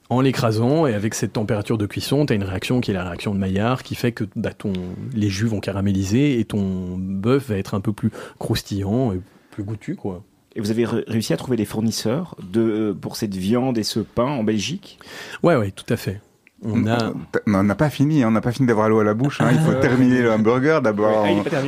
en 0.09 0.21
l'écrasant 0.21 0.87
et 0.87 0.93
avec 0.93 1.13
cette 1.13 1.33
température 1.33 1.77
de 1.77 1.85
cuisson, 1.85 2.25
tu 2.25 2.33
as 2.33 2.35
une 2.35 2.43
réaction 2.43 2.81
qui 2.81 2.91
est 2.91 2.93
la 2.93 3.03
réaction 3.03 3.33
de 3.33 3.39
Maillard 3.39 3.83
qui 3.83 3.95
fait 3.95 4.11
que 4.11 4.23
bah, 4.35 4.53
ton, 4.53 4.73
les 5.13 5.29
jus 5.29 5.47
vont 5.47 5.59
caraméliser 5.59 6.39
et 6.39 6.45
ton 6.45 6.97
bœuf 6.97 7.49
va 7.49 7.57
être 7.57 7.73
un 7.73 7.81
peu 7.81 7.93
plus 7.93 8.11
croustillant 8.39 9.13
et 9.13 9.19
plus 9.51 9.63
goûtu. 9.63 9.95
quoi. 9.95 10.23
Et 10.55 10.61
vous 10.61 10.71
avez 10.71 10.85
réussi 10.85 11.33
à 11.33 11.37
trouver 11.37 11.57
des 11.57 11.65
fournisseurs 11.65 12.35
de, 12.41 12.95
pour 12.99 13.15
cette 13.15 13.35
viande 13.35 13.77
et 13.77 13.83
ce 13.83 13.99
pain 13.99 14.25
en 14.25 14.43
Belgique? 14.43 14.97
Ouais, 15.43 15.55
ouais, 15.55 15.71
tout 15.71 15.91
à 15.93 15.97
fait. 15.97 16.21
On 16.63 16.87
a... 16.87 17.13
On 17.45 17.63
n'a 17.63 17.75
pas 17.75 17.89
fini, 17.89 18.25
on 18.25 18.31
n'a 18.31 18.41
pas 18.41 18.51
fini 18.51 18.67
d'avoir 18.67 18.89
l'eau 18.89 18.99
à 18.99 19.03
la 19.03 19.13
bouche. 19.13 19.41
Hein. 19.41 19.49
Il 19.51 19.59
faut 19.59 19.73
terminer 19.79 20.21
le 20.21 20.31
hamburger 20.31 20.81
d'abord. 20.81 21.25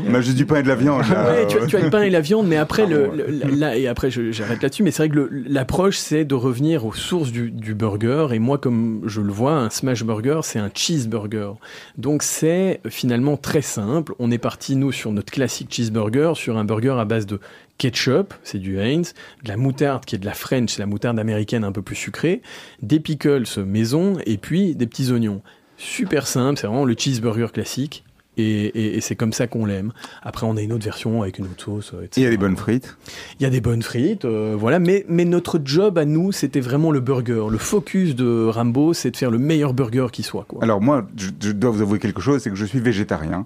on 0.08 0.13
a 0.13 0.21
juste 0.21 0.38
du 0.38 0.45
pain 0.45 0.58
et 0.58 0.63
de 0.63 0.67
la 0.67 0.75
viande. 0.75 1.04
Là. 1.10 1.45
tu, 1.47 1.58
as, 1.58 1.65
tu, 1.67 1.78
as, 1.78 1.82
le 1.82 1.89
pain 1.89 2.02
et 2.02 2.10
la 2.10 2.21
viande, 2.21 2.47
mais 2.47 2.58
après, 2.58 2.86
le, 2.86 3.11
là, 3.55 3.78
et 3.78 3.88
après 3.88 4.09
j'arrête 4.09 4.61
là-dessus, 4.63 4.84
mais 4.84 4.91
c'est 4.91 5.07
vrai 5.07 5.09
que 5.09 5.30
l'approche, 5.47 5.97
c'est 5.97 6.26
de 6.26 6.36
revenir 6.36 6.86
aux 6.86 6.93
sources 6.93 7.32
du, 7.32 7.51
du, 7.51 7.76
burger. 7.76 8.28
Et 8.32 8.39
moi, 8.39 8.57
comme 8.57 9.01
je 9.05 9.22
le 9.22 9.32
vois, 9.32 9.53
un 9.53 9.70
smash 9.70 10.03
burger, 10.03 10.39
c'est 10.43 10.59
un 10.59 10.72
cheeseburger. 10.74 11.53
Donc 11.97 12.24
c'est 12.24 12.82
finalement 12.89 13.38
très 13.38 13.61
simple. 13.61 14.13
On 14.20 14.32
est 14.32 14.38
parti, 14.38 14.76
nous, 14.76 14.91
sur 14.91 15.11
notre 15.11 15.32
classique 15.32 15.72
cheeseburger, 15.72 16.34
sur 16.36 16.57
un 16.57 16.66
burger 16.66 16.95
à 16.99 17.05
base 17.05 17.26
de 17.26 17.39
ketchup, 17.80 18.36
c'est 18.43 18.59
du 18.59 18.80
Heinz, 18.80 19.15
de 19.43 19.49
la 19.49 19.57
moutarde 19.57 20.05
qui 20.05 20.13
est 20.13 20.19
de 20.19 20.25
la 20.25 20.36
French, 20.36 20.73
c'est 20.73 20.80
la 20.80 20.86
moutarde 20.86 21.17
américaine 21.17 21.63
un 21.63 21.71
peu 21.71 21.82
plus 21.82 21.95
sucrée, 21.95 22.43
des 22.84 22.99
pickles 22.99 23.45
maison 23.65 24.17
et 24.27 24.38
puis 24.38 24.75
des 24.75 24.86
petits 24.86 25.11
oignons. 25.11 25.41
Super 25.77 26.27
simple, 26.27 26.59
c'est 26.59 26.67
vraiment 26.67 26.86
le 26.86 26.95
cheeseburger 26.95 27.51
classique. 27.51 28.03
Et, 28.41 28.99
c'est 29.01 29.15
comme 29.15 29.34
ça 29.34 29.47
qu'on 29.47 29.65
l'aime. 29.65 29.91
Après, 30.23 30.45
on 30.45 30.55
a 30.55 30.61
une 30.61 30.71
autre 30.71 30.86
version 30.86 31.21
avec 31.23 31.39
une 31.39 31.45
autre 31.45 31.61
sauce. 31.61 31.93
Etc. 32.01 32.09
Il 32.17 32.23
y 32.23 32.25
a 32.25 32.30
des 32.30 32.38
bonnes 32.38 32.55
frites. 32.55 32.97
Il 33.39 33.43
y 33.43 33.45
a 33.45 33.49
des 33.49 33.59
bonnes 33.59 33.82
frites, 33.82 34.23
euh, 34.23 34.55
voilà. 34.57 34.80
Mais, 34.80 35.05
mais 35.09 35.25
notre 35.25 35.59
job 35.61 35.97
à 35.97 36.05
nous, 36.05 36.32
c'était 36.32 36.61
vraiment 36.61 36.91
le 36.91 37.01
burger. 37.01 37.47
Le 37.49 37.57
focus 37.57 38.15
de 38.15 38.45
Rambo, 38.45 38.93
c'est 38.93 39.11
de 39.11 39.17
faire 39.17 39.32
le 39.32 39.39
meilleur 39.39 39.73
burger 39.73 40.07
qui 40.11 40.23
soit. 40.23 40.45
Quoi. 40.47 40.63
Alors 40.63 40.80
moi, 40.80 41.05
je, 41.17 41.51
dois 41.51 41.71
vous 41.71 41.82
avouer 41.82 41.99
quelque 41.99 42.21
chose, 42.21 42.41
c'est 42.41 42.49
que 42.49 42.55
je 42.55 42.65
suis 42.65 42.80
végétarien. 42.80 43.45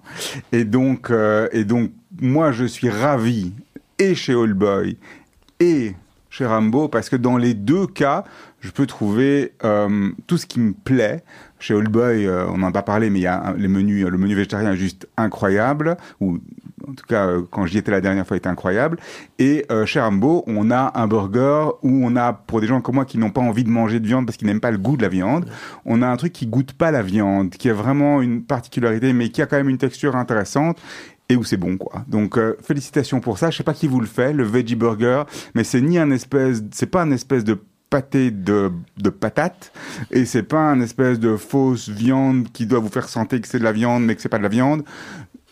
Et 0.52 0.64
donc, 0.64 1.10
euh, 1.10 1.48
et 1.52 1.64
donc, 1.64 1.92
moi, 2.22 2.52
je 2.52 2.66
suis 2.66 2.90
ravi 2.90 3.54
et 4.00 4.16
chez 4.16 4.36
Boy 4.48 4.98
et 5.60 5.96
chez 6.34 6.48
Rambo, 6.48 6.88
parce 6.88 7.10
que 7.10 7.16
dans 7.16 7.38
les 7.38 7.54
deux 7.54 7.86
cas, 7.86 8.24
je 8.60 8.72
peux 8.72 8.88
trouver 8.88 9.54
euh, 9.64 10.10
tout 10.26 10.38
ce 10.38 10.48
qui 10.48 10.60
me 10.60 10.74
plaît. 10.74 11.24
Chez 11.60 11.76
Oldboy, 11.76 12.26
euh, 12.26 12.48
on 12.48 12.58
n'en 12.58 12.68
a 12.68 12.72
pas 12.72 12.82
parlé, 12.82 13.12
mais 13.12 13.20
il 13.20 13.24
y 13.24 13.28
a 13.28 13.54
les 13.56 13.68
menus, 13.68 14.06
le 14.06 14.18
menu 14.18 14.34
végétarien 14.34 14.72
est 14.72 14.78
juste 14.78 15.08
incroyable, 15.16 15.96
ou 16.20 16.40
en 16.88 16.94
tout 16.94 17.06
cas, 17.08 17.28
euh, 17.28 17.42
quand 17.52 17.68
j'y 17.68 17.78
étais 17.78 17.92
la 17.92 18.02
dernière 18.02 18.26
fois, 18.26 18.36
il 18.36 18.40
était 18.40 18.50
incroyable. 18.50 18.98
Et 19.38 19.66
chez 19.86 20.00
Rambo, 20.00 20.44
on 20.48 20.72
a 20.72 20.92
un 20.96 21.08
burger 21.08 21.68
où 21.84 22.04
on 22.04 22.16
a, 22.16 22.34
pour 22.34 22.62
des 22.62 22.68
gens 22.68 22.82
comme 22.82 22.96
moi 22.96 23.06
qui 23.06 23.18
n'ont 23.18 23.30
pas 23.30 23.42
envie 23.42 23.64
de 23.64 23.70
manger 23.70 24.00
de 24.00 24.08
viande 24.08 24.26
parce 24.26 24.38
qu'ils 24.38 24.48
n'aiment 24.48 24.60
pas 24.60 24.72
le 24.72 24.78
goût 24.80 24.98
de 24.98 25.04
la 25.04 25.10
viande, 25.10 25.46
on 25.86 26.02
a 26.02 26.08
un 26.08 26.18
truc 26.18 26.34
qui 26.34 26.48
goûte 26.48 26.74
pas 26.74 26.90
la 26.90 27.04
viande, 27.04 27.52
qui 27.52 27.70
a 27.70 27.74
vraiment 27.74 28.22
une 28.22 28.44
particularité, 28.44 29.14
mais 29.14 29.30
qui 29.30 29.42
a 29.42 29.46
quand 29.46 29.58
même 29.58 29.70
une 29.70 29.78
texture 29.78 30.16
intéressante 30.16 30.82
et 31.30 31.36
où 31.36 31.44
c'est 31.44 31.58
bon 31.58 31.78
quoi. 31.78 32.06
Donc 32.08 32.38
euh, 32.38 32.56
félicitations 32.62 33.20
pour 33.20 33.38
ça. 33.38 33.50
Je 33.50 33.58
sais 33.58 33.64
pas 33.64 33.74
qui 33.74 33.88
vous 33.88 34.00
le 34.00 34.08
fait, 34.08 34.34
le 34.34 34.44
veggie 34.44 34.76
burger, 34.76 35.24
mais 35.56 35.64
c'est 35.64 35.82
ni 35.82 35.98
un 35.98 36.12
espèce, 36.12 36.62
c'est 36.72 36.88
pas 36.88 37.02
un 37.02 37.12
espèce 37.12 37.44
de 37.44 37.60
pâté 37.90 38.32
de, 38.32 38.72
de 38.98 39.10
patates 39.10 39.72
et 40.10 40.26
c'est 40.26 40.44
pas 40.44 40.62
un 40.62 40.82
espèce 40.82 41.20
de 41.20 41.38
fausse 41.38 41.90
viande 41.90 42.52
qui 42.52 42.66
doit 42.66 42.80
vous 42.80 42.90
faire 42.90 43.08
sentir 43.08 43.40
que 43.40 43.48
c'est 43.48 43.60
de 43.60 43.64
la 43.64 43.72
viande 43.72 44.04
mais 44.04 44.16
que 44.16 44.22
c'est 44.22 44.30
pas 44.30 44.40
de 44.40 44.44
la 44.44 44.50
viande. 44.50 44.84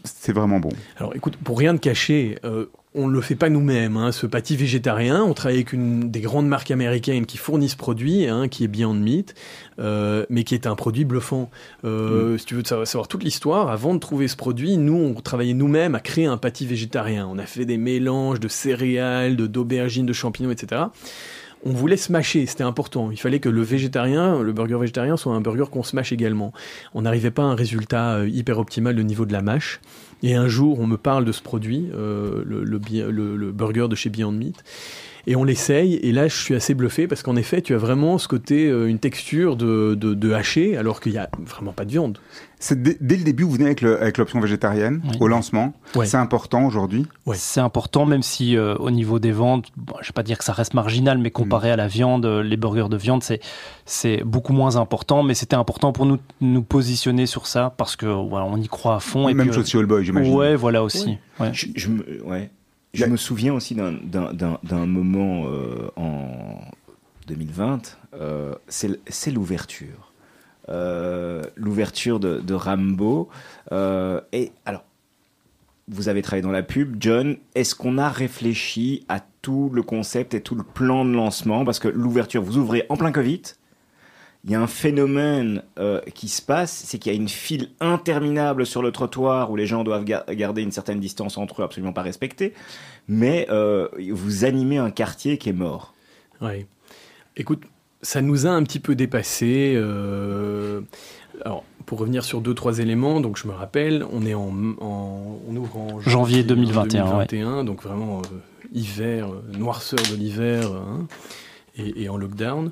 C'est 0.04 0.34
vraiment 0.34 0.60
bon. 0.60 0.72
Alors 0.98 1.16
écoute, 1.16 1.38
pour 1.38 1.60
rien 1.60 1.76
de 1.76 1.80
cacher, 1.80 2.40
euh, 2.44 2.66
on 2.94 3.08
ne 3.08 3.14
le 3.14 3.22
fait 3.22 3.36
pas 3.36 3.50
nous-mêmes, 3.50 3.96
hein, 3.96 4.12
ce 4.12 4.26
pâtis 4.26 4.58
végétarien. 4.58 5.24
On 5.24 5.34
travaille 5.34 5.58
avec 5.58 5.72
une 5.72 6.12
des 6.12 6.20
grandes 6.20 6.48
marques 6.48 6.72
américaines 6.72 7.26
qui 7.26 7.38
fournissent 7.38 7.72
ce 7.72 7.78
produit, 7.78 8.28
hein, 8.28 8.50
qui 8.50 8.66
est 8.66 8.68
Beyond 8.68 8.96
Meat, 8.96 9.34
euh, 9.80 10.26
mais 10.30 10.44
qui 10.44 10.56
est 10.56 10.68
un 10.68 10.76
produit 10.76 11.06
bluffant. 11.06 11.50
Euh, 11.86 12.34
mm. 12.34 12.38
Si 12.38 12.46
tu 12.46 12.56
veux 12.56 12.64
savoir, 12.66 13.08
toute 13.08 13.24
l'histoire, 13.24 13.70
avant 13.70 13.94
de 13.94 14.00
trouver 14.00 14.28
ce 14.28 14.36
produit, 14.36 14.78
nous, 14.78 15.14
on 15.18 15.22
travaillait 15.22 15.54
nous-mêmes 15.54 15.96
à 15.96 16.02
créer 16.02 16.26
un 16.26 16.38
pâtis 16.38 16.66
végétarien. 16.66 17.28
On 17.32 17.38
a 17.38 17.46
fait 17.46 17.66
des 17.66 17.78
mélanges 17.78 18.42
de 18.42 18.50
céréales, 18.50 19.38
de 19.38 19.48
d'aubergines, 19.48 20.06
de 20.06 20.14
champignons, 20.14 20.52
etc 20.52 20.82
on 21.64 21.72
voulait 21.72 21.98
smasher, 21.98 22.46
c'était 22.46 22.64
important. 22.64 23.12
Il 23.12 23.20
fallait 23.20 23.40
que 23.40 23.50
le 23.50 23.62
végétarien, 23.62 24.42
le 24.42 24.54
burger 24.54 24.78
végétarien, 24.80 25.18
soit 25.18 25.34
un 25.34 25.42
burger 25.42 25.66
qu'on 25.72 25.84
smash 25.84 26.12
également. 26.12 26.54
On 26.94 27.04
n'arrivait 27.04 27.32
pas 27.32 27.44
à 27.44 27.46
un 27.46 27.56
résultat 27.56 28.16
euh, 28.16 28.30
hyper 28.30 28.58
optimal 28.58 29.00
au 29.00 29.04
niveau 29.04 29.26
de 29.26 29.34
la 29.34 29.42
mâche. 29.42 29.80
Et 30.24 30.36
un 30.36 30.48
jour, 30.48 30.80
on 30.80 30.88
me 30.88 30.98
parle 30.98 31.26
de 31.26 31.32
ce 31.32 31.42
produit, 31.42 31.90
euh, 31.96 32.44
le, 32.46 33.52
burger 33.52 33.88
de 33.90 33.96
chez 33.96 34.10
Beyond 34.10 34.32
Meat. 34.32 34.64
Et 35.28 35.36
on 35.36 35.44
l'essaye, 35.44 35.96
et 35.96 36.12
là 36.12 36.28
je 36.28 36.36
suis 36.36 36.56
assez 36.56 36.74
bluffé 36.74 37.08
parce 37.08 37.22
qu'en 37.22 37.36
effet, 37.36 37.62
tu 37.62 37.76
as 37.76 37.78
vraiment 37.78 38.18
ce 38.18 38.28
côté, 38.28 38.68
euh, 38.68 38.88
une 38.88 38.98
texture 38.98 39.56
de, 39.56 39.94
de, 39.96 40.32
haché, 40.32 40.78
alors 40.78 41.00
qu'il 41.00 41.12
n'y 41.12 41.20
a 41.20 41.30
vraiment 41.46 41.74
pas 41.74 41.86
de 41.86 41.92
viande. 41.92 42.18
C'est 42.64 42.82
dès, 42.82 43.18
le 43.18 43.24
début, 43.24 43.44
vous 43.44 43.52
venez 43.52 43.66
avec 43.66 44.18
l'option 44.18 44.40
végétarienne 44.40 45.02
au 45.20 45.28
lancement. 45.28 45.74
C'est 46.06 46.16
important 46.16 46.66
aujourd'hui. 46.66 47.06
C'est 47.34 47.60
important, 47.60 48.06
même 48.06 48.22
si 48.22 48.56
euh, 48.56 48.76
au 48.76 48.92
niveau 48.92 49.20
des 49.20 49.32
ventes, 49.32 49.72
je 49.76 49.82
ne 49.82 50.08
vais 50.08 50.14
pas 50.14 50.24
dire 50.24 50.38
que 50.38 50.44
ça 50.44 50.54
reste 50.54 50.74
marginal, 50.74 51.18
mais 51.18 51.32
comparé 51.32 51.70
mm. 51.70 51.74
à 51.74 51.76
la 51.76 51.88
viande, 51.88 52.26
les 52.26 52.58
burgers 52.58 52.90
de 52.90 52.98
viande, 52.98 53.24
c'est 53.24 53.42
c'est 53.86 54.24
beaucoup 54.24 54.54
moins 54.54 54.76
important. 54.78 55.24
Mais 55.24 55.34
c'était 55.34 55.56
important 55.56 55.92
pour 55.92 56.06
nous 56.06 56.20
nous 56.40 56.62
positionner 56.62 57.26
sur 57.26 57.48
ça 57.48 57.74
parce 57.76 57.96
que 57.96 58.06
voilà, 58.06 58.46
on 58.46 58.58
y 58.58 58.68
croit 58.68 58.96
à 58.96 59.00
fond. 59.00 59.28
Et 59.28 59.34
même 59.34 59.52
chose 59.52 59.68
chez 59.68 59.84
Boy, 59.84 60.06
j'imagine. 60.06 60.34
Ouais, 60.34 60.56
voilà 60.56 60.84
aussi. 60.84 61.18
Je, 61.52 61.66
je, 61.76 61.90
ouais. 62.24 62.52
Je 62.94 63.06
me 63.06 63.18
souviens 63.18 63.54
aussi 63.54 63.76
d'un 63.76 64.86
moment 64.86 65.46
euh, 65.46 65.90
en 65.96 66.62
2020, 67.28 67.98
euh, 68.14 68.54
c'est 68.68 69.32
l'ouverture. 69.32 70.11
Euh, 70.72 71.44
l'ouverture 71.56 72.20
de, 72.20 72.54
Rambo. 72.54 73.30
et 73.72 74.52
alors, 74.66 74.84
vous 75.88 76.08
avez 76.08 76.22
travaillé 76.22 76.42
dans 76.42 76.52
la 76.52 76.64
pub, 76.64 76.96
John. 77.00 77.38
Est-ce 77.54 77.76
qu'on 77.76 77.98
a 77.98 78.10
réfléchi 78.10 79.06
à 79.10 79.20
tout 79.42 79.70
le 79.74 79.84
concept 79.84 80.34
et 80.34 80.42
tout 80.42 80.56
le 80.56 80.64
plan 80.64 81.04
de 81.04 81.12
lancement? 81.12 81.66
Parce 81.66 81.80
que 81.80 81.90
l'ouverture, 81.90 82.42
vous 82.42 82.58
ouvrez 82.58 82.86
en 82.90 82.96
plein 82.96 83.12
Covid 83.12 83.42
il 84.44 84.52
y 84.52 84.56
a 84.56 84.62
un 84.62 84.68
phénomène 84.68 85.64
euh, 85.78 86.02
qui 86.16 86.28
se 86.28 86.42
passe, 86.42 86.72
c'est 86.72 86.98
qu'il 86.98 87.12
y 87.12 87.16
a 87.16 87.18
une 87.18 87.30
file 87.30 87.70
interminable 87.80 88.66
sur 88.66 88.82
le 88.82 88.92
trottoir 88.92 89.52
où 89.52 89.56
les 89.56 89.68
gens 89.68 89.84
doivent 89.84 90.04
garder 90.04 90.64
une 90.64 90.72
certaine 90.72 91.00
distance 91.00 91.38
entre 91.38 91.62
eux, 91.62 91.66
absolument 91.66 91.94
pas 91.94 92.02
respectée, 92.02 92.54
mais 93.08 93.46
euh, 93.52 93.88
vous 94.12 94.44
animez 94.44 94.78
un 94.78 94.90
quartier 94.90 95.38
qui 95.38 95.50
est 95.50 95.54
mort. 95.54 95.94
Oui. 96.42 96.66
Écoute, 97.38 97.64
ça 98.02 98.22
nous 98.22 98.48
a 98.48 98.50
un 98.50 98.64
petit 98.64 98.80
peu 98.80 98.96
dépassé. 98.96 99.74
Euh, 99.76 100.82
alors, 101.44 101.64
pour 101.86 102.00
revenir 102.00 102.24
sur 102.24 102.42
deux, 102.42 102.54
trois 102.54 102.80
éléments, 102.80 103.22
donc 103.22 103.38
je 103.38 103.48
me 103.48 103.54
rappelle, 103.54 104.06
on 104.12 104.26
est 104.26 104.34
en, 104.34 104.54
on 104.80 105.56
ouvre 105.56 105.78
en 105.78 106.00
janvier, 106.02 106.44
2021, 106.44 107.06
2021 107.06 107.64
donc 107.64 107.84
vraiment 107.84 108.22
hiver, 108.72 109.30
noirceur 109.58 110.00
de 110.10 110.16
l'hiver, 110.16 110.72
hein, 110.72 111.08
et, 111.78 112.04
et, 112.04 112.10
en 112.10 112.18
lockdown. 112.18 112.72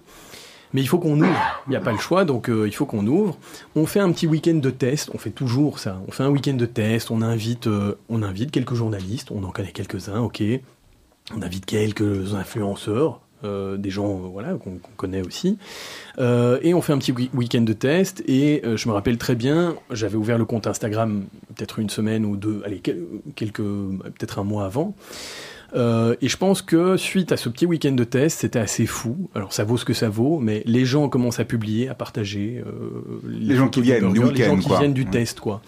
Mais 0.74 0.82
il 0.82 0.88
faut 0.88 1.00
qu'on 1.00 1.20
ouvre. 1.20 1.64
Il 1.68 1.72
n'y 1.72 1.76
a 1.76 1.82
pas 1.82 1.92
le 1.92 1.98
choix, 1.98 2.26
donc 2.26 2.50
euh, 2.50 2.68
il 2.68 2.74
faut 2.74 2.86
qu'on 2.86 3.06
ouvre. 3.08 3.38
On 3.76 3.86
fait 3.86 4.00
un 4.00 4.12
petit 4.12 4.28
week-end 4.28 4.56
de 4.56 4.70
test. 4.70 5.10
On 5.14 5.18
fait 5.18 5.32
toujours 5.32 5.80
ça. 5.80 6.00
On 6.08 6.12
fait 6.12 6.24
un 6.24 6.30
week-end 6.30 6.54
de 6.54 6.66
test. 6.66 7.10
On 7.10 7.22
invite, 7.22 7.68
euh, 7.68 7.96
on 8.08 8.22
invite 8.22 8.52
quelques 8.52 8.76
journalistes. 8.76 9.32
On 9.32 9.44
en 9.44 9.50
connaît 9.50 9.72
quelques-uns, 9.72 10.20
ok. 10.20 10.44
On 11.36 11.42
invite 11.42 11.66
quelques 11.66 12.36
influenceurs. 12.36 13.22
Euh, 13.46 13.78
des 13.78 13.90
gens 13.90 14.16
voilà 14.16 14.56
qu'on 14.56 14.80
connaît 14.98 15.22
aussi 15.26 15.58
et 16.20 16.74
on 16.74 16.82
fait 16.82 16.92
un 16.92 16.98
petit 16.98 17.14
week-end 17.34 17.62
de 17.62 17.72
test 17.72 18.22
et 18.28 18.62
je 18.76 18.90
me 18.90 18.94
rappelle 18.94 19.18
très 19.18 19.36
bien 19.36 19.78
j'avais 19.92 20.18
ouvert 20.18 20.38
le 20.38 20.44
compte 20.44 20.68
Instagram 20.68 21.24
peut-être 21.56 21.80
une 21.80 21.90
semaine 21.90 22.26
ou 22.26 22.36
deux 22.36 22.62
allez 22.66 22.82
quelques 23.36 23.62
peut-être 23.62 24.40
un 24.40 24.44
mois 24.44 24.66
avant 24.66 24.94
Euh, 25.76 26.16
et 26.22 26.28
je 26.28 26.38
pense 26.38 26.62
que 26.62 26.98
suite 26.98 27.32
à 27.32 27.38
ce 27.38 27.50
petit 27.50 27.66
week-end 27.66 27.92
de 27.92 28.04
test, 28.04 28.40
c'était 28.40 28.60
assez 28.60 28.86
fou. 28.86 29.30
Alors 29.36 29.54
ça 29.54 29.64
vaut 29.64 29.78
ce 29.78 29.86
que 29.86 29.94
ça 29.94 30.10
vaut, 30.10 30.40
mais 30.40 30.64
les 30.66 30.86
gens 30.86 31.10
commencent 31.10 31.40
à 31.40 31.46
publier, 31.46 31.90
à 31.90 31.96
partager. 31.96 32.64
Euh, 32.66 33.22
les, 33.28 33.56
gens 33.56 33.70
qui 33.70 33.82
viennent 33.82 34.12
du 34.12 34.20
week-end, 34.20 34.34
Les 34.34 34.46
gens 34.46 34.58
qui 34.58 34.70
viennent 34.70 34.94
du 34.94 35.06
test, 35.06 35.40
quoi. 35.40 35.62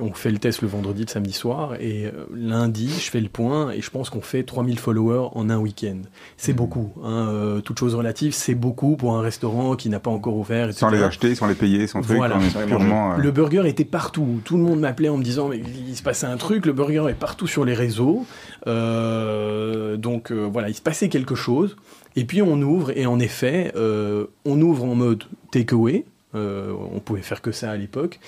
On 0.00 0.12
fait 0.12 0.30
le 0.30 0.38
test 0.38 0.62
le 0.62 0.68
vendredi, 0.68 1.02
le 1.02 1.08
samedi 1.08 1.32
soir, 1.32 1.74
et 1.80 2.06
euh, 2.06 2.26
lundi, 2.34 2.88
je 2.88 3.10
fais 3.10 3.20
le 3.20 3.28
point, 3.28 3.70
et 3.70 3.80
je 3.80 3.90
pense 3.90 4.10
qu'on 4.10 4.20
fait 4.20 4.42
3000 4.42 4.78
followers 4.78 5.28
en 5.34 5.50
un 5.50 5.58
week-end. 5.58 5.98
C'est 6.36 6.52
mmh. 6.52 6.56
beaucoup. 6.56 6.92
Hein, 7.04 7.28
euh, 7.28 7.60
toute 7.60 7.78
chose 7.78 7.94
relative, 7.94 8.32
c'est 8.32 8.54
beaucoup 8.54 8.96
pour 8.96 9.16
un 9.16 9.20
restaurant 9.20 9.76
qui 9.76 9.88
n'a 9.88 10.00
pas 10.00 10.10
encore 10.10 10.36
ouvert. 10.36 10.66
Etc. 10.66 10.78
Sans 10.78 10.90
les 10.90 11.02
acheter, 11.02 11.34
sans 11.34 11.46
les 11.46 11.54
payer, 11.54 11.86
sans 11.86 12.00
truc. 12.02 12.16
Voilà. 12.16 12.38
Purement, 12.66 13.12
euh, 13.12 13.16
Le 13.18 13.30
burger 13.30 13.62
était 13.66 13.84
partout. 13.84 14.40
Tout 14.44 14.56
le 14.56 14.62
monde 14.62 14.80
m'appelait 14.80 15.08
en 15.08 15.18
me 15.18 15.24
disant, 15.24 15.48
mais 15.48 15.58
il 15.58 15.96
se 15.96 16.02
passait 16.02 16.26
un 16.26 16.36
truc, 16.36 16.66
le 16.66 16.72
burger 16.72 17.06
est 17.08 17.14
partout 17.14 17.46
sur 17.46 17.64
les 17.64 17.74
réseaux. 17.74 18.24
donc 18.66 20.32
voilà, 20.32 20.68
il 20.68 20.74
se 20.74 20.82
passait 20.82 21.08
quelque 21.08 21.34
chose. 21.34 21.76
Et 22.16 22.24
puis 22.24 22.42
on 22.42 22.60
ouvre, 22.62 22.96
et 22.96 23.06
en 23.06 23.18
effet, 23.20 23.72
on 23.76 24.60
ouvre 24.60 24.84
en 24.84 24.94
mode 24.94 25.24
takeaway. 25.50 26.04
on 26.34 27.00
pouvait 27.04 27.22
faire 27.22 27.42
que 27.42 27.52
ça 27.52 27.70
à 27.70 27.76
l'époque. 27.76 28.18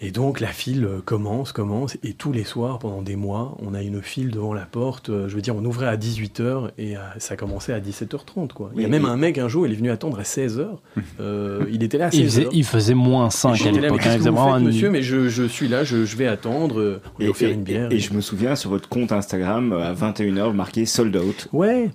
Et 0.00 0.10
donc 0.10 0.38
la 0.40 0.48
file 0.48 0.84
euh, 0.84 1.00
commence, 1.04 1.52
commence, 1.52 1.98
et 2.04 2.12
tous 2.12 2.32
les 2.32 2.44
soirs, 2.44 2.78
pendant 2.78 3.02
des 3.02 3.16
mois, 3.16 3.56
on 3.60 3.74
a 3.74 3.82
une 3.82 4.00
file 4.00 4.30
devant 4.30 4.54
la 4.54 4.64
porte. 4.64 5.10
Euh, 5.10 5.28
je 5.28 5.34
veux 5.34 5.42
dire, 5.42 5.56
on 5.56 5.64
ouvrait 5.64 5.88
à 5.88 5.96
18h 5.96 6.70
et 6.78 6.94
ça 7.18 7.36
commençait 7.36 7.72
à 7.72 7.80
17h30. 7.80 8.52
Quoi. 8.52 8.70
Il 8.76 8.82
y 8.82 8.84
a 8.84 8.88
même 8.88 9.04
un 9.04 9.16
mec 9.16 9.38
un 9.38 9.48
jour, 9.48 9.66
il 9.66 9.72
est 9.72 9.76
venu 9.76 9.90
attendre 9.90 10.18
à 10.18 10.24
16h. 10.24 10.68
Euh, 11.20 11.64
il 11.72 11.82
était 11.82 11.98
là 11.98 12.06
à 12.06 12.08
16h. 12.10 12.16
Il 12.16 12.24
faisait, 12.24 12.48
il 12.52 12.64
faisait 12.64 12.94
moins 12.94 13.28
5 13.30 13.60
à 13.66 13.70
l'époque. 13.70 14.06
Hein, 14.06 14.60
monsieur, 14.60 14.90
mais 14.90 15.02
je, 15.02 15.28
je, 15.28 15.42
suis 15.42 15.66
là, 15.66 15.82
je, 15.82 16.04
je 16.04 16.16
vais 16.16 16.26
attendre, 16.26 17.00
on 17.18 17.22
et, 17.22 17.28
offrir 17.28 17.50
une 17.50 17.62
bière. 17.62 17.90
Et, 17.90 17.96
et, 17.96 17.98
je 17.98 18.12
me 18.14 18.20
souviens, 18.20 18.54
sur 18.54 18.70
votre 18.70 18.88
compte 18.88 19.10
Instagram, 19.10 19.72
à 19.72 19.94
21h, 19.94 20.52
marqué 20.52 20.86
sold 20.86 21.16
out. 21.16 21.48
Ouais. 21.52 21.90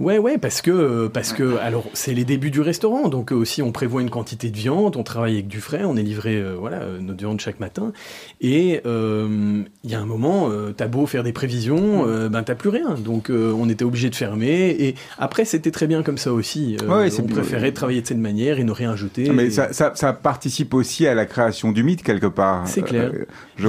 Ouais, 0.00 0.18
ouais, 0.18 0.38
parce 0.38 0.60
que, 0.60 1.06
parce 1.06 1.32
que, 1.32 1.56
alors, 1.58 1.84
c'est 1.92 2.14
les 2.14 2.24
débuts 2.24 2.50
du 2.50 2.60
restaurant, 2.60 3.08
donc 3.08 3.30
euh, 3.30 3.36
aussi 3.36 3.62
on 3.62 3.70
prévoit 3.70 4.02
une 4.02 4.10
quantité 4.10 4.50
de 4.50 4.56
viande, 4.56 4.96
on 4.96 5.04
travaille 5.04 5.34
avec 5.34 5.46
du 5.46 5.60
frais, 5.60 5.84
on 5.84 5.96
est 5.96 6.02
livré, 6.02 6.34
euh, 6.34 6.56
voilà, 6.58 6.78
euh, 6.78 6.98
notre 6.98 7.20
viande 7.20 7.40
chaque 7.44 7.60
matin, 7.60 7.92
et 8.40 8.80
il 8.84 9.90
y 9.90 9.94
a 9.94 10.00
un 10.00 10.06
moment, 10.06 10.50
t'as 10.76 10.88
beau 10.88 11.06
faire 11.06 11.22
des 11.22 11.32
prévisions, 11.32 12.06
ben 12.28 12.42
t'as 12.42 12.54
plus 12.54 12.70
rien, 12.70 12.94
donc 12.94 13.30
on 13.30 13.68
était 13.68 13.84
obligé 13.84 14.10
de 14.10 14.16
fermer, 14.16 14.70
et 14.70 14.94
après 15.18 15.44
c'était 15.44 15.70
très 15.70 15.86
bien 15.86 16.02
comme 16.02 16.18
ça 16.18 16.32
aussi, 16.32 16.76
ouais, 16.88 17.10
on 17.20 17.24
préférait 17.24 17.72
travailler 17.72 18.02
de 18.02 18.06
cette 18.06 18.18
manière 18.18 18.58
et 18.58 18.64
ne 18.64 18.72
rien 18.72 18.96
jeter. 18.96 19.30
Mais 19.30 19.50
ça, 19.50 19.72
ça, 19.72 19.92
ça, 19.94 20.12
participe 20.12 20.74
aussi 20.74 21.06
à 21.06 21.14
la 21.14 21.26
création 21.26 21.72
du 21.72 21.82
mythe 21.82 22.02
quelque 22.02 22.26
part. 22.26 22.66
C'est 22.66 22.82
clair. 22.82 23.12
je... 23.56 23.68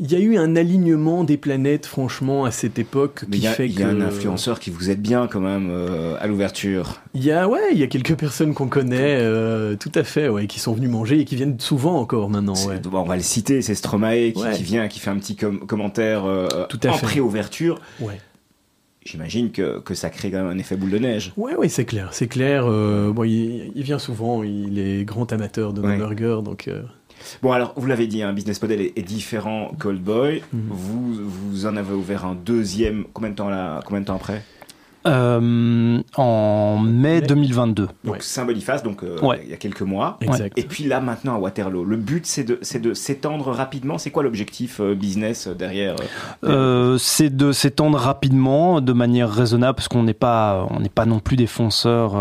Il 0.00 0.10
y 0.10 0.16
a 0.16 0.18
eu 0.18 0.36
un 0.36 0.56
alignement 0.56 1.22
des 1.22 1.36
planètes, 1.36 1.86
franchement, 1.86 2.44
à 2.44 2.50
cette 2.50 2.80
époque. 2.80 3.24
qui 3.30 3.42
fait 3.42 3.66
il 3.66 3.78
y 3.78 3.82
a 3.82 3.88
un 3.88 4.00
influenceur 4.00 4.58
qui 4.58 4.70
vous 4.70 4.90
aide 4.90 5.00
bien 5.00 5.28
quand 5.28 5.40
même 5.40 5.68
euh, 5.70 6.16
à 6.20 6.26
l'ouverture. 6.26 7.00
Il 7.14 7.22
y 7.22 7.30
a, 7.30 7.48
ouais, 7.48 7.60
il 7.70 7.78
y 7.78 7.84
a 7.84 7.86
quelques 7.86 8.16
personnes 8.16 8.54
qu'on 8.54 8.66
connaît, 8.66 9.18
euh, 9.20 9.76
tout 9.76 9.92
à 9.94 10.02
fait, 10.02 10.28
ouais, 10.28 10.48
qui 10.48 10.58
sont 10.58 10.72
venues 10.72 10.88
manger 10.88 11.20
et 11.20 11.24
qui 11.24 11.36
viennent 11.36 11.60
souvent 11.60 12.00
encore 12.00 12.28
maintenant. 12.28 12.54
Ouais. 12.66 12.80
on 12.92 13.04
va 13.04 13.16
le 13.16 13.22
citer, 13.22 13.62
c'est 13.62 13.76
Stromae 13.76 14.32
qui, 14.32 14.62
vient, 14.64 14.88
qui 14.88 14.98
fait 14.98 15.10
un 15.10 15.18
petit 15.18 15.36
commentaire 15.36 16.24
euh, 16.24 16.48
tout 16.68 16.80
à 16.82 16.88
en 16.88 16.98
pré-ouverture. 16.98 17.80
Ouais. 18.00 18.18
J'imagine 19.06 19.52
que, 19.52 19.78
que, 19.78 19.94
ça 19.94 20.10
crée 20.10 20.30
quand 20.30 20.38
même 20.38 20.48
un 20.48 20.58
effet 20.58 20.76
boule 20.76 20.90
de 20.90 20.98
neige. 20.98 21.32
Oui, 21.36 21.52
oui, 21.56 21.70
c'est 21.70 21.84
clair, 21.84 22.08
c'est 22.12 22.26
clair. 22.26 22.66
bon, 22.66 23.22
il, 23.22 23.70
vient 23.76 24.00
souvent, 24.00 24.42
il 24.42 24.78
est 24.78 25.04
grand 25.04 25.32
amateur 25.32 25.72
de 25.72 25.82
burgers, 25.82 26.40
donc. 26.42 26.68
Bon, 27.42 27.52
alors, 27.52 27.74
vous 27.76 27.86
l'avez 27.86 28.06
dit, 28.06 28.22
un 28.22 28.32
business 28.32 28.60
model 28.60 28.80
est, 28.80 29.02
différent 29.02 29.72
qu'Old 29.78 30.02
Boy. 30.02 30.42
Mhm. 30.52 30.62
Vous, 30.70 31.14
vous 31.14 31.66
en 31.66 31.76
avez 31.76 31.94
ouvert 31.94 32.24
un 32.24 32.34
deuxième, 32.34 33.04
combien 33.12 33.30
de 33.30 33.36
temps, 33.36 33.48
là, 33.48 33.80
combien 33.84 34.00
de 34.00 34.06
temps 34.06 34.16
après? 34.16 34.42
Euh, 35.06 36.00
en 36.16 36.78
mai 36.78 37.20
2022. 37.20 37.88
Donc 38.04 38.22
Saint-Boniface, 38.22 38.82
donc 38.82 39.02
euh, 39.02 39.16
il 39.42 39.50
y 39.50 39.52
a 39.52 39.56
quelques 39.56 39.82
mois. 39.82 40.16
Exact. 40.22 40.58
Et 40.58 40.62
puis 40.62 40.84
là 40.84 41.00
maintenant 41.00 41.34
à 41.34 41.38
Waterloo, 41.38 41.84
le 41.84 41.96
but 41.96 42.24
c'est 42.24 42.44
de 42.44 42.58
de 42.78 42.94
s'étendre 42.94 43.50
rapidement. 43.50 43.98
C'est 43.98 44.10
quoi 44.10 44.22
l'objectif 44.22 44.80
euh, 44.80 44.94
business 44.94 45.46
derrière 45.46 45.96
C'est 46.98 47.36
de 47.36 47.52
s'étendre 47.52 47.98
rapidement, 47.98 48.80
de 48.80 48.92
manière 48.94 49.30
raisonnable, 49.30 49.76
parce 49.76 49.88
qu'on 49.88 50.04
n'est 50.04 50.14
pas 50.14 50.66
on 50.70 50.80
n'est 50.80 50.88
pas 50.88 51.04
non 51.04 51.18
plus 51.18 51.36
des 51.36 51.46
fonceurs 51.46 52.14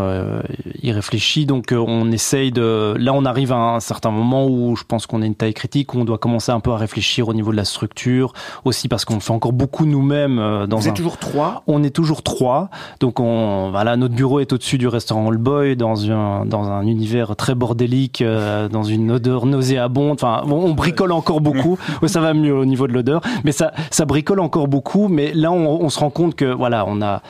irréfléchis. 0.81 1.45
Donc 1.45 1.71
on 1.71 2.11
essaye 2.11 2.51
de. 2.51 2.95
Là 2.97 3.13
on 3.13 3.23
arrive 3.23 3.53
à 3.53 3.75
un 3.75 3.79
certain 3.79 4.11
moment 4.11 4.45
où 4.45 4.75
je 4.75 4.83
pense 4.83 5.05
qu'on 5.05 5.21
a 5.21 5.25
une 5.25 5.35
taille 5.35 5.53
critique, 5.53 5.93
où 5.93 5.99
on 5.99 6.05
doit 6.05 6.17
commencer 6.17 6.51
un 6.51 6.59
peu 6.59 6.71
à 6.71 6.77
réfléchir 6.77 7.29
au 7.29 7.33
niveau 7.33 7.51
de 7.51 7.57
la 7.57 7.65
structure, 7.65 8.33
aussi 8.65 8.89
parce 8.89 9.05
qu'on 9.05 9.21
fait 9.21 9.31
encore 9.31 9.53
beaucoup 9.53 9.85
nous-mêmes. 9.85 10.65
dans 10.67 10.79
Vous 10.79 10.89
êtes 10.89 10.95
toujours 10.95 11.17
trois? 11.17 11.63
On 11.67 11.81
est 11.83 11.91
toujours 11.91 12.23
trois. 12.23 12.69
Donc 12.99 13.19
on, 13.19 13.69
voilà, 13.71 13.97
notre 13.97 14.15
bureau 14.15 14.39
est 14.39 14.53
au-dessus 14.53 14.77
du 14.77 14.87
restaurant 14.87 15.29
All 15.29 15.37
Boy, 15.37 15.75
dans 15.75 16.09
un, 16.11 16.45
dans 16.45 16.69
un 16.69 16.85
univers 16.85 17.35
très 17.35 17.55
bordélique, 17.55 18.21
euh, 18.21 18.69
dans 18.69 18.83
une 18.83 19.11
odeur 19.11 19.45
nauséabonde. 19.45 20.13
Enfin, 20.13 20.43
on, 20.47 20.73
bricole 20.73 21.11
encore 21.11 21.41
beaucoup. 21.41 21.77
ça 22.07 22.19
va 22.19 22.33
mieux 22.33 22.55
au 22.55 22.65
niveau 22.65 22.87
de 22.87 22.93
l'odeur, 22.93 23.21
mais 23.43 23.51
ça, 23.51 23.71
ça 23.91 24.05
bricole 24.05 24.39
encore 24.39 24.67
beaucoup. 24.67 25.07
Mais 25.07 25.33
là, 25.33 25.51
on, 25.51 25.81
on 25.81 25.89
se 25.89 25.99
rend 25.99 26.09
compte 26.09 26.35
que 26.35 26.45
voilà, 26.45 26.85
on 26.87 27.01
a 27.01 27.21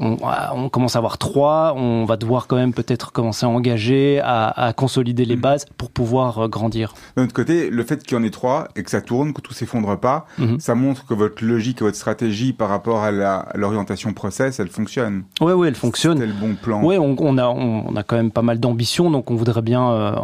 on, 0.00 0.68
commence 0.68 0.96
à 0.96 0.98
avoir 0.98 1.18
trois, 1.18 1.74
on 1.76 2.04
va 2.04 2.16
devoir 2.16 2.46
quand 2.46 2.56
même 2.56 2.72
peut-être 2.72 3.12
commencer 3.12 3.46
à 3.46 3.48
engager, 3.48 4.20
à, 4.22 4.72
consolider 4.76 5.24
les 5.24 5.36
mm. 5.36 5.40
bases 5.40 5.66
pour 5.76 5.90
pouvoir 5.90 6.38
euh, 6.38 6.48
grandir. 6.48 6.94
D'un 7.16 7.24
autre 7.24 7.34
côté, 7.34 7.70
le 7.70 7.84
fait 7.84 8.02
qu'il 8.02 8.16
y 8.16 8.20
en 8.20 8.24
ait 8.24 8.30
trois 8.30 8.68
et 8.76 8.82
que 8.82 8.90
ça 8.90 9.00
tourne, 9.00 9.32
que 9.32 9.40
tout 9.40 9.52
s'effondre 9.52 9.98
pas, 9.98 10.26
mm-hmm. 10.38 10.60
ça 10.60 10.74
montre 10.74 11.06
que 11.06 11.14
votre 11.14 11.44
logique 11.44 11.80
et 11.82 11.84
votre 11.84 11.96
stratégie 11.96 12.52
par 12.52 12.68
rapport 12.68 13.02
à 13.02 13.10
l'orientation 13.54 14.12
process, 14.12 14.60
elle 14.60 14.68
fonctionne. 14.68 15.24
Oui, 15.40 15.52
oui, 15.52 15.68
elle 15.68 15.74
fonctionne. 15.74 16.18
C'est 16.18 16.26
le 16.26 16.32
bon 16.32 16.54
plan. 16.54 16.82
Oui, 16.82 16.96
on, 16.98 17.38
a, 17.38 17.48
on, 17.48 17.94
a 17.96 18.02
quand 18.02 18.16
même 18.16 18.30
pas 18.30 18.42
mal 18.42 18.58
d'ambition, 18.58 19.10
donc 19.10 19.30
on 19.30 19.34
voudrait 19.34 19.62
bien 19.62 19.90
euh, 19.90 20.14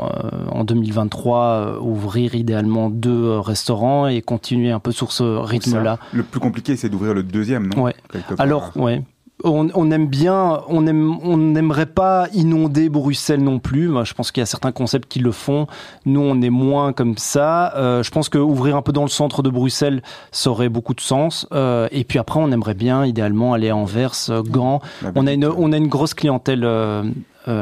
en 0.51 0.65
2023 0.65 1.39
euh, 1.39 1.79
ouvrir 1.81 2.35
idéalement 2.35 2.91
deux 2.91 3.39
restaurants 3.39 4.07
et 4.07 4.23
continuer 4.23 4.71
un 4.71 4.81
peu 4.81 4.93
sur 4.93 5.13
ce 5.13 5.23
rythme-là. 5.23 5.99
Le 6.13 6.23
plus 6.23 6.41
compliqué, 6.41 6.77
c'est 6.77 6.89
d'ouvrir 6.89 7.15
le 7.15 7.23
deuxième, 7.23 7.73
non? 7.75 7.85
Ouais. 7.85 7.95
Alors, 8.39 8.73
ouais 8.77 9.03
on, 9.45 9.91
aime 9.91 10.07
bien, 10.07 10.63
on 10.69 10.87
aime, 10.87 11.19
on 11.23 11.37
n'aimerait 11.37 11.87
pas 11.87 12.29
inonder 12.33 12.89
Bruxelles 12.89 13.43
non 13.43 13.59
plus. 13.59 13.91
je 14.05 14.15
pense 14.15 14.33
qu'il 14.33 14.41
y 14.41 14.43
a 14.43 14.47
certains 14.47 14.73
concepts 14.73 15.09
qui 15.09 15.19
le 15.19 15.33
font. 15.33 15.67
Nous, 16.07 16.21
on 16.21 16.41
est 16.41 16.51
moins 16.51 16.93
comme 16.93 17.19
ça. 17.19 17.75
Euh, 17.77 18.03
je 18.03 18.11
pense 18.11 18.29
que 18.29 18.39
ouvrir 18.39 18.77
un 18.77 18.83
peu 18.83 18.93
dans 18.93 19.03
le 19.03 19.09
centre 19.09 19.43
de 19.43 19.51
Bruxelles, 19.51 20.03
ça 20.33 20.51
aurait 20.51 20.69
beaucoup 20.69 20.95
de 20.95 21.01
sens. 21.01 21.47
Euh, 21.53 21.89
et 21.93 22.05
puis 22.05 22.19
après, 22.19 22.41
on 22.41 22.51
aimerait 22.51 22.75
bien, 22.75 23.05
idéalement, 23.05 23.53
aller 23.53 23.69
à 23.69 23.77
Anvers, 23.77 24.31
euh, 24.31 24.43
Gand. 24.43 24.81
On 25.15 25.27
a 25.27 25.33
une, 25.33 25.47
on 25.47 25.73
a 25.73 25.77
une 25.77 25.89
grosse 25.89 26.15
clientèle. 26.15 26.67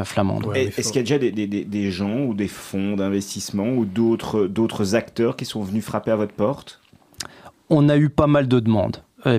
flamande. 0.03 0.47
Est-ce 0.55 0.91
qu'il 0.91 0.95
y 0.95 1.13
a 1.13 1.17
déjà 1.17 1.19
des, 1.19 1.47
des 1.47 1.91
gens 1.91 2.21
ou 2.21 2.33
des 2.33 2.47
fonds 2.47 2.95
d'investissement 2.95 3.67
ou 3.67 3.85
d'autres, 3.85 4.47
d'autres 4.47 4.95
acteurs 4.95 5.35
qui 5.35 5.45
sont 5.45 5.61
venus 5.61 5.83
frapper 5.83 6.11
à 6.11 6.15
votre 6.15 6.33
porte? 6.33 6.79
On 7.69 7.89
a 7.89 7.97
eu 7.97 8.09
pas 8.09 8.27
mal 8.27 8.47
de 8.47 8.59
demandes. 8.59 8.97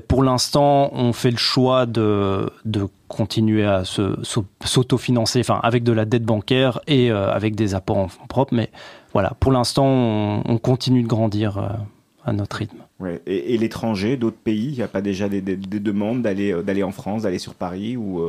Pour 0.08 0.22
l'instant, 0.22 0.90
on 0.92 1.12
fait 1.12 1.30
le 1.30 1.36
choix 1.36 1.86
de, 1.86 2.50
de 2.64 2.88
continuer 3.08 3.64
à 3.64 3.84
s'autofinancer, 3.84 5.40
enfin 5.40 5.60
avec 5.62 5.84
de 5.84 5.92
la 5.92 6.04
dette 6.04 6.24
bancaire 6.24 6.80
et 6.86 7.10
euh, 7.10 7.30
avec 7.30 7.54
des 7.54 7.74
apports 7.74 7.98
en 7.98 8.08
fonds 8.08 8.26
propres. 8.26 8.54
Mais 8.54 8.70
voilà, 9.12 9.32
pour 9.38 9.52
l'instant, 9.52 9.86
on, 10.44 10.58
continue 10.58 11.02
de 11.02 11.08
grandir 11.08 11.58
euh, 11.58 11.68
à 12.24 12.32
notre 12.32 12.56
rythme. 12.56 12.78
Ouais. 12.98 13.20
Et, 13.26 13.56
l'étranger, 13.58 14.16
d'autres 14.16 14.36
pays, 14.36 14.70
il 14.70 14.76
n'y 14.76 14.82
a 14.82 14.88
pas 14.88 15.02
déjà 15.02 15.28
des, 15.28 15.40
des, 15.40 15.56
demandes 15.56 16.22
d'aller 16.22 16.52
euh, 16.52 16.62
d'aller 16.62 16.82
en 16.82 16.92
France, 16.92 17.22
d'aller 17.22 17.38
sur 17.38 17.54
Paris 17.54 17.96
ou 17.96 18.20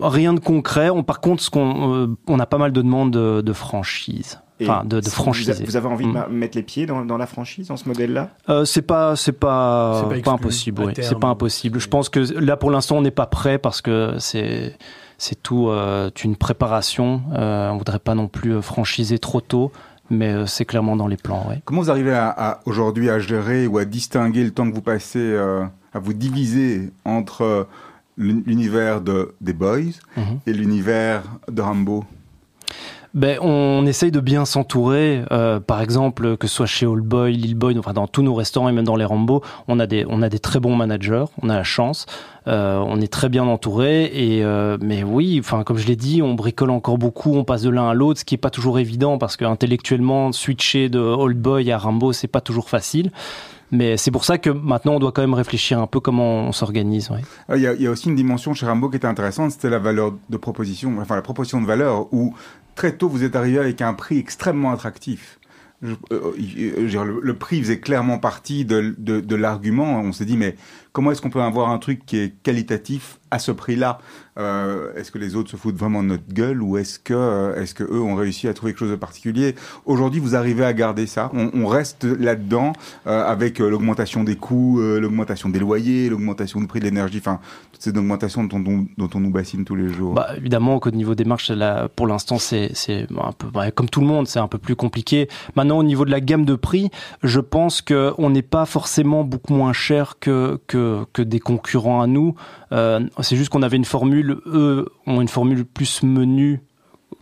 Rien 0.00 0.32
de 0.32 0.40
concret. 0.40 0.88
On, 0.88 1.02
par 1.02 1.20
contre, 1.20 1.42
ce 1.42 1.50
qu'on, 1.50 2.16
on 2.26 2.38
a 2.40 2.46
pas 2.46 2.56
mal 2.56 2.72
de 2.72 2.80
demandes 2.80 3.10
de, 3.10 3.42
de 3.42 3.52
franchise 3.52 4.40
enfin 4.62 4.84
de, 4.84 5.00
de 5.00 5.08
franchiser. 5.08 5.64
Vous 5.64 5.76
avez 5.76 5.88
envie 5.88 6.06
de 6.06 6.10
mm. 6.10 6.26
mettre 6.30 6.56
les 6.56 6.62
pieds 6.62 6.86
dans, 6.86 7.04
dans 7.04 7.18
la 7.18 7.26
franchise, 7.26 7.68
dans 7.68 7.76
ce 7.76 7.88
modèle-là? 7.88 8.30
Euh, 8.48 8.64
C'est 8.64 8.82
pas, 8.82 9.16
c'est 9.16 9.32
pas, 9.32 10.04
pas, 10.24 10.32
impossible. 10.32 10.82
Oui. 10.84 10.92
C'est 10.96 11.18
pas 11.18 11.28
impossible. 11.28 11.78
Je 11.78 11.88
pense 11.88 12.08
que 12.08 12.20
là, 12.38 12.56
pour 12.56 12.70
l'instant, 12.70 12.96
on 12.96 13.02
n'est 13.02 13.10
pas 13.10 13.26
prêt 13.26 13.58
parce 13.58 13.82
que 13.82 14.14
c'est 14.18 14.76
c'est 15.18 15.40
tout 15.42 15.68
euh, 15.68 16.10
une 16.24 16.36
préparation. 16.36 17.22
Euh, 17.32 17.70
on 17.70 17.76
voudrait 17.76 17.98
pas 17.98 18.14
non 18.14 18.28
plus 18.28 18.54
euh, 18.54 18.62
franchiser 18.62 19.18
trop 19.18 19.40
tôt, 19.40 19.70
mais 20.10 20.32
euh, 20.32 20.46
c'est 20.46 20.64
clairement 20.64 20.96
dans 20.96 21.06
les 21.06 21.16
plans. 21.16 21.46
Ouais. 21.48 21.60
Comment 21.64 21.82
vous 21.82 21.90
arrivez 21.90 22.12
à, 22.12 22.28
à 22.30 22.60
aujourd'hui 22.64 23.08
à 23.10 23.18
gérer 23.18 23.66
ou 23.66 23.78
à 23.78 23.84
distinguer 23.84 24.42
le 24.42 24.50
temps 24.50 24.68
que 24.68 24.74
vous 24.74 24.82
passez 24.82 25.20
euh, 25.20 25.64
à 25.92 25.98
vous 25.98 26.12
diviser 26.12 26.90
entre 27.04 27.68
l'univers 28.16 29.00
de 29.00 29.34
des 29.40 29.52
Boys 29.52 29.94
mm-hmm. 30.16 30.38
et 30.46 30.52
l'univers 30.52 31.22
de 31.50 31.62
Rambo? 31.62 32.04
Ben, 33.14 33.38
on 33.42 33.84
essaye 33.84 34.10
de 34.10 34.20
bien 34.20 34.44
s'entourer. 34.46 35.22
Euh, 35.32 35.60
par 35.60 35.82
exemple, 35.82 36.36
que 36.38 36.46
ce 36.46 36.54
soit 36.54 36.66
chez 36.66 36.86
Old 36.86 37.04
Boy, 37.04 37.34
Lil 37.34 37.54
Boy, 37.54 37.78
enfin 37.78 37.92
dans 37.92 38.06
tous 38.06 38.22
nos 38.22 38.34
restaurants 38.34 38.70
et 38.70 38.72
même 38.72 38.86
dans 38.86 38.96
les 38.96 39.04
Rambo, 39.04 39.42
on 39.68 39.78
a 39.80 39.86
des 39.86 40.06
on 40.08 40.22
a 40.22 40.30
des 40.30 40.38
très 40.38 40.60
bons 40.60 40.76
managers. 40.76 41.24
On 41.42 41.50
a 41.50 41.56
la 41.56 41.62
chance. 41.62 42.06
Euh, 42.48 42.82
on 42.86 43.00
est 43.00 43.12
très 43.12 43.28
bien 43.28 43.44
entouré. 43.44 44.04
Et 44.14 44.42
euh, 44.44 44.78
mais 44.80 45.02
oui, 45.02 45.36
enfin 45.40 45.62
comme 45.62 45.76
je 45.76 45.86
l'ai 45.86 45.96
dit, 45.96 46.22
on 46.22 46.34
bricole 46.34 46.70
encore 46.70 46.96
beaucoup. 46.96 47.34
On 47.36 47.44
passe 47.44 47.62
de 47.62 47.70
l'un 47.70 47.90
à 47.90 47.94
l'autre, 47.94 48.20
ce 48.20 48.24
qui 48.24 48.34
est 48.34 48.38
pas 48.38 48.50
toujours 48.50 48.78
évident 48.78 49.18
parce 49.18 49.36
que 49.36 49.44
intellectuellement 49.44 50.32
switcher 50.32 50.88
de 50.88 50.98
Old 50.98 51.36
Boy 51.36 51.70
à 51.70 51.76
Rambo, 51.76 52.12
c'est 52.12 52.28
pas 52.28 52.40
toujours 52.40 52.70
facile. 52.70 53.10
Mais 53.72 53.96
c'est 53.96 54.10
pour 54.10 54.24
ça 54.24 54.36
que 54.36 54.50
maintenant, 54.50 54.96
on 54.96 54.98
doit 54.98 55.12
quand 55.12 55.22
même 55.22 55.32
réfléchir 55.32 55.80
un 55.80 55.86
peu 55.86 55.98
comment 55.98 56.40
on 56.42 56.52
s'organise. 56.52 57.08
Il 57.54 57.60
y 57.60 57.86
a 57.86 57.90
aussi 57.90 58.10
une 58.10 58.14
dimension 58.14 58.52
chez 58.52 58.66
Rambo 58.66 58.90
qui 58.90 58.96
était 58.96 59.06
intéressante, 59.06 59.52
c'était 59.52 59.70
la 59.70 59.78
valeur 59.78 60.12
de 60.28 60.36
proposition, 60.36 60.94
enfin 61.00 61.16
la 61.16 61.22
proposition 61.22 61.58
de 61.60 61.66
valeur, 61.66 62.12
où 62.12 62.34
très 62.74 62.96
tôt 62.96 63.08
vous 63.08 63.24
êtes 63.24 63.36
arrivé 63.36 63.58
avec 63.58 63.80
un 63.80 63.94
prix 63.94 64.18
extrêmement 64.18 64.72
attractif. 64.72 65.38
Euh, 65.84 65.96
euh, 66.12 67.20
le, 67.22 67.34
prix 67.34 67.60
faisait 67.60 67.80
clairement 67.80 68.18
partie 68.18 68.64
de, 68.64 68.94
de 68.98 69.36
l'argument. 69.36 70.00
On 70.00 70.12
s'est 70.12 70.24
dit, 70.24 70.36
mais 70.36 70.56
comment 70.92 71.10
est-ce 71.10 71.20
qu'on 71.20 71.30
peut 71.30 71.42
avoir 71.42 71.70
un 71.70 71.78
truc 71.78 72.06
qui 72.06 72.18
est 72.18 72.42
qualitatif 72.42 73.18
à 73.30 73.38
ce 73.38 73.50
prix-là? 73.50 73.98
Euh, 74.38 74.94
Est-ce 74.96 75.10
que 75.10 75.18
les 75.18 75.36
autres 75.36 75.50
se 75.50 75.56
foutent 75.56 75.76
vraiment 75.76 76.02
de 76.02 76.08
notre 76.08 76.32
gueule 76.32 76.62
ou 76.62 76.78
est-ce 76.78 76.98
que, 76.98 77.12
euh, 77.12 77.60
est-ce 77.60 77.74
que 77.74 77.84
eux 77.84 78.00
ont 78.00 78.14
réussi 78.14 78.48
à 78.48 78.54
trouver 78.54 78.72
quelque 78.72 78.78
chose 78.80 78.90
de 78.90 78.96
particulier? 78.96 79.54
Aujourd'hui, 79.84 80.20
vous 80.20 80.34
arrivez 80.34 80.64
à 80.64 80.72
garder 80.72 81.06
ça. 81.06 81.30
On, 81.34 81.66
reste 81.66 82.04
là-dedans 82.04 82.72
euh, 83.06 83.24
avec 83.26 83.58
l'augmentation 83.58 84.24
des 84.24 84.36
coûts, 84.36 84.80
l'augmentation 84.80 85.48
des 85.48 85.58
loyers, 85.58 86.08
l'augmentation 86.08 86.60
du 86.60 86.66
prix 86.66 86.80
de 86.80 86.84
l'énergie, 86.84 87.18
enfin 87.18 87.40
toutes 87.72 87.82
ces 87.82 87.90
augmentations 87.90 88.44
dont, 88.44 88.62
on- 88.66 89.20
nous 89.20 89.30
bassine 89.30 89.64
tous 89.64 89.74
les 89.74 89.88
jours. 89.88 90.14
Bah, 90.14 90.28
évidemment 90.36 90.78
qu'au 90.78 90.90
niveau 90.90 91.14
des 91.14 91.24
marches, 91.24 91.52
pour 91.96 92.06
l'instant, 92.06 92.38
c'est 92.38 92.72
un 93.10 93.32
peu 93.32 93.46
ouais, 93.58 93.70
comme 93.72 93.88
tout 93.88 94.00
le 94.00 94.06
monde, 94.06 94.26
c'est 94.26 94.38
un 94.38 94.48
peu 94.48 94.58
plus 94.58 94.76
compliqué. 94.76 95.28
Maintenant, 95.56 95.78
au 95.78 95.82
niveau 95.84 96.04
de 96.04 96.10
la 96.10 96.20
gamme 96.20 96.44
de 96.44 96.54
prix, 96.54 96.90
je 97.22 97.40
pense 97.40 97.80
que 97.82 98.12
on 98.18 98.30
n'est 98.30 98.42
pas 98.42 98.66
forcément 98.66 99.24
beaucoup 99.24 99.54
moins 99.54 99.72
cher 99.72 100.16
que 100.20 100.58
que, 100.66 101.22
des 101.22 101.40
concurrents 101.40 102.00
à 102.02 102.06
nous. 102.06 102.34
C'est 103.20 103.36
juste 103.36 103.50
qu'on 103.50 103.62
avait 103.62 103.76
une 103.76 103.84
formule, 103.84 104.21
eux 104.46 104.86
ont 105.06 105.20
une 105.20 105.28
formule 105.28 105.64
plus 105.64 106.02
menu. 106.02 106.60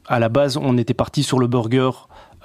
À 0.06 0.18
la 0.18 0.28
base, 0.28 0.56
on 0.56 0.76
était 0.78 0.94
parti 0.94 1.22
sur 1.22 1.38
le 1.38 1.46
burger. 1.46 1.90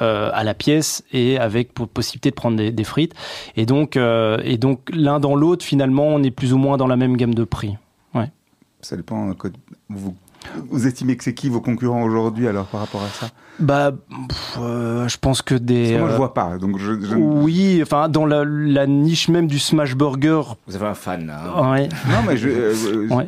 euh, 0.01 0.29
à 0.33 0.43
la 0.43 0.53
pièce 0.53 1.05
et 1.13 1.37
avec 1.39 1.73
po- 1.73 1.85
possibilité 1.85 2.29
de 2.29 2.35
prendre 2.35 2.57
des, 2.57 2.69
des 2.73 2.83
frites 2.83 3.13
et 3.55 3.65
donc 3.65 3.95
euh, 3.95 4.37
et 4.43 4.57
donc 4.57 4.89
l'un 4.91 5.21
dans 5.21 5.37
l'autre 5.37 5.63
finalement 5.63 6.07
on 6.07 6.21
est 6.21 6.31
plus 6.31 6.51
ou 6.51 6.57
moins 6.57 6.75
dans 6.75 6.85
la 6.87 6.97
même 6.97 7.15
gamme 7.15 7.33
de 7.33 7.45
prix 7.45 7.77
Ça 8.81 8.97
dépend. 8.97 9.29
euh, 9.29 9.33
Vous, 9.89 10.13
vous 10.69 10.85
estimez 10.85 11.15
que 11.15 11.23
c'est 11.23 11.33
qui 11.33 11.47
vos 11.47 11.61
concurrents 11.61 12.03
aujourd'hui 12.03 12.45
alors 12.49 12.65
par 12.65 12.81
rapport 12.81 13.03
à 13.03 13.07
ça? 13.07 13.29
Bah, 13.59 13.93
pff, 14.29 14.57
euh, 14.61 15.07
je 15.07 15.17
pense 15.17 15.41
que 15.41 15.55
Parce 15.55 15.65
des. 15.65 15.93
que 15.93 15.99
Moi, 15.99 16.09
je 16.09 16.15
vois 16.17 16.33
pas. 16.33 16.57
Donc 16.57 16.77
je, 16.77 16.99
je- 16.99 17.15
Oui, 17.15 17.79
enfin, 17.81 18.09
dans 18.09 18.25
la, 18.25 18.43
la 18.45 18.85
niche 18.87 19.29
même 19.29 19.47
du 19.47 19.59
smash 19.59 19.95
burger. 19.95 20.41
Vous 20.67 20.75
avez 20.75 20.87
un 20.87 20.93
fan 20.93 21.25
là. 21.27 21.41
hein. 21.55 21.71
Ouais. 21.71 21.87
Non, 22.09 22.17
mais 22.27 22.35
je. 22.35 22.49
Ouais. 23.15 23.27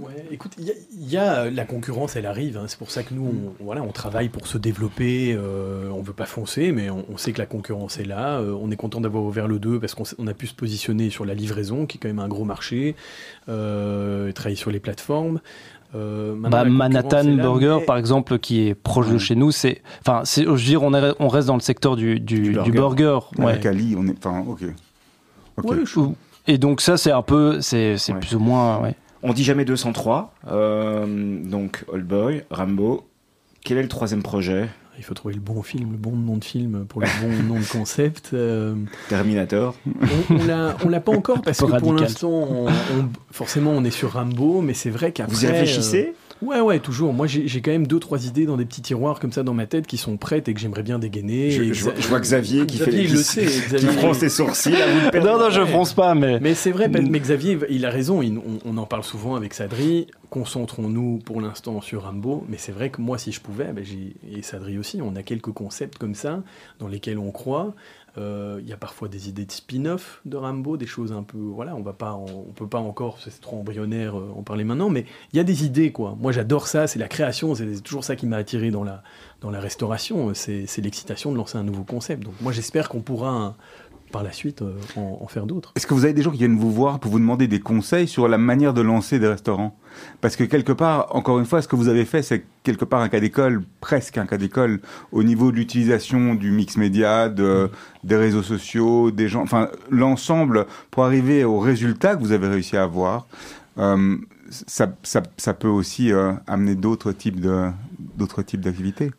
Ouais, 0.00 0.24
écoute, 0.30 0.52
il 0.58 0.64
y, 0.64 0.70
a- 0.70 0.74
y 0.98 1.16
a 1.18 1.50
la 1.50 1.64
concurrence, 1.64 2.16
elle 2.16 2.24
arrive. 2.26 2.56
hein. 2.56 2.64
C'est 2.66 2.78
pour 2.78 2.90
ça 2.90 3.02
que 3.02 3.12
nous, 3.12 3.52
on, 3.60 3.64
voilà, 3.64 3.82
on 3.82 3.92
travaille 3.92 4.28
pour 4.30 4.46
se 4.46 4.56
développer. 4.56 5.34
euh, 5.36 5.88
on 5.90 6.00
veut 6.02 6.12
pas 6.14 6.24
foncer, 6.26 6.72
mais 6.72 6.88
on, 6.88 7.04
on 7.12 7.16
sait 7.18 7.32
que 7.32 7.38
la 7.38 7.46
concurrence 7.46 7.98
est 7.98 8.04
là. 8.04 8.38
euh, 8.40 8.56
on 8.60 8.70
est 8.70 8.76
content 8.76 9.00
d'avoir 9.00 9.22
ouvert 9.24 9.48
le 9.48 9.58
2 9.58 9.78
parce 9.80 9.94
qu'on 9.94 10.26
a 10.26 10.34
pu 10.34 10.46
se 10.46 10.54
positionner 10.54 11.10
sur 11.10 11.24
la 11.26 11.34
livraison, 11.34 11.84
qui 11.86 11.98
est 11.98 12.00
quand 12.00 12.08
même 12.08 12.20
un 12.20 12.28
gros 12.28 12.44
marché, 12.44 12.96
euh, 13.48 14.28
et 14.28 14.32
travailler 14.32 14.56
sur 14.56 14.70
les 14.70 14.80
plateformes. 14.80 15.40
Euh, 15.94 16.34
Bah, 16.38 16.64
Manhattan 16.64 17.22
là, 17.24 17.42
Burger, 17.42 17.76
mais- 17.80 17.84
par 17.86 17.98
exemple, 17.98 18.38
qui 18.38 18.66
est 18.66 18.74
proche 18.74 19.08
de 19.08 19.14
Ouais. 19.14 19.18
chez 19.18 19.34
nous, 19.34 19.50
c'est. 19.50 19.82
Enfin, 20.00 20.22
je 20.24 20.48
veux 20.48 20.56
dire, 20.56 20.82
on, 20.82 20.94
est- 20.94 21.14
on 21.18 21.28
reste 21.28 21.48
dans 21.48 21.54
le 21.56 21.60
secteur 21.60 21.96
du, 21.96 22.18
du, 22.18 22.40
Du 22.54 22.62
du 22.62 22.72
burger. 22.72 23.18
à 23.38 23.42
ouais. 23.44 23.60
Cali, 23.60 23.94
on 23.98 24.06
est. 24.06 24.16
Enfin, 24.16 24.42
ok. 24.48 24.62
Ok. 25.58 25.70
Ouais, 25.70 25.76
je- 25.84 26.00
Et 26.48 26.56
donc, 26.56 26.80
ça, 26.80 26.96
c'est 26.96 27.12
un 27.12 27.20
peu. 27.22 27.60
C'est 27.60 27.98
c'est 27.98 28.14
Ouais. 28.14 28.20
plus 28.20 28.34
ou 28.34 28.38
moins. 28.40 28.80
Ouais. 28.80 28.94
On 29.22 29.32
dit 29.32 29.44
jamais 29.44 29.64
203. 29.64 30.34
euh, 30.48 31.40
donc, 31.44 31.84
Old 31.88 32.06
Boy, 32.06 32.42
Rambo. 32.50 33.06
Quel 33.64 33.78
est 33.78 33.82
le 33.82 33.88
troisième 33.88 34.22
projet? 34.22 34.68
Il 34.98 35.04
faut 35.04 35.14
trouver 35.14 35.34
le 35.34 35.40
bon 35.40 35.62
film, 35.62 35.92
le 35.92 35.96
bon 35.96 36.10
nom 36.14 36.36
de 36.36 36.44
film 36.44 36.84
pour 36.86 37.00
le 37.00 37.06
bon 37.22 37.54
nom 37.54 37.58
de 37.60 37.64
concept. 37.64 38.30
euh, 38.34 38.74
Terminator. 39.08 39.74
On, 39.86 40.34
on 40.34 40.44
l'a, 40.44 40.76
on 40.84 40.88
l'a 40.88 41.00
pas 41.00 41.12
encore 41.12 41.40
parce 41.40 41.58
que 41.60 41.64
pour 41.78 41.94
l'instant, 41.94 42.28
on- 42.30 42.66
on- 42.66 43.08
forcément, 43.30 43.70
on 43.70 43.84
est 43.84 43.90
sur 43.90 44.12
Rambo, 44.12 44.60
mais 44.60 44.74
c'est 44.74 44.90
vrai 44.90 45.12
qu'après. 45.12 45.32
Vous 45.34 45.44
y 45.44 45.48
réfléchissez? 45.48 46.08
euh, 46.10 46.12
Ouais, 46.42 46.60
ouais, 46.60 46.80
toujours. 46.80 47.12
Moi, 47.12 47.26
j'ai, 47.26 47.46
j'ai 47.46 47.60
quand 47.62 47.70
même 47.70 47.86
deux, 47.86 48.00
trois 48.00 48.26
idées 48.26 48.46
dans 48.46 48.56
des 48.56 48.64
petits 48.64 48.82
tiroirs 48.82 49.20
comme 49.20 49.32
ça 49.32 49.42
dans 49.42 49.54
ma 49.54 49.66
tête 49.66 49.86
qui 49.86 49.96
sont 49.96 50.16
prêtes 50.16 50.48
et 50.48 50.54
que 50.54 50.60
j'aimerais 50.60 50.82
bien 50.82 50.98
dégainer. 50.98 51.50
je, 51.52 51.62
Et 51.62 51.72
je 51.74 51.84
vois, 51.84 51.92
je 51.98 52.08
vois 52.08 52.20
Xavier 52.20 52.66
qui 52.66 52.76
Xavier, 52.78 52.98
fait 52.98 53.04
il 53.04 53.12
le 53.12 53.18
sait. 53.22 53.46
qui 53.46 53.60
Xavier, 53.60 53.88
fronce 53.92 54.18
ses 54.18 54.28
sourcils. 54.28 54.70
vous 54.72 55.10
le. 55.12 55.20
Non, 55.24 55.38
non, 55.38 55.50
je 55.50 55.60
pense 55.70 55.92
pas, 55.94 56.14
mais. 56.14 56.40
Mais 56.40 56.54
c'est 56.54 56.72
vrai, 56.72 56.88
mais 56.88 57.00
Xavier, 57.20 57.58
il 57.70 57.86
a 57.86 57.90
raison. 57.90 58.20
il- 58.22 58.38
on, 58.38 58.58
on 58.64 58.76
en 58.76 58.86
parle 58.86 59.04
souvent 59.04 59.36
avec 59.36 59.54
Sadri. 59.54 60.08
Concentrons-nous 60.30 61.18
pour 61.24 61.40
l'instant 61.40 61.80
sur 61.80 62.02
Rambo. 62.02 62.44
Mais 62.48 62.56
c'est 62.58 62.72
vrai 62.72 62.90
que 62.90 63.00
moi, 63.00 63.18
si 63.18 63.30
je 63.32 63.40
pouvais, 63.40 63.72
ben, 63.72 63.84
j'ai, 63.84 64.14
et 64.36 64.42
Sadri 64.42 64.78
aussi, 64.78 65.00
on 65.00 65.14
a 65.14 65.22
quelques 65.22 65.52
concepts 65.52 65.98
comme 65.98 66.14
ça 66.14 66.42
dans 66.80 66.88
lesquels 66.88 67.18
on 67.18 67.30
croit. 67.30 67.74
Euh, 68.18 68.60
Il 68.62 68.68
y 68.68 68.72
a 68.72 68.76
parfois 68.76 69.08
des 69.08 69.28
idées 69.28 69.46
de 69.46 69.52
spin-off 69.52 70.20
de 70.26 70.36
Rambo, 70.36 70.76
des 70.76 70.86
choses 70.86 71.12
un 71.12 71.22
peu. 71.22 71.38
Voilà, 71.38 71.74
on 71.74 71.82
va 71.82 71.94
pas, 71.94 72.12
on 72.12 72.52
peut 72.54 72.66
pas 72.66 72.78
encore, 72.78 73.18
c'est 73.20 73.40
trop 73.40 73.58
embryonnaire 73.58 74.18
euh, 74.18 74.34
en 74.36 74.42
parler 74.42 74.64
maintenant, 74.64 74.90
mais 74.90 75.06
il 75.32 75.36
y 75.36 75.40
a 75.40 75.44
des 75.44 75.64
idées, 75.64 75.92
quoi. 75.92 76.16
Moi, 76.20 76.30
j'adore 76.30 76.66
ça, 76.66 76.86
c'est 76.86 76.98
la 76.98 77.08
création, 77.08 77.54
c'est 77.54 77.80
toujours 77.82 78.04
ça 78.04 78.14
qui 78.14 78.26
m'a 78.26 78.36
attiré 78.36 78.70
dans 78.70 78.84
la, 78.84 79.02
dans 79.40 79.50
la 79.50 79.60
restauration, 79.60 80.34
c'est 80.34 80.66
l'excitation 80.78 81.32
de 81.32 81.36
lancer 81.38 81.56
un 81.56 81.64
nouveau 81.64 81.84
concept. 81.84 82.22
Donc, 82.22 82.34
moi, 82.40 82.52
j'espère 82.52 82.88
qu'on 82.88 83.00
pourra, 83.00 83.56
par 84.12 84.22
la 84.22 84.30
suite, 84.30 84.62
euh, 84.62 84.74
en, 84.96 85.26
faire 85.26 85.46
d'autres. 85.46 85.72
Est-ce 85.74 85.86
que 85.86 85.94
vous 85.94 86.04
avez 86.04 86.14
des 86.14 86.22
gens 86.22 86.30
qui 86.30 86.38
viennent 86.38 86.58
vous 86.58 86.70
voir 86.70 87.00
pour 87.00 87.10
vous 87.10 87.18
demander 87.18 87.48
des 87.48 87.58
conseils 87.58 88.06
sur 88.06 88.28
la 88.28 88.38
manière 88.38 88.74
de 88.74 88.82
lancer 88.82 89.18
des 89.18 89.26
restaurants? 89.26 89.76
Parce 90.20 90.36
que 90.36 90.44
quelque 90.44 90.72
part, 90.72 91.08
encore 91.16 91.38
une 91.38 91.46
fois, 91.46 91.62
ce 91.62 91.68
que 91.68 91.74
vous 91.74 91.88
avez 91.88 92.04
fait, 92.04 92.22
c'est 92.22 92.44
quelque 92.62 92.84
part 92.84 93.00
un 93.00 93.08
cas 93.08 93.18
d'école, 93.18 93.64
presque 93.80 94.18
un 94.18 94.26
cas 94.26 94.38
d'école, 94.38 94.80
au 95.10 95.22
niveau 95.24 95.50
de 95.50 95.56
l'utilisation 95.56 96.34
du 96.34 96.52
mix 96.52 96.76
média, 96.76 97.28
de, 97.28 97.70
des 98.04 98.16
réseaux 98.16 98.42
sociaux, 98.42 99.10
des 99.10 99.28
gens, 99.28 99.42
enfin 99.42 99.68
l'ensemble 99.90 100.66
pour 100.90 101.04
arriver 101.04 101.44
au 101.44 101.58
résultat 101.58 102.14
que 102.14 102.20
vous 102.20 102.32
avez 102.32 102.46
réussi 102.46 102.76
à 102.76 102.84
avoir. 102.84 103.26
euh, 103.78 104.16
ça, 104.66 105.54
peut 105.54 105.68
aussi 105.68 106.12
euh, 106.12 106.32
amener 106.46 106.74
d'autres 106.74 107.12
types 107.12 107.40
d'autres 108.16 108.42
types 108.42 108.60
d'activités. 108.60 109.10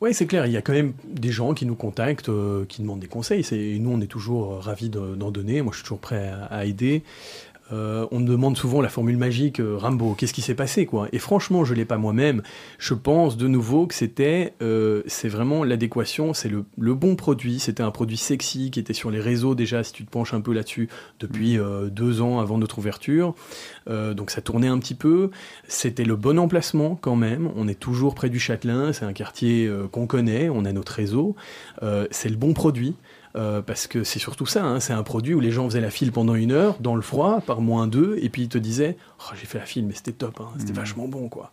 Oui, 0.00 0.14
c'est 0.14 0.26
clair. 0.26 0.46
Il 0.46 0.52
y 0.52 0.56
a 0.56 0.62
quand 0.62 0.72
même 0.72 0.94
des 1.04 1.30
gens 1.30 1.52
qui 1.52 1.66
nous 1.66 1.74
contactent, 1.74 2.30
euh, 2.30 2.64
qui 2.66 2.80
demandent 2.80 3.00
des 3.00 3.06
conseils. 3.06 3.44
Et 3.52 3.78
nous, 3.78 3.90
on 3.90 4.00
est 4.00 4.06
toujours 4.06 4.54
euh, 4.54 4.58
ravis 4.58 4.88
de- 4.88 5.14
d'en 5.14 5.30
donner. 5.30 5.60
Moi, 5.60 5.72
je 5.72 5.78
suis 5.78 5.84
toujours 5.84 5.98
prêt 5.98 6.32
à 6.50 6.64
aider. 6.64 7.02
Euh, 7.72 8.06
on 8.10 8.20
me 8.20 8.26
demande 8.26 8.56
souvent 8.56 8.80
la 8.80 8.88
formule 8.88 9.16
magique, 9.16 9.60
euh, 9.60 9.76
Rambo, 9.76 10.14
qu'est-ce 10.14 10.32
qui 10.32 10.42
s'est 10.42 10.54
passé 10.54 10.86
quoi? 10.86 11.08
Et 11.12 11.18
franchement, 11.18 11.64
je 11.64 11.74
l'ai 11.74 11.84
pas 11.84 11.98
moi-même. 11.98 12.42
Je 12.78 12.94
pense 12.94 13.36
de 13.36 13.46
nouveau 13.46 13.86
que 13.86 13.94
c'était, 13.94 14.54
euh, 14.62 15.02
c'est 15.06 15.28
vraiment 15.28 15.62
l'adéquation, 15.64 16.34
c'est 16.34 16.48
le, 16.48 16.64
le 16.78 16.94
bon 16.94 17.16
produit. 17.16 17.60
C'était 17.60 17.82
un 17.82 17.90
produit 17.90 18.16
sexy 18.16 18.70
qui 18.70 18.80
était 18.80 18.92
sur 18.92 19.10
les 19.10 19.20
réseaux 19.20 19.54
déjà, 19.54 19.84
si 19.84 19.92
tu 19.92 20.04
te 20.04 20.10
penches 20.10 20.34
un 20.34 20.40
peu 20.40 20.52
là-dessus, 20.52 20.88
depuis 21.20 21.58
euh, 21.58 21.88
deux 21.88 22.20
ans 22.20 22.40
avant 22.40 22.58
notre 22.58 22.78
ouverture. 22.78 23.34
Donc 23.86 24.30
ça 24.30 24.40
tournait 24.40 24.68
un 24.68 24.78
petit 24.78 24.94
peu. 24.94 25.30
C'était 25.66 26.04
le 26.04 26.14
bon 26.14 26.38
emplacement 26.38 26.96
quand 27.00 27.16
même. 27.16 27.50
On 27.56 27.66
est 27.66 27.78
toujours 27.78 28.14
près 28.14 28.30
du 28.30 28.38
Châtelain. 28.38 28.92
C'est 28.92 29.04
un 29.04 29.12
quartier 29.12 29.68
qu'on 29.90 30.06
connaît. 30.06 30.48
On 30.48 30.64
a 30.64 30.72
notre 30.72 30.92
réseau. 30.92 31.34
C'est 32.12 32.28
le 32.28 32.36
bon 32.36 32.54
produit. 32.54 32.94
Euh, 33.36 33.62
parce 33.62 33.86
que 33.86 34.02
c'est 34.02 34.18
surtout 34.18 34.46
ça, 34.46 34.64
hein, 34.64 34.80
c'est 34.80 34.92
un 34.92 35.04
produit 35.04 35.34
où 35.34 35.40
les 35.40 35.52
gens 35.52 35.68
faisaient 35.68 35.80
la 35.80 35.90
file 35.90 36.10
pendant 36.10 36.34
une 36.34 36.50
heure, 36.50 36.76
dans 36.80 36.96
le 36.96 37.02
froid, 37.02 37.40
par 37.40 37.60
moins 37.60 37.86
deux, 37.86 38.18
et 38.20 38.28
puis 38.28 38.42
ils 38.42 38.48
te 38.48 38.58
disaient 38.58 38.96
oh, 39.20 39.34
J'ai 39.38 39.46
fait 39.46 39.58
la 39.58 39.66
file, 39.66 39.86
mais 39.86 39.94
c'était 39.94 40.12
top, 40.12 40.40
hein, 40.40 40.48
c'était 40.58 40.72
vachement 40.72 41.06
bon. 41.06 41.28
quoi. 41.28 41.52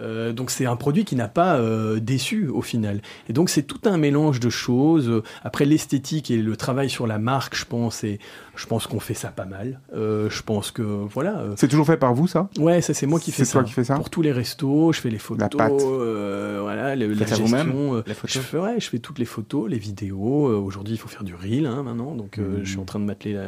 Euh, 0.00 0.32
donc 0.32 0.50
c'est 0.50 0.64
un 0.66 0.76
produit 0.76 1.04
qui 1.04 1.16
n'a 1.16 1.28
pas 1.28 1.56
euh, 1.56 1.98
déçu 2.00 2.48
au 2.48 2.62
final. 2.62 3.00
Et 3.28 3.32
donc 3.32 3.50
c'est 3.50 3.62
tout 3.62 3.80
un 3.84 3.96
mélange 3.98 4.38
de 4.40 4.48
choses. 4.50 5.22
Après 5.42 5.64
l'esthétique 5.64 6.30
et 6.30 6.36
le 6.38 6.56
travail 6.56 6.88
sur 6.88 7.06
la 7.06 7.18
marque, 7.18 7.56
je 7.56 7.64
pense, 7.64 8.04
et 8.04 8.18
je 8.54 8.66
pense 8.66 8.86
qu'on 8.86 9.00
fait 9.00 9.14
ça 9.14 9.28
pas 9.28 9.44
mal. 9.44 9.80
Euh, 9.94 10.28
je 10.30 10.42
pense 10.42 10.70
que 10.70 10.82
voilà. 10.82 11.38
euh, 11.38 11.54
C'est 11.56 11.68
toujours 11.68 11.86
fait 11.86 11.96
par 11.96 12.14
vous, 12.14 12.26
ça? 12.28 12.48
Ouais, 12.58 12.80
ça 12.80 12.94
c'est 12.94 13.06
moi 13.06 13.18
qui 13.18 13.32
fais 13.32 13.38
C'est 13.44 13.44
ça. 13.46 13.52
toi 13.60 13.64
qui 13.64 13.72
fais 13.72 13.84
ça? 13.84 13.96
Pour 13.96 14.10
tous 14.10 14.22
les 14.22 14.32
restos, 14.32 14.92
je 14.92 15.00
fais 15.00 15.10
les 15.10 15.18
photos, 15.18 15.40
La 15.42 15.48
pâte. 15.48 15.72
euh, 15.82 16.58
voilà, 16.62 16.94
le- 16.94 17.12
la 17.12 17.26
gestion. 17.26 17.94
euh, 17.96 18.02
les 18.06 18.14
photos 18.14 18.34
je 18.34 18.38
fais, 18.40 18.58
ouais, 18.58 18.76
je 18.78 18.88
fais 18.88 18.98
toutes 19.00 19.18
les 19.18 19.24
photos, 19.24 19.68
les 19.68 19.78
vidéos. 19.78 20.46
Euh, 20.48 20.56
Aujourd'hui, 20.58 20.94
il 20.94 20.98
faut 20.98 21.08
faire 21.08 21.24
du 21.24 21.34
reel 21.34 21.66
hein, 21.66 21.82
maintenant, 21.82 22.14
donc 22.14 22.38
euh, 22.38 22.60
je 22.62 22.70
suis 22.70 22.78
en 22.78 22.84
train 22.84 22.98
de 23.00 23.04
m'atteler 23.04 23.38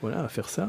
voilà, 0.00 0.24
à 0.24 0.28
faire 0.28 0.48
ça. 0.48 0.68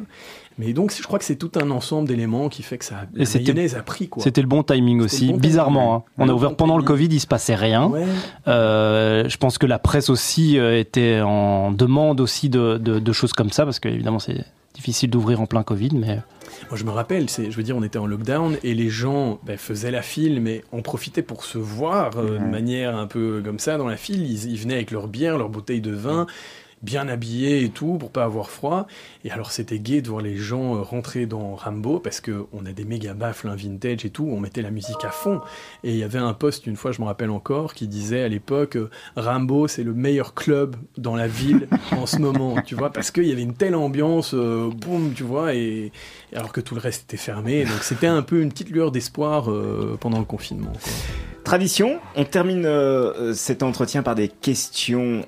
Mais 0.63 0.73
donc, 0.73 0.93
je 0.95 1.01
crois 1.03 1.17
que 1.17 1.25
c'est 1.25 1.35
tout 1.37 1.51
un 1.55 1.71
ensemble 1.71 2.07
d'éléments 2.07 2.47
qui 2.47 2.61
fait 2.61 2.77
que 2.77 2.85
ça, 2.85 3.05
la 3.15 3.25
c'était- 3.25 3.45
mayonnaise 3.51 3.75
a 3.75 3.81
pris. 3.81 4.09
C'était 4.19 4.41
le 4.41 4.47
bon 4.47 4.61
timing 4.61 5.01
aussi, 5.01 5.29
bon 5.31 5.37
bizarrement. 5.37 5.95
hein. 5.95 6.03
On 6.19 6.29
a 6.29 6.33
ouvert 6.33 6.49
bon 6.51 6.55
pendant 6.55 6.77
le. 6.77 6.83
Covid, 6.83 7.07
il 7.11 7.19
se 7.19 7.27
passait 7.27 7.55
rien. 7.55 7.87
Ouais. 7.87 8.05
Euh, 8.47 9.27
je 9.27 9.37
pense 9.37 9.57
que 9.57 9.65
la 9.65 9.79
presse 9.79 10.09
aussi 10.09 10.57
euh, 10.59 10.77
était 10.79 11.21
en 11.21 11.71
demande 11.71 12.21
aussi 12.21 12.49
de, 12.49 12.77
de- 12.77 12.99
de 12.99 13.11
choses 13.13 13.33
comme 13.33 13.49
ça, 13.51 13.65
parce 13.65 13.79
que 13.79 13.89
évidemment 13.89 14.19
c'est 14.19 14.45
difficile 14.73 15.09
d'ouvrir 15.09 15.41
en 15.41 15.45
plein 15.47 15.63
Covid, 15.63 15.89
mais 15.93 16.19
Moi, 16.69 16.77
je 16.77 16.85
me 16.85 16.91
rappelle, 16.91 17.27
je 17.29 17.49
veux 17.55 17.63
dire, 17.63 17.75
on 17.75 17.83
était 17.83 17.99
en 17.99 18.05
lockdown 18.05 18.55
et 18.63 18.73
les 18.73 18.89
gens 18.89 19.39
ben, 19.45 19.57
faisaient 19.57 19.91
la 19.91 20.01
file, 20.01 20.39
mais 20.41 20.63
en 20.71 20.81
profitaient 20.81 21.21
pour 21.23 21.43
se 21.43 21.57
voir 21.57 22.11
euh, 22.17 22.39
de 22.39 22.45
manière 22.45 22.95
un 22.95 23.07
peu 23.07 23.41
comme 23.43 23.59
ça 23.59 23.77
dans 23.77 23.87
la 23.87 23.97
file. 23.97 24.21
Ils, 24.29 24.49
ils 24.51 24.57
venaient 24.57 24.75
avec 24.75 24.91
leur 24.91 25.07
bière, 25.09 25.37
leur 25.37 25.49
bouteille 25.49 25.81
de 25.81 25.91
vin. 25.91 26.25
Bien 26.83 27.07
habillé 27.07 27.63
et 27.63 27.69
tout 27.69 27.97
pour 27.97 28.11
pas 28.11 28.23
avoir 28.23 28.49
froid. 28.49 28.87
Et 29.23 29.31
alors 29.31 29.51
c'était 29.51 29.79
gai 29.79 30.01
de 30.01 30.09
voir 30.09 30.21
les 30.21 30.37
gens 30.37 30.75
euh, 30.75 30.81
rentrer 30.81 31.25
dans 31.25 31.55
Rambo 31.55 31.99
parce 31.99 32.21
que 32.21 32.45
on 32.53 32.65
a 32.65 32.71
des 32.71 32.85
méga 32.85 33.13
baffles 33.13 33.47
un 33.47 33.55
vintage 33.55 34.05
et 34.05 34.09
tout, 34.09 34.27
on 34.31 34.39
mettait 34.39 34.61
la 34.61 34.71
musique 34.71 35.03
à 35.03 35.09
fond. 35.09 35.41
Et 35.83 35.91
il 35.91 35.97
y 35.97 36.03
avait 36.03 36.19
un 36.19 36.33
poste 36.33 36.67
une 36.67 36.75
fois, 36.75 36.91
je 36.91 37.01
me 37.01 37.05
rappelle 37.05 37.29
encore, 37.29 37.73
qui 37.73 37.87
disait 37.87 38.23
à 38.23 38.27
l'époque 38.27 38.75
euh, 38.75 38.89
Rambo 39.15 39.67
c'est 39.67 39.83
le 39.83 39.93
meilleur 39.93 40.33
club 40.33 40.75
dans 40.97 41.15
la 41.15 41.27
ville 41.27 41.67
en 41.91 42.05
ce 42.05 42.17
moment, 42.17 42.61
tu 42.61 42.75
vois, 42.75 42.91
parce 42.91 43.11
qu'il 43.11 43.25
y 43.25 43.31
avait 43.31 43.41
une 43.43 43.55
telle 43.55 43.75
ambiance, 43.75 44.33
euh, 44.33 44.69
boum, 44.69 45.13
tu 45.13 45.23
vois, 45.23 45.53
et, 45.53 45.91
alors 46.35 46.51
que 46.51 46.61
tout 46.61 46.75
le 46.75 46.81
reste 46.81 47.03
était 47.03 47.17
fermé. 47.17 47.63
Donc 47.63 47.83
c'était 47.83 48.07
un 48.07 48.21
peu 48.21 48.41
une 48.41 48.49
petite 48.49 48.69
lueur 48.69 48.91
d'espoir 48.91 49.49
pendant 49.99 50.19
le 50.19 50.25
confinement. 50.25 50.71
Tradition, 51.43 51.99
on 52.15 52.23
termine 52.23 52.67
cet 53.33 53.63
entretien 53.63 54.03
par 54.03 54.15
des 54.15 54.27
questions 54.27 55.25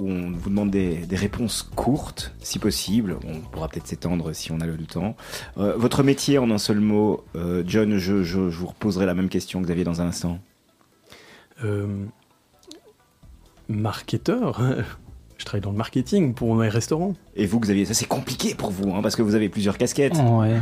où 0.00 0.10
on 0.10 0.30
vous 0.32 0.50
demande 0.50 0.70
des, 0.70 1.06
réponses 1.12 1.62
courtes, 1.74 2.34
si 2.40 2.58
possible. 2.58 3.16
On 3.26 3.40
pourra 3.40 3.68
peut-être 3.68 3.86
s'étendre 3.86 4.34
si 4.34 4.52
on 4.52 4.60
a 4.60 4.66
le 4.66 4.76
temps. 4.84 5.16
Euh, 5.58 5.74
votre 5.76 6.02
métier, 6.02 6.38
en 6.38 6.50
un 6.50 6.58
seul 6.58 6.80
mot, 6.80 7.24
euh, 7.34 7.62
John, 7.66 7.96
je, 7.96 8.12
vous 8.12 8.66
reposerai 8.66 9.06
la 9.06 9.14
même 9.14 9.28
question 9.28 9.60
que 9.60 9.66
Xavier 9.66 9.84
dans 9.84 10.02
un 10.02 10.08
instant. 10.08 10.38
Euh, 11.64 11.86
marketeur 13.68 14.60
Je 15.38 15.44
travaille 15.44 15.60
dans 15.60 15.70
le 15.70 15.76
marketing 15.76 16.32
pour 16.32 16.54
mes 16.54 16.68
restaurants. 16.68 17.14
Et 17.34 17.46
vous, 17.46 17.60
Xavier, 17.60 17.84
ça 17.84 17.92
c'est 17.92 18.06
compliqué 18.06 18.54
pour 18.54 18.70
vous, 18.70 18.94
hein, 18.94 19.02
parce 19.02 19.16
que 19.16 19.22
vous 19.22 19.34
avez 19.34 19.50
plusieurs 19.50 19.76
casquettes. 19.76 20.16
Ouais. 20.16 20.60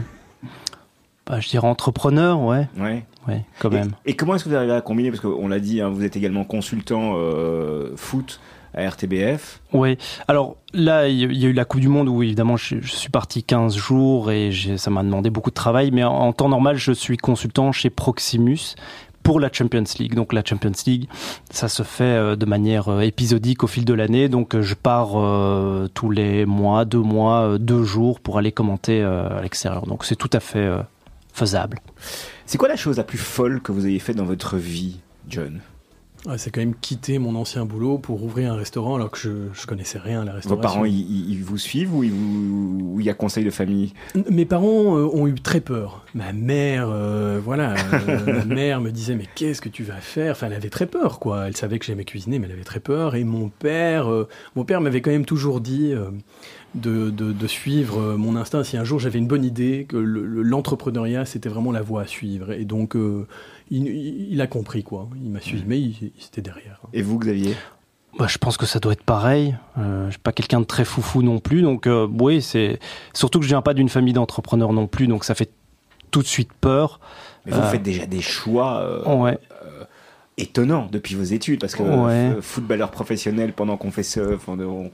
Bah, 1.26 1.38
je 1.38 1.48
dirais 1.48 1.66
entrepreneur, 1.66 2.40
ouais. 2.40 2.68
Ouais. 2.76 3.04
Ouais, 3.28 3.44
quand 3.60 3.70
même. 3.70 3.92
Et, 4.04 4.14
comment 4.14 4.34
est-ce 4.34 4.44
que 4.44 4.50
vous 4.50 4.56
arrivez 4.56 4.74
à 4.74 4.80
combiner? 4.80 5.10
Parce 5.10 5.22
qu'on 5.22 5.48
l'a 5.48 5.60
dit, 5.60 5.80
hein, 5.80 5.88
vous 5.88 6.04
êtes 6.04 6.16
également 6.16 6.44
consultant 6.44 7.16
foot 7.96 8.40
à 8.74 8.88
RTBF. 8.88 9.60
Oui, 9.72 9.96
alors 10.28 10.56
là, 10.72 11.08
il 11.08 11.18
y 11.18 11.46
a 11.46 11.48
eu 11.48 11.52
la 11.52 11.64
Coupe 11.64 11.80
du 11.80 11.88
Monde 11.88 12.08
où 12.08 12.22
évidemment 12.22 12.56
je, 12.56 12.76
suis 12.84 13.10
parti 13.10 13.42
15 13.42 13.76
jours 13.76 14.30
et 14.30 14.50
ça 14.76 14.90
m'a 14.90 15.02
demandé 15.02 15.30
beaucoup 15.30 15.50
de 15.50 15.54
travail, 15.54 15.90
mais 15.90 16.04
en, 16.04 16.32
temps 16.32 16.48
normal, 16.48 16.76
je 16.76 16.92
suis 16.92 17.16
consultant 17.16 17.72
chez 17.72 17.90
Proximus 17.90 18.74
pour 19.22 19.40
la 19.40 19.50
Champions 19.52 19.84
League. 19.98 20.14
Donc 20.14 20.32
la 20.32 20.44
Champions 20.44 20.72
League, 20.86 21.08
ça 21.50 21.68
se 21.68 21.82
fait 21.82 22.04
euh, 22.04 22.36
de 22.36 22.46
manière 22.46 22.88
euh, 22.88 23.00
épisodique 23.00 23.64
au 23.64 23.66
fil 23.66 23.84
de 23.84 23.94
l'année. 23.94 24.28
Donc 24.28 24.54
euh, 24.54 24.62
je 24.62 24.74
pars 24.74 25.14
tous 25.94 26.10
les 26.10 26.46
mois, 26.46 26.84
deux 26.84 26.98
mois, 26.98 27.58
deux 27.58 27.82
jours 27.82 28.20
pour 28.20 28.38
aller 28.38 28.52
commenter 28.52 29.02
à 29.02 29.40
l'extérieur. 29.42 29.86
Donc 29.86 30.04
c'est 30.04 30.16
tout 30.16 30.30
à 30.32 30.40
fait 30.40 30.70
faisable. 31.32 31.80
C'est 32.46 32.58
quoi 32.58 32.68
la 32.68 32.76
chose 32.76 32.98
la 32.98 33.04
plus 33.04 33.18
folle 33.18 33.60
que 33.60 33.72
vous 33.72 33.86
ayez 33.86 33.98
faite 33.98 34.16
dans 34.16 34.24
votre 34.24 34.56
vie, 34.56 35.00
John? 35.28 35.60
C'est 36.38 36.50
quand 36.50 36.60
même 36.60 36.74
quitter 36.74 37.18
mon 37.18 37.34
ancien 37.36 37.66
boulot 37.66 37.98
pour 37.98 38.22
ouvrir 38.22 38.52
un 38.52 38.56
restaurant 38.56 38.96
alors 38.96 39.10
que 39.10 39.18
je, 39.18 39.30
je 39.52 39.66
connaissais 39.66 39.98
rien 39.98 40.22
à 40.22 40.24
la 40.24 40.32
restauration. 40.32 40.56
Vos 40.56 40.62
parents, 40.62 40.84
ils, 40.84 41.42
vous 41.42 41.58
suivent 41.58 41.94
ou 41.94 42.96
il 42.98 43.04
y 43.04 43.10
a 43.10 43.14
conseil 43.14 43.44
de 43.44 43.50
famille? 43.50 43.92
Mes 44.30 44.46
parents 44.46 44.96
euh, 44.96 45.06
ont 45.12 45.26
eu 45.26 45.34
très 45.34 45.60
peur. 45.60 46.04
Ma 46.14 46.32
mère, 46.32 46.88
euh, 46.90 47.40
voilà, 47.44 47.74
euh, 47.92 48.24
ma 48.44 48.44
mère 48.44 48.80
me 48.80 48.90
disait 48.90 49.14
mais 49.14 49.28
qu'est-ce 49.34 49.60
que 49.60 49.68
tu 49.68 49.82
vas 49.82 50.00
faire? 50.00 50.32
Enfin, 50.32 50.46
elle 50.46 50.54
avait 50.54 50.70
très 50.70 50.86
peur, 50.86 51.18
quoi. 51.18 51.46
Elle 51.46 51.56
savait 51.56 51.78
que 51.78 51.84
j'aimais 51.84 52.04
cuisiner, 52.04 52.38
mais 52.38 52.46
elle 52.46 52.54
avait 52.54 52.64
très 52.64 52.80
peur. 52.80 53.14
Et 53.14 53.24
mon 53.24 53.50
père, 53.50 54.08
mon 54.56 54.64
père 54.64 54.80
m'avait 54.80 55.02
quand 55.02 55.10
même 55.10 55.26
toujours 55.26 55.60
dit. 55.60 55.92
De, 56.74 57.08
de, 57.10 57.46
suivre 57.46 58.16
mon 58.16 58.34
instinct. 58.34 58.64
Si 58.64 58.76
un 58.76 58.82
jour 58.82 58.98
j'avais 58.98 59.20
une 59.20 59.28
bonne 59.28 59.44
idée, 59.44 59.86
que 59.88 59.96
l'entrepreneuriat 59.96 61.24
c'était 61.24 61.48
vraiment 61.48 61.70
la 61.70 61.82
voie 61.82 62.02
à 62.02 62.06
suivre. 62.08 62.50
Et 62.50 62.64
donc 62.64 62.96
il, 63.70 64.40
a 64.40 64.46
compris, 64.46 64.82
quoi. 64.82 65.08
Il 65.22 65.30
m'a 65.30 65.40
suivi, 65.40 65.64
mais 65.66 65.80
il, 65.80 66.12
était 66.26 66.42
derrière. 66.42 66.80
Et 66.92 67.02
vous, 67.02 67.18
Xavier? 67.18 67.54
Bah, 68.18 68.26
je 68.28 68.38
pense 68.38 68.56
que 68.56 68.66
ça 68.66 68.78
doit 68.78 68.92
être 68.92 69.02
pareil. 69.02 69.56
Euh, 69.78 70.06
je 70.06 70.12
suis 70.12 70.20
pas 70.20 70.32
quelqu'un 70.32 70.60
de 70.60 70.66
très 70.66 70.84
foufou 70.84 71.22
non 71.22 71.40
plus, 71.40 71.62
donc 71.62 71.86
euh, 71.86 72.06
oui, 72.20 72.42
c'est 72.42 72.78
surtout 73.12 73.40
que 73.40 73.44
je 73.44 73.48
viens 73.48 73.62
pas 73.62 73.74
d'une 73.74 73.88
famille 73.88 74.12
d'entrepreneurs 74.12 74.72
non 74.72 74.86
plus, 74.86 75.08
donc 75.08 75.24
ça 75.24 75.34
fait 75.34 75.50
tout 76.10 76.22
de 76.22 76.26
suite 76.26 76.52
peur. 76.52 77.00
Mais 77.44 77.52
vous 77.52 77.60
euh, 77.60 77.70
faites 77.70 77.82
déjà 77.82 78.06
des 78.06 78.20
choix. 78.20 78.78
Euh, 78.78 79.16
ouais 79.16 79.38
étonnant 80.36 80.88
depuis 80.90 81.14
vos 81.14 81.22
études 81.22 81.60
parce 81.60 81.76
que 81.76 81.82
euh, 81.82 82.42
footballeur 82.42 82.90
professionnel 82.90 83.52
pendant 83.52 83.76
qu'on 83.76 83.92
fait 83.92 84.02
ce 84.02 84.36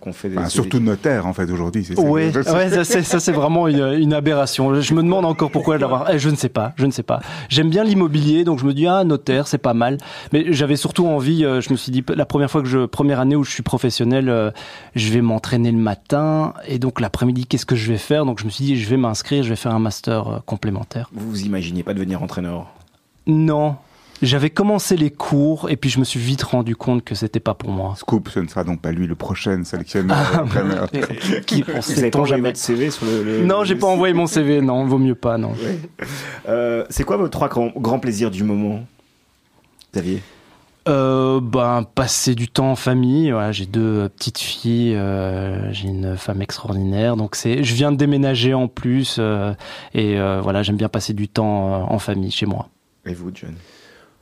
qu'on 0.00 0.12
fait 0.12 0.30
ah, 0.36 0.50
surtout 0.50 0.80
notaire 0.80 1.26
en 1.26 1.32
fait 1.32 1.50
aujourd'hui 1.50 1.82
c'est 1.82 1.98
ouais, 1.98 2.30
ça, 2.30 2.84
ça 2.84 3.20
c'est 3.20 3.32
vraiment 3.32 3.66
une, 3.66 4.12
aberration. 4.12 4.80
Je 4.80 4.94
me 4.94 5.02
demande 5.02 5.24
encore 5.24 5.50
pourquoi 5.50 5.78
l'avoir 5.78 6.10
eh, 6.10 6.18
je 6.18 6.28
ne 6.28 6.36
sais 6.36 6.50
pas 6.50 6.74
je 6.76 6.84
ne 6.84 6.90
sais 6.90 7.02
pas. 7.02 7.20
J'aime 7.48 7.70
bien 7.70 7.84
l'immobilier 7.84 8.44
donc 8.44 8.58
je 8.58 8.66
me 8.66 8.74
dis 8.74 8.86
ah 8.86 9.04
notaire 9.04 9.46
c'est 9.46 9.58
pas 9.58 9.72
mal. 9.72 9.96
Mais 10.32 10.52
j'avais 10.52 10.76
surtout 10.76 11.06
envie 11.06 11.44
euh, 11.44 11.62
je 11.62 11.70
me 11.70 11.76
suis 11.76 11.90
dit 11.90 12.04
la 12.14 12.26
première 12.26 12.50
fois 12.50 12.60
que 12.60 12.68
je 12.68 12.84
première 12.84 13.20
année 13.20 13.36
où 13.36 13.44
je 13.44 13.50
suis 13.50 13.62
professionnel 13.62 14.28
euh, 14.28 14.50
je 14.94 15.10
vais 15.10 15.22
m'entraîner 15.22 15.70
le 15.72 15.78
matin 15.78 16.52
et 16.66 16.78
donc 16.78 17.00
l'après-midi 17.00 17.46
qu'est-ce 17.46 17.66
que 17.66 17.76
je 17.76 17.90
vais 17.90 17.98
faire? 17.98 18.26
Donc 18.26 18.40
je 18.40 18.44
me 18.44 18.50
suis 18.50 18.64
dit 18.64 18.76
je 18.78 18.88
vais 18.90 18.98
m'inscrire 18.98 19.42
je 19.42 19.48
vais 19.48 19.56
faire 19.56 19.74
un 19.74 19.78
master 19.78 20.42
complémentaire. 20.44 21.08
Vous 21.14 21.30
vous 21.30 21.42
imaginez 21.44 21.82
pas 21.82 21.94
devenir 21.94 22.22
entraîneur? 22.22 22.66
Non 23.26 23.76
j'avais 24.22 24.50
commencé 24.50 24.96
les 24.96 25.10
cours 25.10 25.70
et 25.70 25.76
puis 25.76 25.90
je 25.90 25.98
me 25.98 26.04
suis 26.04 26.20
vite 26.20 26.42
rendu 26.42 26.76
compte 26.76 27.04
que 27.04 27.14
c'était 27.14 27.40
pas 27.40 27.54
pour 27.54 27.70
moi. 27.70 27.94
Scoop, 27.96 28.28
ce 28.28 28.40
ne 28.40 28.48
sera 28.48 28.64
donc 28.64 28.80
pas 28.80 28.92
lui 28.92 29.06
le 29.06 29.14
prochain 29.14 29.64
sélectionneur. 29.64 30.16
Ah, 30.34 30.44
qui, 31.46 31.64
on 31.74 31.82
sait 31.82 32.10
pas 32.10 32.24
jamais? 32.24 32.48
votre 32.48 32.58
CV 32.58 32.90
sur 32.90 33.06
le, 33.06 33.44
Non, 33.44 33.64
j'ai 33.64 33.76
pas 33.76 33.86
envoyé 33.86 34.14
mon 34.14 34.26
CV. 34.26 34.60
Non, 34.60 34.84
vaut 34.86 34.98
mieux 34.98 35.14
pas. 35.14 35.38
Non. 35.38 35.52
Euh, 36.48 36.84
c'est 36.90 37.04
quoi 37.04 37.16
vos 37.16 37.28
trois 37.28 37.48
grands, 37.48 37.98
plaisirs 37.98 38.30
du 38.30 38.44
moment, 38.44 38.84
Xavier? 39.92 40.22
Euh, 40.88 41.40
ben, 41.40 41.84
passer 41.94 42.34
du 42.34 42.48
temps 42.48 42.70
en 42.70 42.76
famille. 42.76 43.30
Voilà, 43.30 43.52
j'ai 43.52 43.66
deux 43.66 44.08
petites 44.08 44.38
filles, 44.38 44.94
euh, 44.96 45.72
j'ai 45.72 45.88
une 45.88 46.16
femme 46.16 46.40
extraordinaire. 46.40 47.16
Donc 47.16 47.36
c'est, 47.36 47.62
je 47.62 47.74
viens 47.74 47.92
de 47.92 47.96
déménager 47.96 48.54
en 48.54 48.66
plus 48.66 49.16
euh, 49.18 49.52
et 49.94 50.18
euh, 50.18 50.40
voilà, 50.40 50.62
j'aime 50.62 50.76
bien 50.76 50.88
passer 50.88 51.12
du 51.12 51.28
temps 51.28 51.90
en 51.90 51.98
famille 51.98 52.30
chez 52.30 52.46
moi. 52.46 52.68
Et 53.06 53.14
vous, 53.14 53.30
John? 53.34 53.54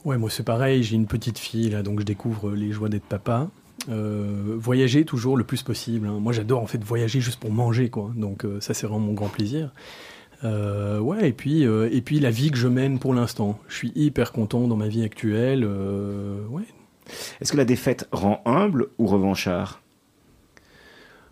Ouais, 0.09 0.17
moi 0.17 0.31
c'est 0.31 0.43
pareil, 0.43 0.83
j'ai 0.85 0.97
une 0.97 1.07
petite 1.07 1.39
fille 1.39 1.69
là, 1.69 1.83
donc 1.83 2.01
je 2.01 2.05
découvre 2.07 2.53
les 2.53 2.73
joies 2.73 2.89
d'être 2.89 3.05
papa. 3.05 3.51
Euh, 3.91 4.57
voyager 4.57 5.05
toujours 5.05 5.37
le 5.37 5.45
plus 5.45 5.63
possible. 5.63 6.07
Hein. 6.07 6.19
Moi 6.19 6.33
j'adore 6.33 6.63
en 6.63 6.67
fait 6.67 6.83
voyager 6.83 7.21
juste 7.21 7.39
pour 7.39 7.53
manger, 7.53 7.91
quoi. 7.91 8.11
Donc 8.17 8.47
euh, 8.47 8.59
ça 8.63 8.73
c'est 8.73 8.87
vraiment 8.87 9.05
mon 9.05 9.13
grand 9.13 9.29
plaisir. 9.29 9.71
Euh, 10.45 10.99
ouais, 10.99 11.29
et 11.29 11.33
puis, 11.35 11.65
et 11.65 12.01
puis 12.01 12.21
la 12.21 12.31
vie 12.31 12.51
que 12.51 12.57
je 12.57 12.69
mène 12.69 12.99
pour 12.99 13.13
l'instant. 13.13 13.59
Je 13.69 13.77
suis 13.77 13.93
hyper 13.97 14.33
content 14.33 14.67
dans 14.67 14.77
ma 14.77 14.89
vie 14.89 15.05
actuelle. 15.05 15.67
ouais. 15.67 16.65
Est-ce 17.43 17.53
que 17.53 17.59
la 17.59 17.67
défaite 17.67 18.09
rend 18.11 18.41
humble 18.47 18.87
ou 18.97 19.09
revanchard? 19.09 19.83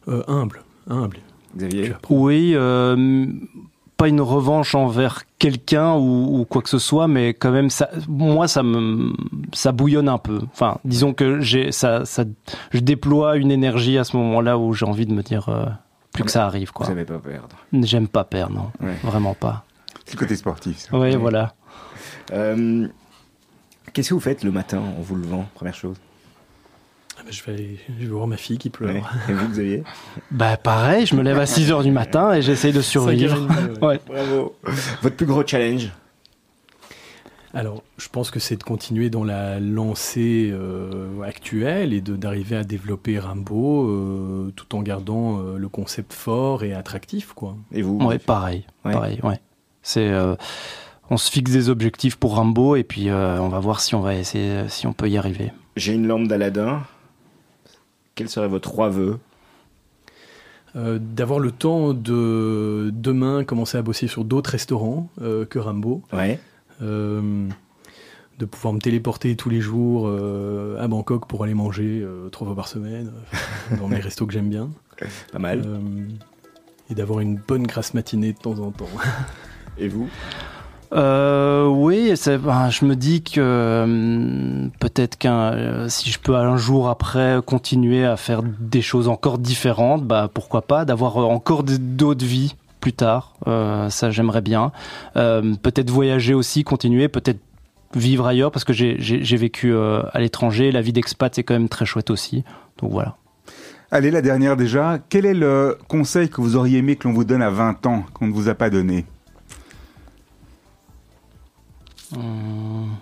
Humble, 0.07 0.61
humble. 0.87 1.21
Xavier? 1.57 1.95
Oui, 2.11 2.55
pas 3.97 4.09
une 4.09 4.21
revanche 4.21 4.75
envers 4.75 5.23
quelqu'un 5.39 5.95
ou, 5.95 6.47
quoi 6.49 6.63
que 6.63 6.69
ce 6.69 6.79
soit, 6.79 7.09
mais 7.09 7.35
quand 7.35 7.51
même, 7.51 7.71
ça, 7.71 7.91
moi, 8.09 8.47
ça 8.49 8.63
me, 8.63 9.13
ça 9.53 9.73
bouillonne 9.73 10.09
un 10.09 10.19
peu. 10.19 10.41
Enfin, 10.53 10.79
disons 10.85 11.15
que 11.15 11.41
j'ai, 11.41 11.73
ça, 11.73 12.05
ça, 12.05 12.25
je 12.73 12.81
déploie 12.81 13.37
une 13.37 13.51
énergie 13.51 13.99
à 13.99 14.05
ce 14.05 14.17
moment-là 14.17 14.59
où 14.59 14.73
j'ai 14.73 14.87
envie 14.87 15.07
de 15.07 15.13
me 15.13 15.23
dire 15.23 15.49
euh, 15.49 15.67
plus 16.13 16.25
que 16.25 16.31
ça 16.31 16.45
arrive, 16.45 16.73
quoi. 16.73 16.87
Vous 16.87 16.93
n'aimez 16.93 17.07
pas 17.07 17.19
perdre. 17.19 17.57
J'aime 17.73 18.09
pas 18.09 18.25
perdre, 18.25 18.55
non, 18.55 18.89
vraiment 19.03 19.35
pas. 19.35 19.65
C'est 20.05 20.15
le 20.15 20.19
côté 20.19 20.37
sportif. 20.37 20.89
Oui, 20.93 21.17
voilà. 21.17 21.55
Euh, 22.33 22.87
qu'est-ce 23.93 24.11
que 24.11 24.15
vous 24.15 24.21
faites 24.21 24.45
le 24.45 24.53
matin 24.53 24.79
en 24.79 25.01
vous 25.01 25.17
levant, 25.17 25.47
première 25.55 25.75
chose? 25.75 25.97
Je, 27.31 27.43
vais 27.45 27.77
je 27.99 28.05
vais 28.05 28.07
voir 28.07 28.27
ma 28.27 28.37
fille 28.37 28.59
qui 28.59 28.71
pleure. 28.71 28.91
Et 29.29 29.33
vous, 29.33 29.49
Xavier 29.49 29.83
Bah 30.31 30.57
pareil, 30.57 31.07
je 31.07 31.15
me 31.15 31.23
lève 31.23 31.39
à 31.39 31.45
6h 31.45 31.83
du 31.83 31.91
matin 31.91 32.35
et 32.35 32.43
j'essaye 32.43 32.73
de 32.73 32.81
survivre. 32.81 33.37
Ouais. 33.83 34.01
Bravo. 34.07 34.57
Votre 35.03 35.17
plus 35.17 35.27
gros 35.27 35.47
challenge 35.47 35.91
alors, 37.57 37.83
je 37.97 38.09
pense 38.11 38.31
que 38.31 38.39
c'est 38.39 38.57
de 38.57 38.63
continuer 38.63 39.09
dans 39.09 39.25
la 39.25 39.61
lancée 39.61 40.51
euh, 40.53 41.23
actuelle 41.23 41.95
et 41.95 42.03
d'arriver 42.03 42.55
à 42.55 42.65
développer 42.65 43.19
Rambo 43.19 43.89
euh, 43.89 44.53
tout 44.55 44.77
en 44.77 44.83
gardant 44.83 45.39
euh, 45.39 45.57
le 45.57 45.69
concept 45.71 46.13
fort 46.13 46.65
et 46.65 46.75
attractif, 46.75 47.33
quoi. 47.33 47.57
Et 47.73 47.81
vous 47.81 47.97
Ouais, 47.97 48.19
pareil, 48.19 48.67
pareil, 48.83 49.21
ouais. 49.23 49.41
C'est, 49.81 50.13
on 51.09 51.17
se 51.17 51.31
fixe 51.31 51.51
des 51.51 51.71
objectifs 51.71 52.17
pour 52.17 52.35
Rambo 52.35 52.77
et 52.77 52.85
puis 52.85 53.11
on 53.11 53.49
va 53.49 53.59
voir 53.59 53.81
si 53.81 53.95
on 53.95 54.01
va 54.01 54.17
essayer, 54.17 54.69
si 54.69 54.87
on 54.87 54.93
peut 54.93 55.09
y 55.09 55.17
arriver. 55.17 55.51
J'ai 55.77 55.95
une 55.95 56.07
lampe 56.07 56.29
d'Aladin. 56.29 56.83
Quels 58.17 58.29
seraient 58.29 58.49
vos 58.49 58.59
trois 58.59 58.89
vœux 58.89 59.19
euh, 60.75 60.99
d'avoir 61.01 61.39
le 61.39 61.53
temps 61.53 61.95
de 61.95 62.91
demain 62.93 63.45
commencer 63.45 63.79
à 63.79 63.83
bosser 63.83 64.09
sur 64.09 64.25
d'autres 64.25 64.51
restaurants 64.51 65.09
euh, 65.23 65.47
que 65.47 65.59
Rambo. 65.59 66.03
Ouais. 66.13 66.39
Euh, 66.83 67.49
de 68.39 68.45
pouvoir 68.45 68.75
me 68.75 68.81
téléporter 68.81 69.35
tous 69.37 69.49
les 69.49 69.63
jours 69.63 70.11
à 70.79 70.87
Bangkok 70.89 71.27
pour 71.27 71.43
aller 71.45 71.55
manger 71.55 72.07
trois 72.33 72.47
fois 72.47 72.55
par 72.55 72.69
semaine 72.69 73.11
dans 73.79 73.89
mes 73.89 73.97
restos 74.01 74.27
que 74.27 74.35
j'aime 74.35 74.51
bien. 74.51 74.69
Pas 75.33 75.39
mal. 75.39 75.63
et 76.91 76.95
d'avoir 76.95 77.21
une 77.21 77.37
bonne 77.37 77.67
grasse 77.67 77.95
matinée 77.95 78.35
de 78.35 78.39
temps 78.39 78.59
en 78.59 78.73
temps. 78.73 78.91
et 79.79 79.89
vous? 79.89 80.11
Euh, 80.93 81.67
oui, 81.67 82.15
ben, 82.27 82.71
je 82.71 82.85
me 82.85 82.95
dis 82.95 83.23
que 83.23 83.41
euh, 83.41 84.69
peut-être 84.79 85.19
qu'un 85.19 85.53
euh, 85.53 85.89
si 85.89 86.11
je 86.11 86.19
peux 86.19 86.35
un 86.37 86.57
jour 86.57 86.89
après 86.89 87.41
continuer 87.45 88.05
à 88.05 88.17
faire 88.17 88.43
des 88.43 88.83
choses 88.83 89.09
encore 89.09 89.39
différentes, 89.39 90.05
bah 90.05 90.31
pourquoi 90.33 90.63
pas, 90.63 90.85
d'avoir 90.85 91.17
encore 91.17 91.65
d'autres 91.65 92.25
vies 92.25 92.55
plus 92.81 92.93
tard. 92.93 93.35
ça, 93.47 94.11
j'aimerais 94.11 94.43
bien. 94.43 94.71
peut-être 95.15 95.91
voyager 95.91 96.35
aussi, 96.35 96.63
continuer, 96.63 97.09
peut-être 97.09 97.41
vivre 97.95 98.27
ailleurs 98.27 98.53
parce 98.53 98.65
que 98.65 98.73
j'ai 98.73 99.37
vécu 99.37 99.77
à 99.77 100.21
l'étranger. 100.21 100.71
La 100.71 100.83
vie 100.83 100.93
d'expat, 100.93 101.35
c'est 101.35 101.43
quand 101.43 101.55
même 101.55 101.69
très 101.69 101.85
chouette 101.85 102.11
aussi. 102.11 102.45
Donc 102.79 102.93
voilà. 102.93 103.17
Allez, 103.91 104.13
la 104.13 104.23
dernière 104.23 104.57
déjà. 104.57 104.99
Quel 105.09 105.27
est 105.27 105.35
le 105.35 105.79
conseil 105.89 106.29
que 106.29 106.41
vous 106.41 106.55
auriez 106.55 106.79
aimé 106.79 106.95
que 106.95 107.09
l'on 107.09 107.15
vous 107.15 107.25
donne 107.25 107.43
à 107.43 107.51
20 107.51 107.87
ans, 107.87 108.05
qu'on 108.15 108.29
ne 108.29 108.33
vous 108.33 108.49
a 108.49 108.55
pas 108.55 108.71
donné? 108.71 109.05
Hmm, 112.17 112.95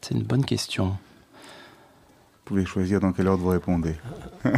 c'est 0.00 0.14
une 0.14 0.22
bonne 0.22 0.44
question. 0.44 0.86
Vous 0.86 2.44
pouvez 2.44 2.64
choisir 2.64 3.00
dans 3.00 3.12
quel 3.12 3.28
ordre 3.28 3.42
vous 3.42 3.50
répondez. 3.50 3.94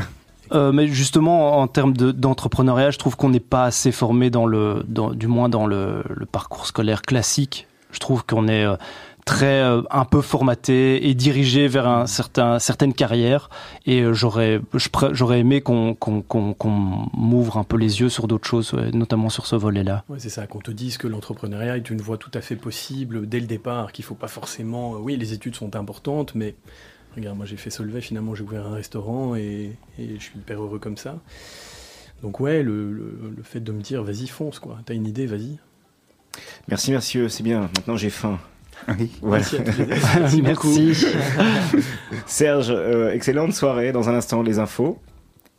Euh, 0.53 0.73
mais 0.73 0.87
justement, 0.87 1.59
en 1.59 1.67
termes 1.67 1.93
d'entrepreneuriat, 1.93 2.91
je 2.91 2.97
trouve 2.97 3.17
qu'on 3.17 3.29
n'est 3.29 3.39
pas 3.39 3.65
assez 3.65 3.93
formé 3.93 4.31
dans 4.31 4.47
le, 4.47 4.83
du 4.87 5.27
moins 5.27 5.51
dans 5.51 5.67
le, 5.67 6.03
le, 6.09 6.25
parcours 6.25 6.67
scolaire 6.67 7.03
classique. 7.03 7.67
Je 7.93 7.99
trouve 7.99 8.25
qu'on 8.25 8.49
est 8.49 8.65
euh, 8.65 8.77
très 9.29 9.61
euh, 9.61 9.83
un 9.91 10.07
peu 10.07 10.23
formaté 10.23 11.07
et 11.07 11.15
dirigé 11.15 11.69
vers 11.69 11.87
un 11.87 12.07
certain 12.07 12.59
certaines 12.59 12.95
carrières. 12.95 13.51
Et 13.85 14.01
euh, 14.01 14.15
j'aurais 14.15 14.63
j'aurais 15.13 15.41
aimé 15.41 15.61
qu'on 15.61 15.95
qu'on 15.95 16.55
m'ouvre 17.15 17.59
un 17.59 17.65
peu 17.65 17.77
les 17.77 18.01
yeux 18.01 18.09
sur 18.09 18.27
d'autres 18.27 18.49
choses 18.49 18.73
notamment 18.73 19.29
sur 19.29 19.47
ce 19.47 19.55
volet 19.55 19.85
là 19.85 20.05
ouais, 20.09 20.19
c'est 20.19 20.31
ça 20.31 20.47
qu'on 20.47 20.61
te 20.61 20.71
dise 20.71 20.97
que 20.97 21.07
l'entrepreneuriat 21.07 21.77
est 21.77 21.91
une 21.91 22.01
voie 22.01 22.17
tout 22.17 22.31
à 22.33 22.41
fait 22.41 22.57
possible 22.57 23.29
dès 23.29 23.39
le 23.39 23.47
départ 23.47 23.93
qu'il 23.93 24.05
faut 24.05 24.15
pas 24.15 24.29
forcément 24.29 24.95
euh, 24.95 24.99
oui 24.99 25.19
les 25.19 25.35
études 25.35 25.55
sont 25.55 25.77
importantes 25.77 26.35
mais 26.35 26.55
regarde 27.15 27.37
moi 27.37 27.45
j'ai 27.45 27.59
fait 27.59 27.71
Solvay 27.71 28.01
finalement 28.01 28.35
j'ai 28.35 28.45
ouvert 28.45 28.67
un 28.67 28.75
restaurant 28.75 29.37
et, 29.37 29.77
et, 29.99 30.15
je 30.19 30.23
suis 30.23 30.39
hyper 30.39 30.63
heureux 30.63 30.79
comme 30.79 30.97
ça. 30.97 31.19
Donc 32.23 32.41
ouais 32.41 32.63
le, 32.63 32.91
le, 32.93 33.43
fait 33.43 33.61
de 33.61 33.73
me 33.73 33.83
dire 33.83 34.03
vas-y 34.03 34.27
fonce 34.27 34.59
quoi. 34.59 34.79
T'as 34.87 34.95
une 34.95 35.07
idée 35.07 35.27
vas-y. 35.27 35.59
Merci 36.69 36.93
monsieur 36.93 37.29
c'est 37.29 37.43
bien. 37.43 37.69
Maintenant 37.77 37.97
j'ai 37.97 38.11
faim 38.11 38.39
oui, 38.99 39.11
Merci, 39.23 40.43
Merci. 40.43 40.95
Serge, 42.27 42.71
euh, 42.71 43.13
excellente 43.13 43.53
soirée. 43.53 43.93
Dans 43.93 44.09
un 44.09 44.15
instant, 44.15 44.43
les 44.43 44.59
infos. 44.59 44.99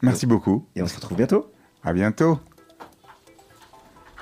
Merci 0.02 0.26
beaucoup. 0.26 0.66
Et 0.76 0.82
on 0.82 0.88
se 0.88 0.96
retrouve 0.96 1.18
bientôt. 1.18 1.52
À 1.84 1.94
bientôt. 1.94 2.40